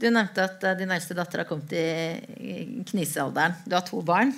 Du 0.02 0.08
nevnte 0.10 0.42
at 0.42 0.64
uh, 0.66 0.72
din 0.74 0.90
eldste 0.90 1.14
datter 1.14 1.44
har 1.44 1.46
kommet 1.46 1.70
i, 1.78 2.82
knisealderen. 2.88 3.54
Du 3.62 3.76
har 3.76 3.84
to 3.86 4.00
barn. 4.02 4.32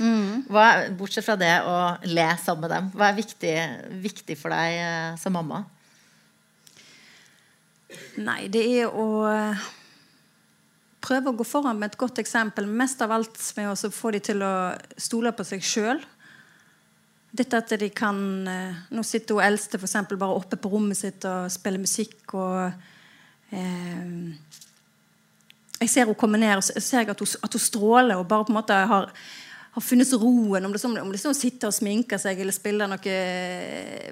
Hva, 0.53 0.91
bortsett 0.93 1.25
fra 1.25 1.39
det 1.41 1.55
å 1.65 1.79
le 2.05 2.27
sammen 2.43 2.67
med 2.67 2.75
dem, 2.75 2.91
hva 2.93 3.09
er 3.09 3.17
viktig, 3.17 3.55
viktig 4.05 4.37
for 4.37 4.53
deg 4.53 4.77
uh, 4.83 5.17
som 5.21 5.33
mamma? 5.33 5.63
Nei, 8.21 8.47
det 8.53 8.63
er 8.81 8.91
å 8.91 9.07
eh, 9.29 9.65
prøve 11.05 11.31
å 11.31 11.39
gå 11.39 11.47
foran 11.47 11.79
med 11.79 11.93
et 11.93 12.01
godt 12.01 12.21
eksempel. 12.23 12.67
Mest 12.67 13.03
av 13.05 13.13
alt 13.15 13.39
med 13.59 13.71
å 13.71 13.91
få 13.93 14.15
dem 14.15 14.25
til 14.25 14.45
å 14.45 14.55
stole 15.01 15.35
på 15.37 15.47
seg 15.47 15.65
sjøl. 15.65 16.03
Dette 17.35 17.59
at 17.59 17.73
de 17.81 17.89
kan 17.91 18.19
eh, 18.47 18.83
Nå 18.95 19.03
sitter 19.07 19.39
hun 19.39 19.47
eldste 19.47 19.79
for 19.81 19.89
eksempel, 19.89 20.19
bare 20.21 20.37
oppe 20.39 20.59
på 20.61 20.71
rommet 20.71 20.99
sitt 20.99 21.25
og 21.27 21.51
spiller 21.53 21.83
musikk. 21.83 22.35
og 22.39 22.71
eh, 23.51 24.35
Jeg 25.81 25.91
ser 25.91 26.07
hun 26.11 26.19
komme 26.19 26.39
ned 26.39 26.61
og 26.61 26.63
ser 26.83 27.11
at 27.11 27.25
hun, 27.25 27.33
at 27.43 27.59
hun 27.59 27.65
stråler 27.65 28.21
og 28.21 28.29
bare 28.31 28.47
på 28.47 28.55
en 28.55 28.61
måte 28.61 28.79
har 28.93 29.11
har 29.75 29.83
funnet 29.83 30.13
roen. 30.23 30.67
Om 30.67 30.73
det, 30.75 30.79
sånn, 30.79 30.97
om 31.03 31.11
det 31.11 31.19
sånn 31.19 31.35
å 31.35 31.69
og 31.69 31.75
sminke 31.75 32.19
seg 32.23 32.39
eller 32.41 32.55
spille 32.55 32.87
noe 32.91 33.15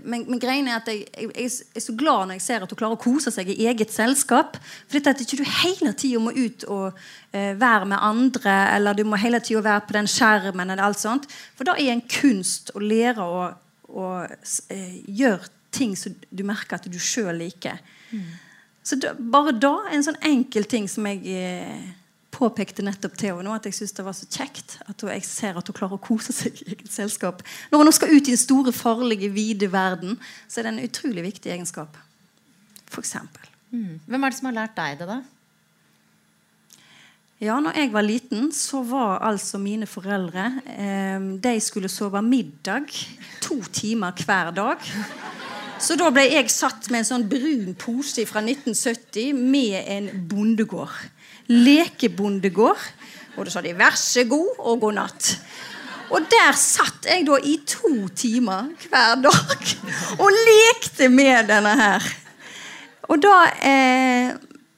Men, 0.03 0.25
men 0.27 0.40
greien 0.42 0.66
er 0.66 0.81
at 0.81 0.90
jeg, 0.90 1.05
jeg, 1.14 1.31
jeg, 1.38 1.53
er 1.79 1.85
så 1.85 1.94
glad 1.98 2.29
når 2.29 2.40
jeg 2.40 2.44
ser 2.48 2.64
at 2.64 2.72
hun 2.72 2.81
klarer 2.81 2.98
å 2.98 3.03
kose 3.03 3.31
seg 3.35 3.53
i 3.53 3.68
eget 3.70 3.94
selskap. 3.94 4.59
For 4.88 4.98
dette 4.98 5.14
at 5.14 5.22
ikke 5.22 5.38
du 5.38 5.46
hele 5.62 5.94
tida 5.94 6.22
må 6.22 6.35
ut 6.35 6.66
og 6.66 6.98
uh, 6.98 7.53
være 7.62 7.90
med 7.92 8.03
andre, 8.03 8.57
eller 8.75 8.98
du 8.98 9.05
må 9.07 9.20
hele 9.22 9.42
tida 9.44 9.62
være 9.62 9.87
på 9.87 9.96
den 9.98 10.11
skjermen. 10.11 10.70
eller 10.70 10.83
alt 10.83 11.03
sånt. 11.03 11.31
For 11.55 11.68
da 11.68 11.77
er 11.79 11.94
en 11.94 12.07
kunst 12.11 12.75
å 12.75 12.83
lære 12.83 13.22
å, 13.22 13.48
å 13.92 14.12
uh, 14.27 14.94
gjøre 15.07 15.53
ting 15.72 15.94
som 15.96 16.14
du 16.29 16.42
merker 16.44 16.81
at 16.81 16.90
du 16.90 16.98
sjøl 17.01 17.38
liker. 17.38 17.79
Mm. 18.11 18.31
Så 18.83 18.98
da, 18.98 19.14
bare 19.14 19.55
da, 19.55 19.77
en 19.94 20.03
sånn 20.05 20.18
enkel 20.27 20.66
ting 20.66 20.90
som 20.90 21.07
jeg 21.07 21.22
uh, 21.22 21.90
påpekte 22.32 22.84
nettopp 22.84 23.16
til 23.20 23.36
henne 23.36 23.56
at 23.56 23.66
jeg 23.68 23.76
synes 23.76 23.94
det 23.96 24.04
var 24.06 24.16
så 24.16 24.28
kjekt 24.30 24.78
at 24.88 25.04
jeg 25.04 25.26
ser 25.28 25.58
at 25.58 25.68
hun 25.68 25.76
klarer 25.76 25.98
å 25.98 26.02
kose 26.02 26.34
seg 26.34 26.62
i 26.62 26.72
eget 26.72 26.92
selskap. 26.92 27.42
Når 27.70 27.82
hun 27.82 27.88
nå 27.90 27.94
skal 27.94 28.14
ut 28.14 28.24
i 28.24 28.32
den 28.32 28.40
store, 28.40 28.72
farlige, 28.74 29.30
vide 29.32 29.68
verden, 29.72 30.16
så 30.48 30.60
er 30.60 30.68
det 30.68 30.72
en 30.74 30.86
utrolig 30.86 31.26
viktig 31.28 31.52
egenskap. 31.52 31.98
For 32.88 33.04
eksempel. 33.04 33.48
Mm. 33.72 34.00
Hvem 34.06 34.24
er 34.24 34.32
det 34.32 34.38
som 34.38 34.50
har 34.50 34.58
lært 34.62 34.76
deg 34.76 34.98
det, 35.00 35.08
da? 35.08 35.20
Ja, 37.42 37.56
når 37.58 37.74
jeg 37.74 37.90
var 37.90 38.04
liten, 38.06 38.50
så 38.54 38.84
var 38.86 39.24
altså 39.26 39.58
mine 39.58 39.88
foreldre 39.90 40.44
eh, 40.70 41.24
De 41.42 41.54
skulle 41.58 41.90
sove 41.90 42.20
middag 42.22 42.86
to 43.42 43.58
timer 43.74 44.14
hver 44.22 44.52
dag. 44.54 44.84
Så 45.82 45.96
da 45.98 46.12
ble 46.14 46.28
jeg 46.28 46.52
satt 46.54 46.86
med 46.92 47.02
en 47.02 47.08
sånn 47.08 47.24
brun 47.26 47.72
pose 47.74 48.22
fra 48.30 48.44
1970 48.44 49.34
med 49.34 49.80
en 49.90 50.06
bondegård 50.30 50.94
lekebondegård. 51.52 52.88
Og 53.36 53.46
da 53.46 53.50
sa 53.50 53.60
de 53.64 53.72
'vær 53.72 53.96
så 53.96 54.24
god 54.28 54.48
og 54.58 54.80
god 54.80 54.92
natt'. 54.98 55.36
Og 56.12 56.20
der 56.28 56.52
satt 56.56 57.06
jeg 57.08 57.24
da 57.26 57.38
i 57.40 57.56
to 57.66 58.08
timer 58.16 58.68
hver 58.84 59.14
dag 59.24 59.68
og 60.20 60.30
lekte 60.48 61.08
med 61.08 61.48
denne 61.48 61.72
her. 61.78 62.08
Og 63.08 63.22
da 63.22 63.36
eh, 63.64 64.32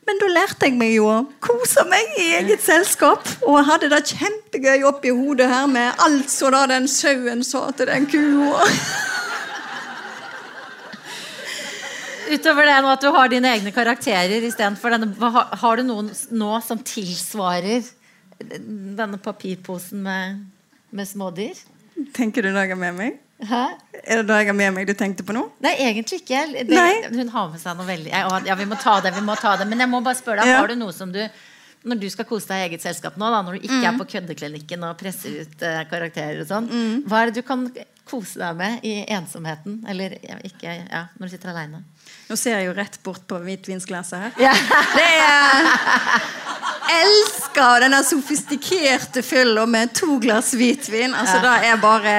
Men 0.04 0.18
da 0.20 0.26
lærte 0.28 0.68
jeg 0.68 0.74
meg 0.76 0.90
jo 0.98 1.06
å 1.08 1.20
kose 1.40 1.80
meg 1.88 2.18
i 2.20 2.26
eget 2.36 2.60
selskap. 2.60 3.24
Og 3.48 3.64
hadde 3.64 3.88
det 3.88 4.02
kjempegøy 4.10 4.84
oppi 4.84 5.08
hodet 5.08 5.48
her 5.48 5.64
med 5.66 5.96
alt 6.04 6.28
så 6.28 6.50
da 6.52 6.66
den 6.68 6.84
sauen 6.92 7.40
sa 7.40 7.70
til 7.72 7.88
den 7.88 8.04
kua. 8.12 8.68
Utover 12.34 12.68
det 12.68 12.78
nå 12.84 12.92
at 12.92 13.04
du 13.04 13.10
har 13.14 13.30
dine 13.32 13.52
egne 13.56 13.72
karakterer 13.74 14.44
istedenfor 14.44 14.94
denne 14.94 15.30
har, 15.34 15.52
har 15.60 15.80
du 15.80 15.86
noen 15.86 16.10
nå 16.34 16.50
som 16.64 16.80
tilsvarer 16.84 17.86
denne 18.38 19.20
papirposen 19.22 20.02
med, 20.04 20.42
med 20.94 21.08
smådyr? 21.08 21.60
Tenker 22.16 22.44
du 22.44 22.50
noe 22.54 22.78
med 22.78 22.98
meg? 22.98 23.20
Hæ? 23.44 23.64
Er 24.04 24.20
det 24.20 24.26
noe 24.28 24.38
jeg 24.40 24.50
har 24.50 24.56
med 24.56 24.76
meg 24.76 24.86
du 24.88 24.94
tenkte 24.98 25.24
på 25.26 25.34
nå? 25.36 25.46
Nei, 25.64 25.74
egentlig 25.86 26.20
ikke. 26.22 26.44
Det, 26.68 26.84
hun 27.14 27.32
har 27.32 27.50
med 27.50 27.62
seg 27.62 27.78
noe 27.78 27.88
veldig 27.88 28.12
Ja, 28.12 28.58
vi 28.58 28.68
må 28.70 28.78
ta 28.80 29.00
det, 29.04 29.14
vi 29.16 29.24
må 29.24 29.36
ta 29.38 29.56
det. 29.60 29.66
Men 29.70 29.82
jeg 29.82 29.90
må 29.90 30.00
bare 30.04 30.18
spørre 30.18 30.44
deg, 30.44 30.54
ja. 30.54 30.62
har 30.62 30.70
du 30.70 30.78
noe 30.78 30.94
som 30.94 31.12
du 31.14 31.22
når 31.84 31.98
du 32.00 32.06
skal 32.08 32.24
kose 32.24 32.48
deg 32.48 32.62
i 32.62 32.68
eget 32.70 32.84
selskap 32.84 33.18
nå, 33.20 33.26
da, 33.28 33.42
når 33.44 33.58
du 33.58 33.66
ikke 33.66 33.76
mm. 33.82 33.88
er 33.90 33.96
på 34.00 34.06
køddeklinikken 34.14 34.86
og 34.88 34.94
presser 34.96 35.42
ut 35.44 35.64
uh, 35.66 35.82
karakterer 35.90 36.40
og 36.40 36.48
sånn, 36.48 36.70
mm. 36.70 37.02
hva 37.10 37.18
er 37.20 37.28
det 37.28 37.42
du 37.42 37.46
kan 37.46 37.66
kose 38.08 38.40
deg 38.40 38.56
med 38.56 38.86
i 38.88 38.94
ensomheten? 39.12 39.82
Eller 39.90 40.16
ikke, 40.48 40.78
ja, 40.80 41.02
når 41.18 41.28
du 41.28 41.34
sitter 41.34 41.52
aleine? 41.52 41.82
Nå 42.28 42.36
ser 42.40 42.58
jeg 42.58 42.70
jo 42.70 42.74
rett 42.76 42.96
bort 43.04 43.24
på 43.28 43.38
hvitvinsglasset 43.44 44.18
her. 44.22 44.32
Ja. 44.46 44.54
Det 44.94 45.04
er 45.04 45.68
Elsker 46.94 47.84
denne 47.84 48.00
sofistikerte 48.04 49.22
fylla 49.24 49.64
med 49.68 49.92
to 49.96 50.18
glass 50.22 50.52
hvitvin. 50.56 51.14
Altså, 51.16 51.40
ja. 51.40 51.42
Det 51.44 51.70
er 51.72 51.80
bare 51.82 52.16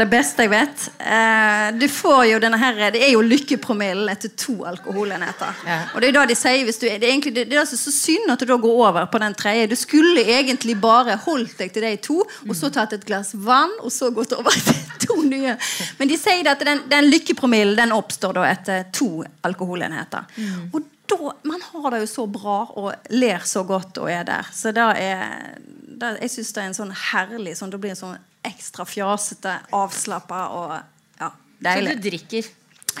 det 0.00 0.06
beste 0.10 0.46
jeg 0.46 0.50
vet. 0.52 0.84
Eh, 0.98 1.66
du 1.76 1.86
får 1.92 2.22
jo 2.30 2.38
denne 2.42 2.58
her, 2.60 2.78
Det 2.90 3.02
er 3.04 3.12
jo 3.12 3.22
lykkepromillen 3.24 4.08
etter 4.08 4.32
to 4.36 4.64
alkoholenheter. 4.64 5.60
Ja. 5.66 5.78
Og 5.94 6.00
Det 6.00 6.08
er 6.08 6.16
da 6.16 6.26
de 6.26 6.36
sier 6.38 6.64
hvis 6.64 6.80
du, 6.80 6.86
det 6.86 7.04
er 7.04 7.10
egentlig, 7.12 7.34
det 7.34 7.52
er 7.52 7.62
altså 7.62 7.76
så 7.76 7.92
synd 7.92 8.30
at 8.32 8.40
du 8.40 8.46
da 8.48 8.56
går 8.56 8.80
over 8.88 9.06
på 9.12 9.20
den 9.20 9.34
tredje. 9.34 9.66
Du 9.70 9.76
skulle 9.76 10.24
egentlig 10.24 10.78
bare 10.80 11.18
holdt 11.26 11.58
deg 11.58 11.74
til 11.74 11.84
de 11.84 11.96
to, 11.96 12.20
og 12.48 12.54
så 12.56 12.70
tatt 12.72 12.94
et 12.96 13.04
glass 13.06 13.34
vann, 13.34 13.72
og 13.84 13.92
så 13.92 14.10
gått 14.14 14.32
over 14.36 14.54
til 14.54 14.80
to 15.06 15.20
nye. 15.22 15.56
Men 15.98 16.08
de 16.08 16.16
sier 16.20 16.48
at 16.48 16.64
den, 16.64 16.86
den 16.90 17.10
lykkepromillen 17.10 17.76
den 17.76 17.92
oppstår 17.96 18.38
da 18.40 18.48
etter 18.48 18.88
to 18.96 19.20
alkoholenheter. 19.46 20.26
Mm. 20.36 20.72
Og 20.72 20.88
da, 21.10 21.34
Man 21.42 21.60
har 21.72 21.90
det 21.90 22.04
jo 22.04 22.06
så 22.06 22.26
bra 22.30 22.58
og 22.78 22.92
ler 23.10 23.44
så 23.44 23.64
godt 23.66 23.98
og 23.98 24.10
er 24.12 24.24
der. 24.24 24.48
Så 24.54 24.72
da 24.72 24.92
er 24.94 25.58
da, 26.00 26.14
jeg 26.22 26.32
syns 26.32 26.52
det 26.54 26.62
er 26.62 26.68
en 26.70 26.76
sånn 26.76 26.92
herlig 27.10 27.56
sånn, 27.58 27.72
Det 27.72 27.80
blir 27.82 27.92
en 27.92 27.98
sånn 27.98 28.18
ekstra 28.46 28.84
fjasete, 28.88 29.52
avslappa 29.76 30.40
og 30.56 30.72
ja, 31.20 31.28
deilig. 31.60 31.90
Så 31.90 31.96
du 31.96 32.00
drikker? 32.08 32.44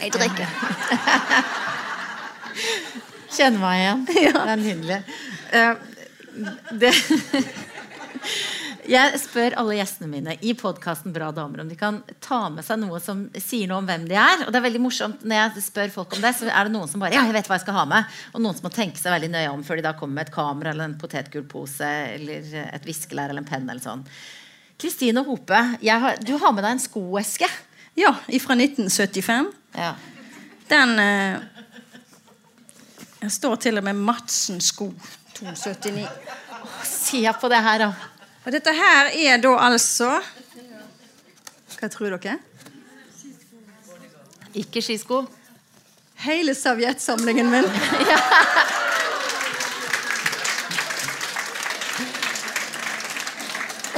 Jeg 0.00 0.10
drikker. 0.14 0.48
Kjenner 3.36 3.60
meg 3.62 3.76
igjen. 3.80 4.00
Ja. 4.26 4.32
Det 4.36 4.52
er 4.52 4.60
nydelig. 4.64 4.98
Uh, 5.50 5.74
det 6.80 6.92
Jeg 8.90 9.18
spør 9.22 9.54
alle 9.60 9.76
gjestene 9.76 10.08
mine 10.10 10.32
i 10.42 10.54
podkasten 10.58 11.12
Bra 11.14 11.28
damer 11.34 11.60
om 11.62 11.68
de 11.70 11.76
kan 11.78 12.00
ta 12.22 12.48
med 12.50 12.64
seg 12.66 12.78
noe 12.80 12.98
som 13.02 13.30
sier 13.38 13.68
noe 13.70 13.78
om 13.82 13.86
hvem 13.86 14.08
de 14.08 14.14
er. 14.18 14.38
Og 14.46 14.50
det 14.50 14.58
er 14.58 14.64
veldig 14.64 14.82
morsomt 14.82 15.22
Når 15.22 15.36
jeg 15.36 15.62
spør 15.68 15.90
folk 15.94 16.10
om 16.16 16.22
det, 16.24 16.32
så 16.38 16.44
er 16.48 16.62
det 16.66 16.74
noen 16.74 16.88
som 16.90 17.00
bare 17.02 17.14
Ja, 17.14 17.22
jeg 17.28 17.36
vet 17.36 17.48
hva 17.50 17.56
jeg 17.58 17.64
skal 17.66 17.76
ha 17.76 17.84
med. 17.92 18.02
Og 18.34 18.40
noen 18.42 18.56
som 18.58 18.66
må 18.66 18.72
tenke 18.74 18.98
seg 18.98 19.14
veldig 19.14 19.30
nøye 19.36 19.52
om 19.52 19.62
før 19.66 19.76
de 19.78 19.84
da 19.86 19.94
kommer 19.98 20.14
med 20.18 20.24
et 20.28 20.34
kamera 20.34 20.68
eller 20.74 20.86
en 20.90 20.98
potetgullpose 21.00 21.90
eller 22.16 22.42
et 22.66 22.84
viskelær 22.88 23.28
eller 23.30 23.42
en 23.44 23.52
penn 23.52 23.68
eller 23.68 23.84
sånn. 23.84 24.02
Kristine 24.80 25.20
Hope, 25.26 25.56
har, 25.82 26.16
du 26.24 26.32
har 26.40 26.52
med 26.56 26.64
deg 26.64 26.76
en 26.76 26.82
skoeske. 26.82 27.48
Ja, 27.98 28.14
fra 28.40 28.56
1975. 28.56 29.50
Ja. 29.76 29.94
Den 30.70 30.98
eh, 30.98 31.40
Jeg 33.20 33.32
står 33.34 33.56
til 33.60 33.80
og 33.80 33.84
med 33.84 33.98
Madsen 33.98 34.60
sko 34.64 34.88
279. 35.36 36.06
se 36.86 37.20
på 37.40 37.50
det 37.52 37.60
her, 37.66 37.84
da. 37.84 37.90
Og 38.46 38.52
dette 38.54 38.72
her 38.72 39.10
er 39.12 39.42
da 39.42 39.56
altså 39.66 40.14
Hva 41.80 41.88
tror 41.92 42.16
dere? 42.16 42.38
Ikke 44.54 44.82
skisko. 44.82 45.26
hele 46.24 46.54
sovjetsamlingen 46.54 47.50
min. 47.50 47.64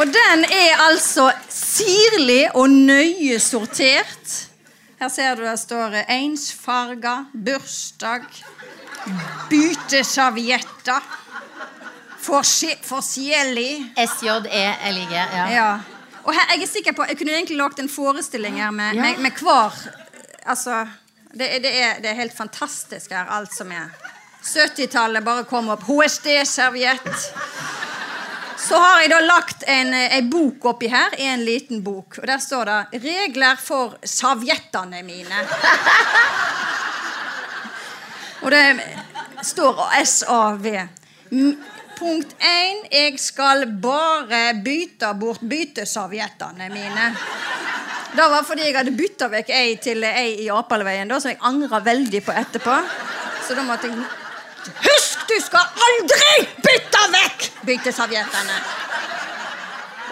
Og 0.02 0.08
den 0.10 0.40
er 0.50 0.80
altså 0.82 1.28
sirlig 1.46 2.48
og 2.58 2.70
nøye 2.70 3.38
sortert. 3.38 4.30
Her 4.98 5.10
ser 5.14 5.36
du 5.38 5.44
det 5.46 5.54
står 5.60 5.94
ensfarga, 6.10 7.12
bursdag, 7.46 8.24
byteservietter, 9.50 11.06
forskjellig 12.22 13.70
SJELIG. 13.94 15.14
Ja. 15.14 15.46
ja. 15.54 15.70
Og 16.24 16.34
her, 16.34 16.50
jeg 16.54 16.62
er 16.62 16.70
sikker 16.70 16.94
på 16.94 17.06
Jeg 17.06 17.18
kunne 17.18 17.34
egentlig 17.34 17.58
lagd 17.58 17.80
en 17.82 17.90
forestilling 17.90 18.58
her 18.62 18.70
med, 18.70 18.98
med, 18.98 19.22
med 19.22 19.38
hver 19.38 19.78
Altså 20.46 20.84
det 21.34 21.48
det, 21.62 21.70
er, 21.82 22.00
det 22.02 22.10
er, 22.10 22.14
helt 22.14 22.36
fantastisk 22.36 23.10
her, 23.10 23.30
alt 23.30 23.54
som 23.54 23.70
er. 23.72 23.94
70-tallet 24.42 25.24
bare 25.24 25.44
kom 25.44 25.70
opp. 25.70 25.86
HSD-serviett. 25.86 27.32
Så 28.62 28.78
har 28.78 29.00
jeg 29.02 29.10
da 29.10 29.18
lagt 29.26 29.64
en, 29.66 29.90
en, 29.94 30.30
bok 30.30 30.64
oppi 30.70 30.88
her, 30.92 31.14
en 31.18 31.42
liten 31.44 31.82
bok. 31.82 32.18
Og 32.22 32.26
der 32.26 32.38
står 32.38 32.64
det 32.70 33.02
'Regler 33.02 33.56
for 33.58 33.96
savjettene 34.04 35.02
mine'. 35.02 35.42
Og 38.42 38.50
det 38.50 38.80
står 39.42 39.82
SAV. 40.04 40.66
Punkt 41.98 42.32
1. 42.38 42.86
Jeg 42.92 43.18
skal 43.20 43.66
bare 43.82 44.54
bytte 44.64 45.14
bort 45.14 45.40
byteserviettene 45.40 46.68
mine. 46.68 47.12
Det 48.12 48.24
var 48.30 48.42
fordi 48.44 48.66
jeg 48.66 48.76
hadde 48.76 48.96
bytta 48.96 49.28
vekk 49.32 49.52
ei 49.56 49.76
til 49.80 50.04
ei 50.04 50.42
i 50.44 50.48
Apalveien, 50.52 51.14
som 51.20 51.30
jeg 51.30 51.38
angra 51.40 51.80
veldig 51.80 52.24
på 52.26 52.32
etterpå. 52.32 52.74
Så 53.46 53.54
da 53.54 53.62
måtte 53.66 53.86
jeg 53.88 54.02
Husk, 54.62 55.11
du 55.32 55.40
skal 55.40 55.64
aldri 55.86 56.32
bytte 56.64 57.02
vekk 57.14 57.44
bytteserviettene! 57.66 58.58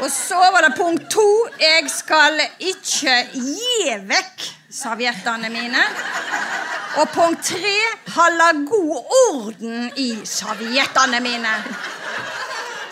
Og 0.00 0.08
så 0.12 0.38
var 0.54 0.64
det 0.64 0.76
punkt 0.78 1.10
to. 1.12 1.26
Jeg 1.60 1.90
skal 1.92 2.40
ikke 2.56 3.16
gi 3.34 3.96
vekk 4.08 4.46
serviettene 4.72 5.50
mine. 5.52 5.82
Og 7.02 7.08
punkt 7.12 7.44
tre 7.50 7.74
holde 8.16 8.48
god 8.70 9.12
orden 9.18 9.90
i 10.00 10.10
serviettene 10.24 11.20
mine. 11.20 11.52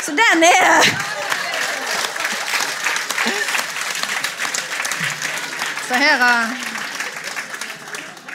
Så 0.04 0.12
den 0.20 0.44
er 0.44 0.90
Så 5.88 5.94
her 5.94 6.67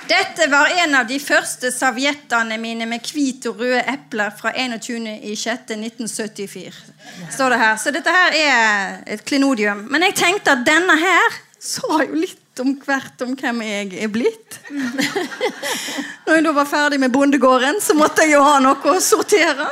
Dette 0.08 0.48
var 0.52 0.68
en 0.84 0.96
av 0.96 1.08
de 1.08 1.20
første 1.20 1.72
serviettene 1.72 2.58
mine 2.60 2.86
med 2.90 3.02
hvite 3.08 3.50
og 3.52 3.60
røde 3.64 3.84
epler 3.88 4.32
fra 4.36 4.52
21.06.1974. 4.52 6.74
Står 7.32 7.50
det 7.54 7.60
her. 7.62 7.78
Så 7.80 7.92
dette 7.96 8.12
her 8.12 8.32
er 8.36 9.00
et 9.16 9.24
klenodium. 9.24 9.88
Men 9.92 10.04
jeg 10.10 10.16
tenkte 10.20 10.52
at 10.58 10.66
denne 10.68 10.96
her 11.00 11.30
sa 11.64 12.04
jo 12.04 12.14
litt 12.20 12.60
om 12.60 12.76
hvert 12.84 13.22
om 13.24 13.32
hvem 13.40 13.62
jeg 13.64 14.04
er 14.04 14.10
blitt. 14.12 14.60
Når 16.26 16.34
jeg 16.36 16.46
da 16.46 16.52
var 16.60 16.68
ferdig 16.70 17.00
med 17.00 17.12
bondegården, 17.16 17.82
så 17.82 17.94
måtte 17.98 18.22
jeg 18.28 18.36
jo 18.36 18.44
ha 18.44 18.60
noe 18.64 18.90
å 18.92 19.00
sortere. 19.02 19.68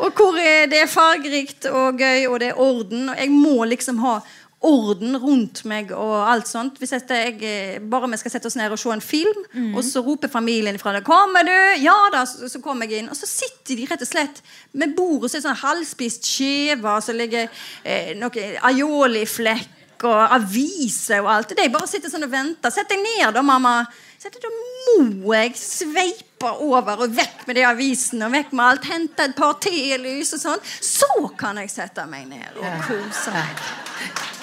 Og 0.00 0.10
hvor 0.16 0.32
det 0.40 0.78
er 0.80 0.88
fargerikt 0.88 1.66
og 1.68 2.00
gøy, 2.00 2.26
og 2.30 2.40
det 2.40 2.48
er 2.54 2.60
orden. 2.60 3.08
Og 3.12 3.16
jeg 3.20 3.30
må 3.34 3.64
liksom 3.68 3.98
ha 4.00 4.20
orden 4.60 5.16
rundt 5.16 5.62
meg 5.68 5.92
og 5.96 6.14
alt 6.28 6.48
sånt. 6.48 6.76
Hvis 6.80 6.92
jeg, 6.92 7.06
jeg, 7.08 7.80
bare 7.90 8.10
vi 8.12 8.18
skal 8.20 8.34
sette 8.34 8.50
oss 8.50 8.58
ned 8.60 8.72
og 8.72 8.80
se 8.80 8.92
en 8.92 9.04
film, 9.04 9.40
mm. 9.54 9.72
og 9.74 9.84
så 9.86 10.02
roper 10.04 10.28
familien 10.28 10.78
fra 10.78 10.92
det 10.92 11.04
'Kommer 11.04 11.46
du?' 11.48 11.82
Ja 11.82 11.96
da, 12.12 12.24
så, 12.26 12.48
så 12.48 12.60
kommer 12.60 12.86
jeg 12.86 13.00
inn. 13.00 13.10
Og 13.10 13.16
så 13.16 13.26
sitter 13.26 13.76
de 13.76 13.88
rett 13.90 14.02
og 14.02 14.08
slett 14.08 14.42
med 14.72 14.94
bordet, 14.96 15.30
så 15.30 15.38
er 15.38 15.48
sånn 15.48 15.64
halvspist 15.64 16.28
skive, 16.28 17.00
så 17.00 17.16
ligger 17.16 17.48
eh, 17.84 18.12
noe 18.20 18.48
aioli-flekk 18.60 20.04
og 20.04 20.34
aviser 20.34 21.20
og 21.20 21.32
alt. 21.32 21.54
Det 21.56 21.64
er 21.64 21.72
bare 21.72 21.88
å 21.88 21.90
sitte 21.90 22.10
sånn 22.12 22.24
og 22.24 22.32
vente. 22.32 22.70
Sett 22.72 22.88
deg 22.88 23.00
ned, 23.00 23.32
da, 23.36 23.42
mamma. 23.42 23.84
Så 24.20 24.28
da 24.36 24.50
må 24.52 25.32
jeg 25.32 25.54
sveipe 25.56 26.50
over 26.60 27.06
og 27.06 27.14
vekk 27.16 27.46
med 27.48 27.56
de 27.56 27.64
avisene 27.68 28.28
og 28.28 28.34
vekk 28.36 28.52
med 28.52 28.64
alt. 28.66 28.90
Hente 28.92 29.28
et 29.28 29.36
par 29.36 29.56
telys 29.64 30.34
og 30.36 30.44
sånn. 30.44 30.60
Så 30.64 31.30
kan 31.40 31.60
jeg 31.60 31.72
sette 31.72 32.04
meg 32.08 32.28
ned 32.28 32.60
og 32.60 32.84
kose 32.88 33.32
meg. 33.32 34.38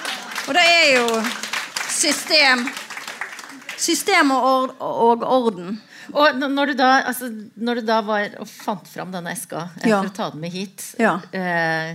Og 0.48 0.54
det 0.56 0.64
er 0.64 0.86
jo 0.96 1.22
system 1.92 2.68
System 3.78 4.32
og, 4.34 4.72
og 4.82 5.22
orden. 5.22 5.76
Og 6.16 6.38
når 6.40 6.72
du, 6.72 6.74
da, 6.80 6.88
altså, 7.06 7.28
når 7.54 7.78
du 7.78 7.86
da 7.86 7.98
var 8.02 8.32
og 8.40 8.48
fant 8.48 8.88
fram 8.90 9.12
denne 9.12 9.30
eska 9.36 9.68
ja. 9.84 10.00
for 10.00 10.08
å 10.08 10.14
ta 10.16 10.28
den 10.32 10.42
med 10.42 10.54
hit 10.54 10.82
ja. 10.98 11.18
eh, 11.36 11.94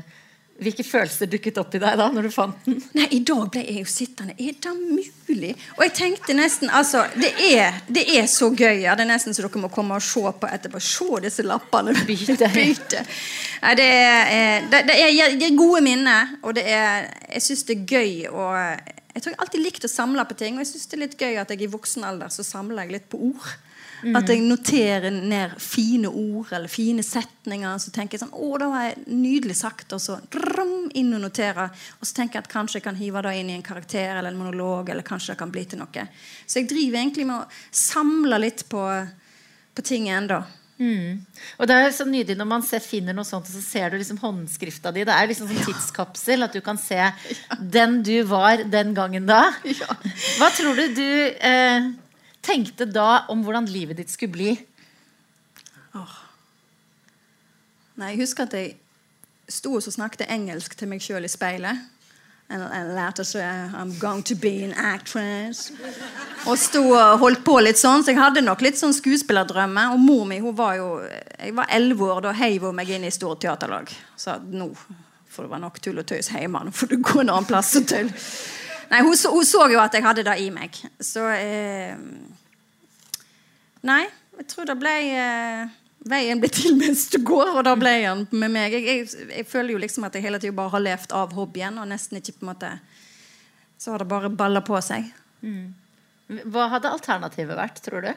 hvilke 0.62 0.84
følelser 0.86 1.30
dukket 1.32 1.58
opp 1.58 1.74
i 1.74 1.80
deg 1.82 1.98
da 1.98 2.08
når 2.14 2.28
du 2.28 2.32
fant 2.34 2.68
den? 2.68 2.78
Nei, 2.94 3.08
I 3.18 3.20
dag 3.26 3.48
ble 3.54 3.64
jeg 3.66 3.82
jo 3.82 3.90
sittende. 3.90 4.36
Er 4.38 4.54
det 4.62 4.74
mulig? 4.78 5.54
Og 5.78 5.84
jeg 5.88 5.94
tenkte 5.98 6.36
nesten 6.38 6.70
altså, 6.70 7.06
Det 7.18 7.32
er, 7.50 7.80
det 7.90 8.04
er 8.14 8.28
så 8.30 8.52
gøy. 8.54 8.84
Ja. 8.84 8.94
Det 8.98 9.08
er 9.08 9.10
nesten 9.10 9.34
så 9.34 9.46
dere 9.46 9.64
må 9.64 9.72
komme 9.74 9.98
og 9.98 10.06
se 10.06 10.22
på 10.22 10.50
etterpå. 10.50 10.82
Se 10.84 11.10
disse 11.26 11.46
lappene. 11.48 11.96
Byte. 12.10 12.50
Byte. 12.54 13.06
Nei, 13.64 13.76
det, 13.80 13.90
er, 13.90 14.68
det, 14.70 14.84
det, 14.92 14.98
er, 15.00 15.38
det 15.40 15.48
er 15.50 15.58
gode 15.58 15.82
minner, 15.86 16.36
og 16.44 16.58
det 16.58 16.66
er, 16.68 17.08
jeg 17.32 17.46
syns 17.46 17.64
det 17.70 17.78
er 17.78 17.86
gøy 17.96 18.16
å 18.28 18.50
Jeg 19.14 19.22
tror 19.22 19.32
jeg 19.32 19.40
alltid 19.46 19.62
likte 19.62 19.88
å 19.88 19.94
samle 19.94 20.26
på 20.28 20.36
ting, 20.38 20.58
og 20.58 20.66
jeg 20.66 20.74
syns 20.74 20.90
det 20.90 20.98
er 20.98 21.04
litt 21.06 21.20
gøy 21.22 21.38
at 21.40 21.54
jeg 21.54 21.64
i 21.64 21.72
voksen 21.72 22.04
alder 22.04 22.34
så 22.34 22.44
samler 22.46 22.84
jeg 22.84 22.98
litt 22.98 23.08
på 23.10 23.22
ord. 23.32 23.54
Mm. 24.04 24.16
At 24.20 24.30
jeg 24.30 24.42
noterer 24.44 25.14
ned 25.14 25.56
fine 25.64 26.10
ord 26.10 26.52
eller 26.52 26.72
fine 26.72 27.04
setninger. 27.06 27.78
Så 27.80 27.94
tenker 27.96 28.18
jeg 28.18 28.26
sånn 28.26 28.36
Å, 28.36 28.50
det 28.60 28.70
var 28.72 28.98
nydelig 29.08 29.58
sagt. 29.62 29.94
Og 29.96 30.02
så 30.04 30.18
drum, 30.34 30.90
inn 31.00 31.14
og 31.16 31.24
notere. 31.24 31.70
Og 32.00 32.08
så 32.08 32.18
tenker 32.20 32.40
jeg 32.40 32.48
at 32.48 32.52
kanskje 32.52 32.82
jeg 32.82 32.88
kan 32.88 33.00
hive 33.00 33.24
det 33.24 33.36
inn 33.40 33.54
i 33.54 33.58
en 33.58 33.66
karakter 33.66 34.18
eller 34.18 34.34
en 34.34 34.42
monolog. 34.42 34.92
Eller 34.92 35.08
kanskje 35.08 35.34
det 35.34 35.42
kan 35.44 35.54
bli 35.54 35.64
til 35.70 35.82
noe. 35.84 36.08
Så 36.46 36.62
jeg 36.62 36.72
driver 36.72 37.00
egentlig 37.00 37.30
med 37.30 37.40
å 37.40 37.80
samle 37.84 38.42
litt 38.44 38.68
på, 38.72 38.84
på 39.74 39.88
ting 39.88 40.12
ennå. 40.12 40.44
Mm. 40.84 41.22
Og 41.62 41.68
det 41.70 41.76
er 41.78 41.92
så 41.94 42.06
nydelig 42.08 42.36
når 42.40 42.48
man 42.50 42.64
ser, 42.66 42.82
finner 42.84 43.16
noe 43.16 43.28
sånt, 43.28 43.48
og 43.48 43.56
så 43.56 43.62
ser 43.62 43.92
du 43.94 44.00
liksom 44.00 44.20
håndskrifta 44.22 44.92
di. 44.92 45.06
Det 45.06 45.16
er 45.16 45.30
liksom 45.30 45.50
som 45.52 45.68
tidskapsel. 45.68 46.46
At 46.48 46.56
du 46.56 46.62
kan 46.66 46.80
se 46.82 47.00
den 47.78 48.02
du 48.06 48.16
var 48.30 48.66
den 48.68 48.96
gangen 48.98 49.30
da. 49.30 49.46
Hva 50.40 50.50
tror 50.56 50.80
du 50.80 50.88
du 50.98 51.10
eh, 51.38 51.92
tenkte 52.44 52.88
da 52.90 53.24
om 53.32 53.44
hvordan 53.46 53.70
livet 53.72 54.00
ditt 54.00 54.12
skulle 54.12 54.36
bli? 54.36 54.54
Oh. 55.96 56.20
Nei, 57.96 58.14
Jeg 58.14 58.24
husker 58.24 58.48
at 58.48 58.56
jeg 58.58 58.76
sto 59.50 59.76
og 59.78 59.84
snakket 59.84 60.30
engelsk 60.32 60.76
til 60.78 60.90
meg 60.90 61.04
sjøl 61.04 61.26
i 61.28 61.32
speilet. 61.32 61.90
And, 62.54 62.62
lærte 62.94 63.24
så 63.26 63.40
I'm 63.40 64.00
going 64.00 64.24
to 64.24 64.36
be 64.36 64.64
an 64.64 64.74
actress. 64.74 65.72
Og 66.46 66.58
sto 66.60 66.82
og 66.92 67.20
holdt 67.22 67.42
på 67.46 67.56
litt 67.64 67.80
sånn, 67.80 68.04
så 68.04 68.12
jeg 68.12 68.20
hadde 68.20 68.44
nok 68.44 68.62
litt 68.62 68.78
sånn 68.78 68.94
skuespillerdrømmer. 68.94 69.94
Og 69.96 70.02
mor 70.04 70.26
mi 70.30 70.42
hun 70.44 70.56
var 70.58 70.76
jo 70.78 70.90
Jeg 71.04 71.56
var 71.56 71.72
elleve 71.72 72.10
år, 72.12 72.22
da 72.28 72.34
heiv 72.38 72.68
hun 72.68 72.76
meg 72.78 72.92
inn 72.94 73.08
i 73.08 73.14
Store 73.14 73.40
Teaterlag. 73.40 73.90
Så 74.20 74.38
nå 74.52 74.70
får 75.34 75.48
det 75.48 75.54
være 75.54 75.64
nok 75.64 75.80
tull 75.82 76.04
og 76.04 76.06
tøys 76.10 76.30
hjemme. 76.30 76.66
Nå 76.68 76.76
får 76.76 76.92
du 76.92 77.00
gå 77.02 77.24
en 77.24 77.32
annen 77.34 77.50
plass 77.50 77.74
og 77.80 77.88
tull. 77.90 78.12
Nei, 78.94 79.02
hun 79.02 79.18
så, 79.18 79.32
hun 79.34 79.46
så, 79.46 79.66
jo 79.74 79.80
at 79.82 79.96
jeg 79.98 80.06
hadde 80.06 80.26
det 80.28 80.36
i 80.44 80.50
meg. 80.54 80.76
Så 81.02 81.26
eh, 81.34 81.98
Nei, 83.90 84.04
jeg 84.38 84.46
tror 84.52 84.70
det 84.70 84.76
ble 84.80 84.92
eh, 85.18 85.72
Veien 86.12 86.42
ble 86.42 86.50
til 86.52 86.76
mens 86.78 87.08
du 87.10 87.18
går, 87.26 87.56
og 87.56 87.64
da 87.66 87.74
ble 87.80 87.94
han 88.04 88.26
med 88.30 88.54
meg. 88.54 88.76
Jeg, 88.76 88.84
jeg, 88.86 89.30
jeg 89.40 89.48
føler 89.50 89.74
jo 89.74 89.82
liksom 89.82 90.06
at 90.06 90.18
jeg 90.18 90.26
hele 90.28 90.40
tiden 90.44 90.58
bare 90.58 90.76
har 90.76 90.84
levd 90.84 91.16
av 91.16 91.34
hobbyen, 91.34 91.80
og 91.82 91.90
nesten 91.90 92.20
ikke 92.20 92.36
på 92.38 92.46
en 92.46 92.52
måte 92.52 92.74
Så 93.80 93.96
har 93.96 94.04
det 94.04 94.12
bare 94.12 94.30
balla 94.30 94.62
på 94.62 94.78
seg. 94.84 95.10
Mm. 95.42 95.74
Hva 96.54 96.70
hadde 96.76 96.92
alternativet 96.94 97.58
vært, 97.58 97.82
tror 97.86 98.06
du? 98.06 98.12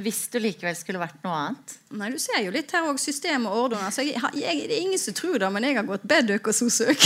Hvis 0.00 0.22
du 0.32 0.38
likevel 0.40 0.72
skulle 0.72 1.00
vært 1.02 1.18
noe 1.20 1.36
annet? 1.36 1.72
Nei, 2.00 2.08
Du 2.14 2.20
ser 2.20 2.38
jo 2.40 2.52
litt 2.54 2.70
her 2.72 2.86
òg 2.88 2.96
system 3.00 3.44
og 3.50 3.56
ordene. 3.66 3.88
Altså, 3.90 4.04
jeg, 4.06 4.16
jeg, 4.40 4.62
det 4.70 4.76
er 4.78 4.84
ingen 4.86 5.00
som 5.00 5.12
tror 5.12 5.36
det, 5.42 5.50
men 5.52 5.66
jeg 5.68 5.76
har 5.76 5.84
gått 5.84 6.06
bedøk 6.08 6.48
og 6.48 6.56
sosøk. 6.56 7.04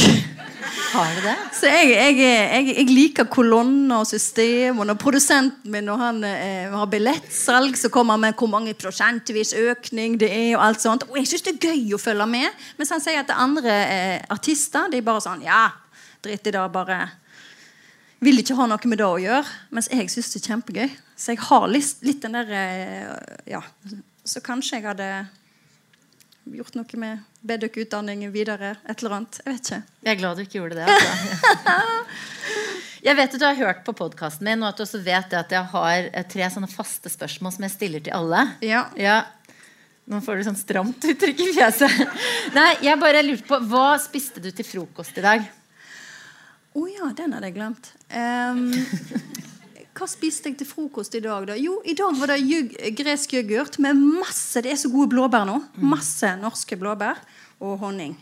Har 0.92 1.16
du 1.16 1.24
det? 1.24 1.34
Så 1.58 1.72
jeg, 1.72 2.14
jeg, 2.20 2.86
liker 2.92 3.26
kolonner 3.32 4.04
og 4.04 4.06
system. 4.06 4.78
Og 4.78 4.86
når 4.86 5.00
produsenten 5.02 5.74
min 5.74 5.88
når 5.90 6.02
han 6.04 6.22
eh, 6.30 6.70
har 6.70 6.86
billettsalg, 6.92 7.74
så 7.80 7.90
kommer 7.90 8.14
han 8.14 8.22
med 8.28 8.38
hvor 8.38 8.52
mange 8.54 8.76
prosentvis 8.78 9.56
økning 9.58 10.14
det 10.22 10.30
er. 10.30 10.54
Og 10.54 10.68
alt 10.68 10.86
sånt. 10.86 11.08
Og 11.10 11.18
jeg 11.18 11.32
syns 11.32 11.48
det 11.48 11.56
er 11.56 11.72
gøy 11.72 11.98
å 11.98 12.02
følge 12.02 12.30
med. 12.30 12.66
Mens 12.78 12.94
han 12.94 13.02
sier 13.02 13.24
at 13.24 13.32
det 13.32 13.40
andre 13.48 13.78
eh, 13.82 14.18
artister 14.30 14.86
de 14.94 15.02
bare 15.02 15.26
sånn 15.26 15.42
Ja, 15.42 15.64
dritt 16.22 16.46
i 16.46 16.54
det, 16.54 16.68
bare 16.70 17.02
vil 18.24 18.40
ikke 18.40 18.56
ha 18.58 18.66
noe 18.70 18.90
med 18.90 19.00
det 19.00 19.06
å 19.06 19.18
gjøre. 19.20 19.56
Mens 19.76 19.90
jeg 19.92 20.10
syns 20.12 20.32
det 20.32 20.42
er 20.42 20.46
kjempegøy. 20.52 20.94
Så 21.16 21.34
jeg 21.34 21.42
har 21.48 21.66
litt, 21.70 22.04
litt 22.06 22.22
den 22.24 22.38
der 22.38 22.54
eh, 22.56 23.10
Ja. 23.56 23.62
Så 24.26 24.42
kanskje 24.42 24.80
jeg 24.80 24.88
hadde 24.88 25.10
gjort 26.56 26.74
noe 26.78 26.98
med 27.00 27.22
Bedøk-utdanningen 27.46 28.32
videre. 28.34 28.74
Et 28.86 28.98
eller 29.02 29.20
annet. 29.20 29.38
Jeg 29.44 29.52
vet 29.52 29.70
ikke. 29.70 29.82
Jeg 30.02 30.12
er 30.12 30.20
glad 30.20 30.38
du 30.38 30.42
ikke 30.46 30.60
gjorde 30.60 30.80
det. 30.80 30.88
Altså. 30.90 31.76
Jeg 33.06 33.14
vet 33.14 33.34
at 33.36 33.38
du 33.38 33.44
har 33.46 33.58
hørt 33.60 33.84
på 33.86 33.92
podkasten 33.94 34.48
min, 34.48 34.64
og 34.64 34.72
at 34.72 34.80
du 34.80 34.82
også 34.82 34.98
vet 35.04 35.34
at 35.38 35.52
jeg 35.54 35.68
har 35.70 36.08
eh, 36.08 36.24
tre 36.26 36.48
sånne 36.50 36.66
faste 36.66 37.12
spørsmål 37.12 37.52
som 37.54 37.66
jeg 37.66 37.74
stiller 37.76 38.02
til 38.02 38.16
alle. 38.16 38.40
Ja. 38.66 38.80
ja. 38.98 39.20
Nå 40.10 40.18
får 40.24 40.40
du 40.40 40.46
sånn 40.48 40.58
stramt 40.58 41.06
uttrykk 41.12 41.44
i 41.44 41.52
fjeset. 41.54 42.00
Nei, 42.56 42.72
jeg 42.82 42.98
bare 42.98 43.22
lurte 43.22 43.46
på 43.46 43.60
Hva 43.70 43.92
spiste 44.02 44.42
du 44.42 44.50
til 44.50 44.66
frokost 44.66 45.20
i 45.22 45.22
dag? 45.22 45.46
Å 46.76 46.80
oh, 46.82 46.88
ja, 46.92 47.06
den 47.16 47.32
hadde 47.32 47.48
jeg 47.48 47.54
glemt. 47.56 47.86
Um, 48.12 48.66
hva 49.96 50.04
spiste 50.12 50.50
jeg 50.50 50.58
til 50.60 50.68
frokost 50.68 51.14
i 51.16 51.22
dag, 51.24 51.46
da? 51.48 51.54
Jo, 51.56 51.78
i 51.88 51.94
dag 51.96 52.12
var 52.18 52.34
det 52.34 52.42
jug, 52.42 52.74
gresk 52.98 53.32
yoghurt 53.38 53.78
med 53.80 53.96
masse 53.96 54.60
Det 54.60 54.74
er 54.74 54.76
så 54.82 54.90
gode 54.92 55.08
blåbær 55.14 55.46
nå. 55.48 55.54
Masse 55.80 56.34
norske 56.36 56.76
blåbær 56.76 57.22
og 57.64 57.78
honning. 57.80 58.12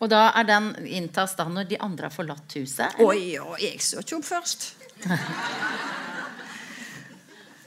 Og 0.00 0.08
da 0.08 0.30
er 0.40 0.48
den 0.48 0.70
inntas 0.88 1.36
da 1.36 1.44
når 1.52 1.68
de 1.68 1.78
andre 1.84 2.08
har 2.08 2.14
forlatt 2.14 2.56
huset? 2.56 2.96
Oi, 3.04 3.36
og 3.40 3.60
jeg 3.60 3.76
så 3.84 4.00
ikke 4.00 4.16
opp 4.22 4.28
først. 4.30 4.70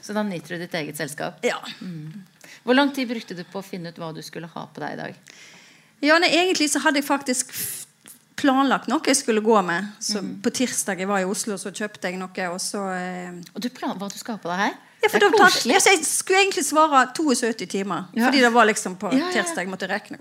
Så 0.09 0.15
da 0.15 0.23
nyter 0.25 0.55
du 0.55 0.63
ditt 0.63 0.73
eget 0.73 0.97
selskap? 0.97 1.43
Ja. 1.45 1.59
Mm. 1.85 2.23
Hvor 2.63 2.73
lang 2.73 2.89
tid 2.95 3.11
brukte 3.11 3.35
du 3.37 3.43
på 3.45 3.59
å 3.61 3.65
finne 3.65 3.91
ut 3.93 3.99
hva 4.01 4.09
du 4.15 4.23
skulle 4.25 4.49
ha 4.49 4.63
på 4.65 4.81
deg 4.81 4.95
i 4.95 4.97
dag? 4.97 5.19
Ja, 6.01 6.17
nei, 6.17 6.31
Egentlig 6.33 6.71
så 6.73 6.81
hadde 6.81 6.97
jeg 6.97 7.05
faktisk 7.05 7.53
planlagt 8.39 8.89
noe 8.91 9.03
jeg 9.05 9.19
skulle 9.19 9.43
gå 9.45 9.59
med. 9.65 9.91
Så 10.03 10.23
mm. 10.23 10.35
På 10.43 10.53
tirsdag 10.55 11.03
jeg 11.03 11.09
var 11.11 11.23
i 11.23 11.27
Oslo, 11.29 11.59
så 11.59 11.73
kjøpte 11.75 12.09
jeg 12.09 12.19
noe. 12.19 12.51
Og 12.53 12.61
så 12.63 12.85
eh... 12.95 13.41
Og 13.53 13.63
du 13.63 13.69
plan 13.75 13.97
hva 13.99 14.09
du 14.11 14.17
skal 14.19 14.37
ha 14.37 14.43
på 14.43 14.51
deg 14.51 14.63
her? 14.67 14.77
Ja, 14.99 15.07
for 15.07 15.23
det 15.23 15.29
er 15.31 15.57
ja, 15.71 15.79
jeg 15.79 16.01
skulle 16.03 16.41
egentlig 16.43 16.65
svare 16.67 17.05
72 17.15 17.67
timer. 17.71 18.09
Ja. 18.13 18.25
Fordi 18.27 18.41
det 18.43 18.49
var 18.51 18.67
liksom 18.67 18.97
på 18.99 19.11
tirsdag. 19.15 19.63
Jeg 19.63 19.71
måtte 19.71 19.87
regne. 19.87 20.17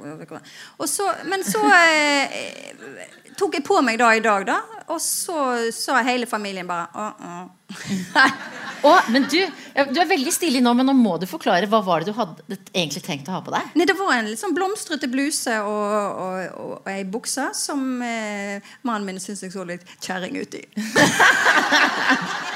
Så, 0.86 1.08
men 1.26 1.42
så 1.46 1.62
eh, 1.66 3.08
tok 3.38 3.58
jeg 3.58 3.64
på 3.66 3.80
meg 3.82 3.98
da 3.98 4.12
i 4.14 4.22
dag, 4.22 4.46
da. 4.46 4.58
Og 4.88 5.00
så 5.02 5.70
sa 5.74 5.98
hele 6.06 6.26
familien 6.26 6.66
bare 6.66 6.88
uh 6.94 7.12
-uh. 7.18 7.48
oh, 8.82 9.10
men 9.10 9.22
du, 9.22 9.46
du 9.92 10.00
er 10.00 10.08
veldig 10.08 10.32
stilig 10.32 10.62
nå, 10.62 10.72
men 10.74 10.86
nå 10.86 10.92
må 10.92 11.18
du 11.18 11.26
forklare. 11.26 11.66
Hva 11.66 11.82
var 11.84 12.00
det 12.00 12.06
du 12.06 12.12
hadde 12.16 12.56
egentlig 12.72 13.02
tenkt 13.02 13.28
å 13.28 13.32
ha 13.32 13.40
på 13.40 13.50
deg? 13.50 13.62
Nei, 13.74 13.84
Det 13.84 13.98
var 13.98 14.12
en 14.14 14.30
litt 14.30 14.40
sånn 14.40 14.54
blomstrete 14.54 15.08
bluse 15.08 15.60
og, 15.60 15.84
og, 15.92 16.20
og, 16.24 16.80
og 16.84 16.88
ei 16.88 17.04
bukse 17.04 17.50
som 17.54 18.02
eh, 18.02 18.62
mannen 18.82 19.04
min 19.06 19.20
syntes 19.20 19.42
jeg 19.42 19.52
så 19.52 19.64
litt 19.64 19.84
kjerring 20.00 20.40
ut 20.40 20.54
i. 20.54 20.64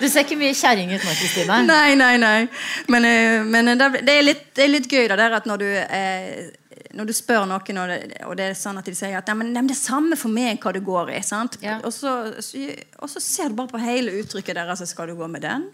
Du 0.00 0.08
ser 0.08 0.24
ikke 0.24 0.38
mye 0.40 0.54
kjerring 0.56 0.92
ut 0.94 1.04
nå, 1.04 1.12
Kristine. 1.18 1.60
Nei, 1.68 1.94
nei, 1.98 2.14
nei. 2.20 2.48
Men, 2.92 3.06
eh, 3.08 3.44
men 3.44 3.74
eh, 3.74 3.78
det, 4.00 4.14
er 4.14 4.24
litt, 4.24 4.46
det, 4.56 4.64
er 4.64 4.72
litt, 4.72 4.88
gøy 4.90 5.08
da, 5.10 5.18
der 5.20 5.36
at 5.40 5.48
når 5.48 5.62
du 5.62 5.68
eh, 5.68 6.48
når 6.96 7.06
du 7.06 7.12
spør 7.14 7.44
noen, 7.46 7.78
og 7.78 7.90
det, 7.90 7.98
og 8.26 8.36
det, 8.38 8.46
er 8.50 8.56
sånn 8.58 8.80
at 8.80 8.88
de 8.88 8.94
sier 8.96 9.16
at 9.18 9.28
men, 9.38 9.52
det 9.54 9.74
er 9.74 9.78
samme 9.78 10.16
for 10.18 10.32
meg 10.32 10.58
hva 10.62 10.72
du 10.74 10.80
går 10.84 11.12
i. 11.14 11.20
Ja. 11.62 11.76
Og, 11.86 11.92
så, 11.94 12.12
og, 12.34 13.06
så, 13.10 13.22
ser 13.22 13.50
du 13.50 13.58
bare 13.60 13.70
på 13.70 13.80
hele 13.82 14.14
uttrykket 14.20 14.58
deres. 14.58 14.82
Skal 14.90 15.12
du 15.12 15.14
gå 15.18 15.28
med 15.30 15.44
den? 15.44 15.68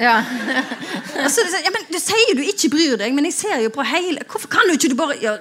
Ja. 0.00 0.18
og 1.24 1.28
så, 1.32 1.44
ja, 1.60 1.72
men 1.74 1.84
Du 1.92 1.98
sier 2.00 2.36
du 2.38 2.42
ikke 2.46 2.72
bryr 2.72 2.96
deg, 3.00 3.12
men 3.16 3.28
jeg 3.28 3.36
ser 3.36 3.60
jo 3.64 3.72
på 3.74 3.84
hele 3.86 4.24
Hvorfor 4.28 4.50
kan 4.52 4.68
du 4.68 4.74
ikke 4.76 4.92
du 4.92 4.96
bare 4.98 5.16
ja, 5.20 5.34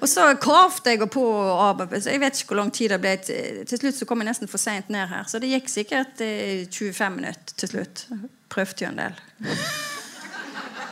Og 0.00 0.08
så 0.10 0.26
kravte 0.40 0.92
jeg 0.92 1.02
og 1.06 1.12
på 1.14 1.24
og. 1.24 1.82
Så 1.96 2.12
jeg 2.12 2.22
vet 2.22 2.38
ikke 2.38 2.52
hvor 2.52 2.60
lang 2.60 2.72
tid 2.74 2.92
det 2.92 3.00
ble. 3.00 3.16
Til, 3.24 3.78
slutt 3.80 3.98
så 3.98 4.08
kom 4.08 4.22
jeg 4.22 4.32
nesten 4.32 4.50
for 4.50 4.60
seint 4.60 4.92
ned 4.92 5.08
her. 5.10 5.24
Så 5.30 5.40
det 5.42 5.52
gikk 5.54 5.72
sikkert 5.72 6.22
eh, 6.24 6.66
25 6.68 7.18
minutter 7.18 7.58
til 7.58 7.74
slutt. 7.76 8.06
Prøvde 8.52 8.86
jo 8.86 8.92
en 8.92 9.04
del. 9.04 9.20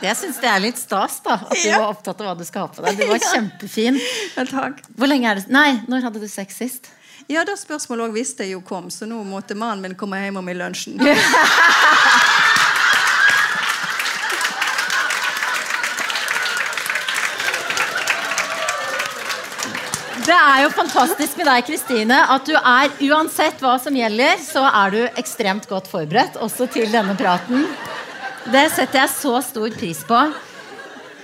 Jeg 0.03 0.17
syns 0.19 0.39
det 0.43 0.49
er 0.51 0.59
litt 0.59 0.79
stas 0.81 1.21
da 1.23 1.37
at 1.45 1.55
du 1.55 1.69
var 1.71 1.87
opptatt 1.87 2.19
av 2.19 2.27
hva 2.27 2.33
du 2.35 2.43
skal 2.43 2.65
ha 2.65 2.71
på 2.73 2.83
deg. 2.83 2.97
Du 2.99 3.07
var 3.07 3.23
kjempefin. 3.31 3.99
Hvor 4.35 5.07
lenge 5.07 5.31
er 5.31 5.39
det 5.39 5.47
Nei, 5.53 5.79
når 5.87 6.09
hadde 6.09 6.19
du 6.19 6.27
sex 6.27 6.59
sist? 6.59 6.91
Ja, 7.31 7.45
det 7.47 7.55
spørsmålet 7.61 8.09
òg 8.09 8.17
visste 8.17 8.43
jeg 8.43 8.57
jo 8.57 8.63
kom, 8.67 8.89
så 8.91 9.07
nå 9.07 9.21
måtte 9.23 9.55
mannen 9.55 9.79
min 9.85 9.95
komme 9.95 10.19
hjem 10.19 10.41
om 10.41 10.49
i 10.51 10.57
lunsjen. 10.59 10.99
Det 20.23 20.35
er 20.35 20.61
jo 20.63 20.69
fantastisk 20.71 21.35
med 21.35 21.49
deg, 21.49 21.65
Kristine, 21.67 22.15
at 22.31 22.45
du 22.47 22.53
er 22.55 22.93
uansett 23.09 23.59
hva 23.59 23.73
som 23.81 23.95
gjelder, 23.97 24.37
så 24.39 24.63
er 24.69 24.93
du 24.93 25.01
ekstremt 25.19 25.67
godt 25.67 25.89
forberedt 25.91 26.37
også 26.39 26.69
til 26.71 26.87
denne 26.93 27.11
praten. 27.19 27.65
Det 28.43 28.63
setter 28.73 28.99
jeg 28.99 29.11
så 29.13 29.37
stor 29.45 29.71
pris 29.71 30.01
på. 30.03 30.17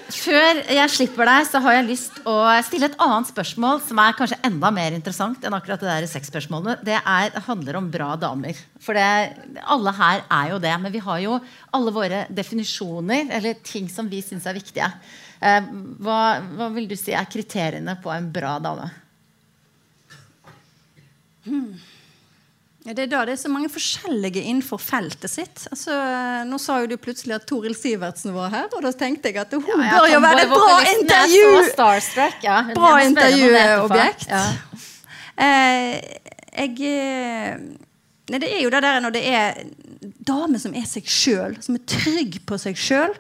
Før 0.10 0.62
jeg 0.72 0.90
slipper 0.90 1.28
deg, 1.28 1.48
så 1.50 1.60
har 1.62 1.76
jeg 1.76 1.88
lyst 1.90 2.16
å 2.28 2.36
stille 2.66 2.88
et 2.88 2.96
annet 3.04 3.28
spørsmål 3.30 3.82
som 3.86 4.00
er 4.02 4.16
kanskje 4.18 4.40
enda 4.48 4.72
mer 4.74 4.96
interessant 4.96 5.44
enn 5.46 5.54
akkurat 5.54 5.84
det 5.84 5.90
der 5.90 6.08
sexspørsmålet. 6.10 6.82
Det, 6.88 6.96
er, 6.98 7.36
handler 7.46 7.78
om 7.78 7.90
bra 7.92 8.14
damer. 8.18 8.58
For 8.82 8.98
det, 8.98 9.60
alle 9.68 9.94
her 10.00 10.24
er 10.24 10.54
jo 10.54 10.62
det. 10.64 10.74
Men 10.82 10.96
vi 10.96 11.04
har 11.04 11.20
jo 11.26 11.36
alle 11.76 11.94
våre 11.94 12.24
definisjoner 12.32 13.36
eller 13.38 13.60
ting 13.68 13.92
som 13.92 14.10
vi 14.10 14.24
syns 14.26 14.48
er 14.50 14.58
viktige. 14.58 14.90
Eh, 15.44 15.70
hva, 16.00 16.24
hva, 16.56 16.72
vil 16.74 16.88
du 16.90 16.96
si 16.98 17.14
er 17.14 17.30
kriteriene 17.30 18.00
på 18.02 18.16
en 18.16 18.32
bra 18.34 18.56
dame? 18.64 18.90
Hmm. 21.44 21.74
Det 22.90 23.04
er 23.04 23.10
da 23.12 23.20
det 23.28 23.36
er 23.36 23.42
så 23.42 23.50
mange 23.52 23.70
forskjellige 23.70 24.42
innenfor 24.42 24.80
feltet 24.82 25.30
sitt. 25.30 25.66
Altså, 25.70 25.94
nå 26.50 26.58
sa 26.62 26.80
jo 26.82 26.90
du 26.90 26.96
plutselig 27.02 27.36
at 27.38 27.46
Toril 27.50 27.76
Sivertsen 27.78 28.34
var 28.34 28.50
her, 28.54 28.70
og 28.74 28.82
da 28.86 28.92
tenkte 28.98 29.30
jeg 29.30 29.38
at 29.44 29.54
hun 29.54 29.68
ja, 29.68 30.00
bør 30.00 30.08
jo 30.10 30.22
være 30.24 30.46
et 30.46 30.54
bra 30.54 30.78
intervju! 30.96 31.44
Ja, 32.46 32.58
bra 32.74 32.96
intervjuobjekt. 33.06 34.30
Ja. 34.32 34.46
Eh, 35.40 35.94
jeg 36.52 36.74
eh, 36.84 37.54
Nei, 38.28 38.40
det 38.44 38.50
er 38.52 38.58
jo 38.60 38.72
det 38.74 38.82
der 38.84 38.98
når 39.00 39.14
det 39.16 39.22
er 39.32 39.62
damer 40.28 40.60
som 40.60 40.74
er 40.76 40.84
seg 40.84 41.08
sjøl, 41.08 41.56
som 41.64 41.78
er 41.78 41.86
trygg 41.88 42.42
på 42.44 42.58
seg 42.60 42.76
sjøl, 42.76 43.14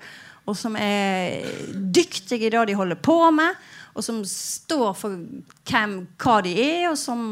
og 0.44 0.58
som 0.60 0.76
er 0.76 1.48
dyktige 1.72 2.50
i 2.50 2.52
det 2.52 2.66
de 2.68 2.76
holder 2.76 3.00
på 3.00 3.16
med, 3.32 3.56
og 3.96 4.06
som 4.06 4.20
står 4.28 4.92
for 5.00 5.16
hvem, 5.70 5.96
hva 6.20 6.36
de 6.46 6.54
er, 6.60 6.90
og 6.92 6.98
som 7.00 7.24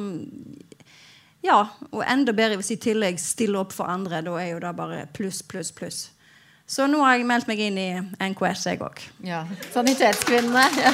ja, 1.46 1.62
og 1.92 2.04
enda 2.04 2.34
bedre 2.36 2.58
hvis 2.60 2.74
i 2.74 2.80
tillegg 2.82 3.20
stiller 3.22 3.62
opp 3.62 3.74
for 3.76 3.90
andre. 3.92 4.22
Da 4.26 4.38
er 4.42 4.52
jo 4.54 4.62
det 4.64 4.76
bare 4.78 5.06
pluss, 5.14 5.44
pluss, 5.46 5.72
pluss. 5.76 6.10
Så 6.68 6.88
nå 6.92 7.00
har 7.00 7.16
jeg 7.16 7.28
meldt 7.30 7.48
meg 7.48 7.60
inn 7.64 7.78
i 7.80 7.90
NKS, 8.20 8.66
jeg 8.68 8.82
òg. 8.84 9.00
Ja. 9.24 9.46
Sanitetskvinnene. 9.72 10.66
Ja. 10.84 10.92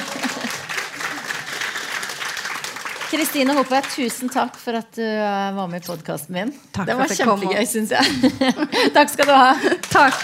Kristine 3.14 3.54
Hoppe, 3.54 3.78
tusen 3.94 4.28
takk 4.32 4.56
for 4.58 4.74
at 4.78 4.90
du 4.96 5.04
eh, 5.04 5.54
var 5.54 5.68
med 5.70 5.82
i 5.82 5.86
podkasten 5.86 6.34
min. 6.34 6.50
Takk 6.74 6.86
det 6.90 6.96
var 6.98 7.06
kjempegøy, 7.14 7.66
syns 7.70 7.90
jeg. 7.94 8.04
takk 8.96 9.08
skal 9.12 9.26
du 9.30 9.34
ha. 9.34 9.54
Takk. 9.90 10.14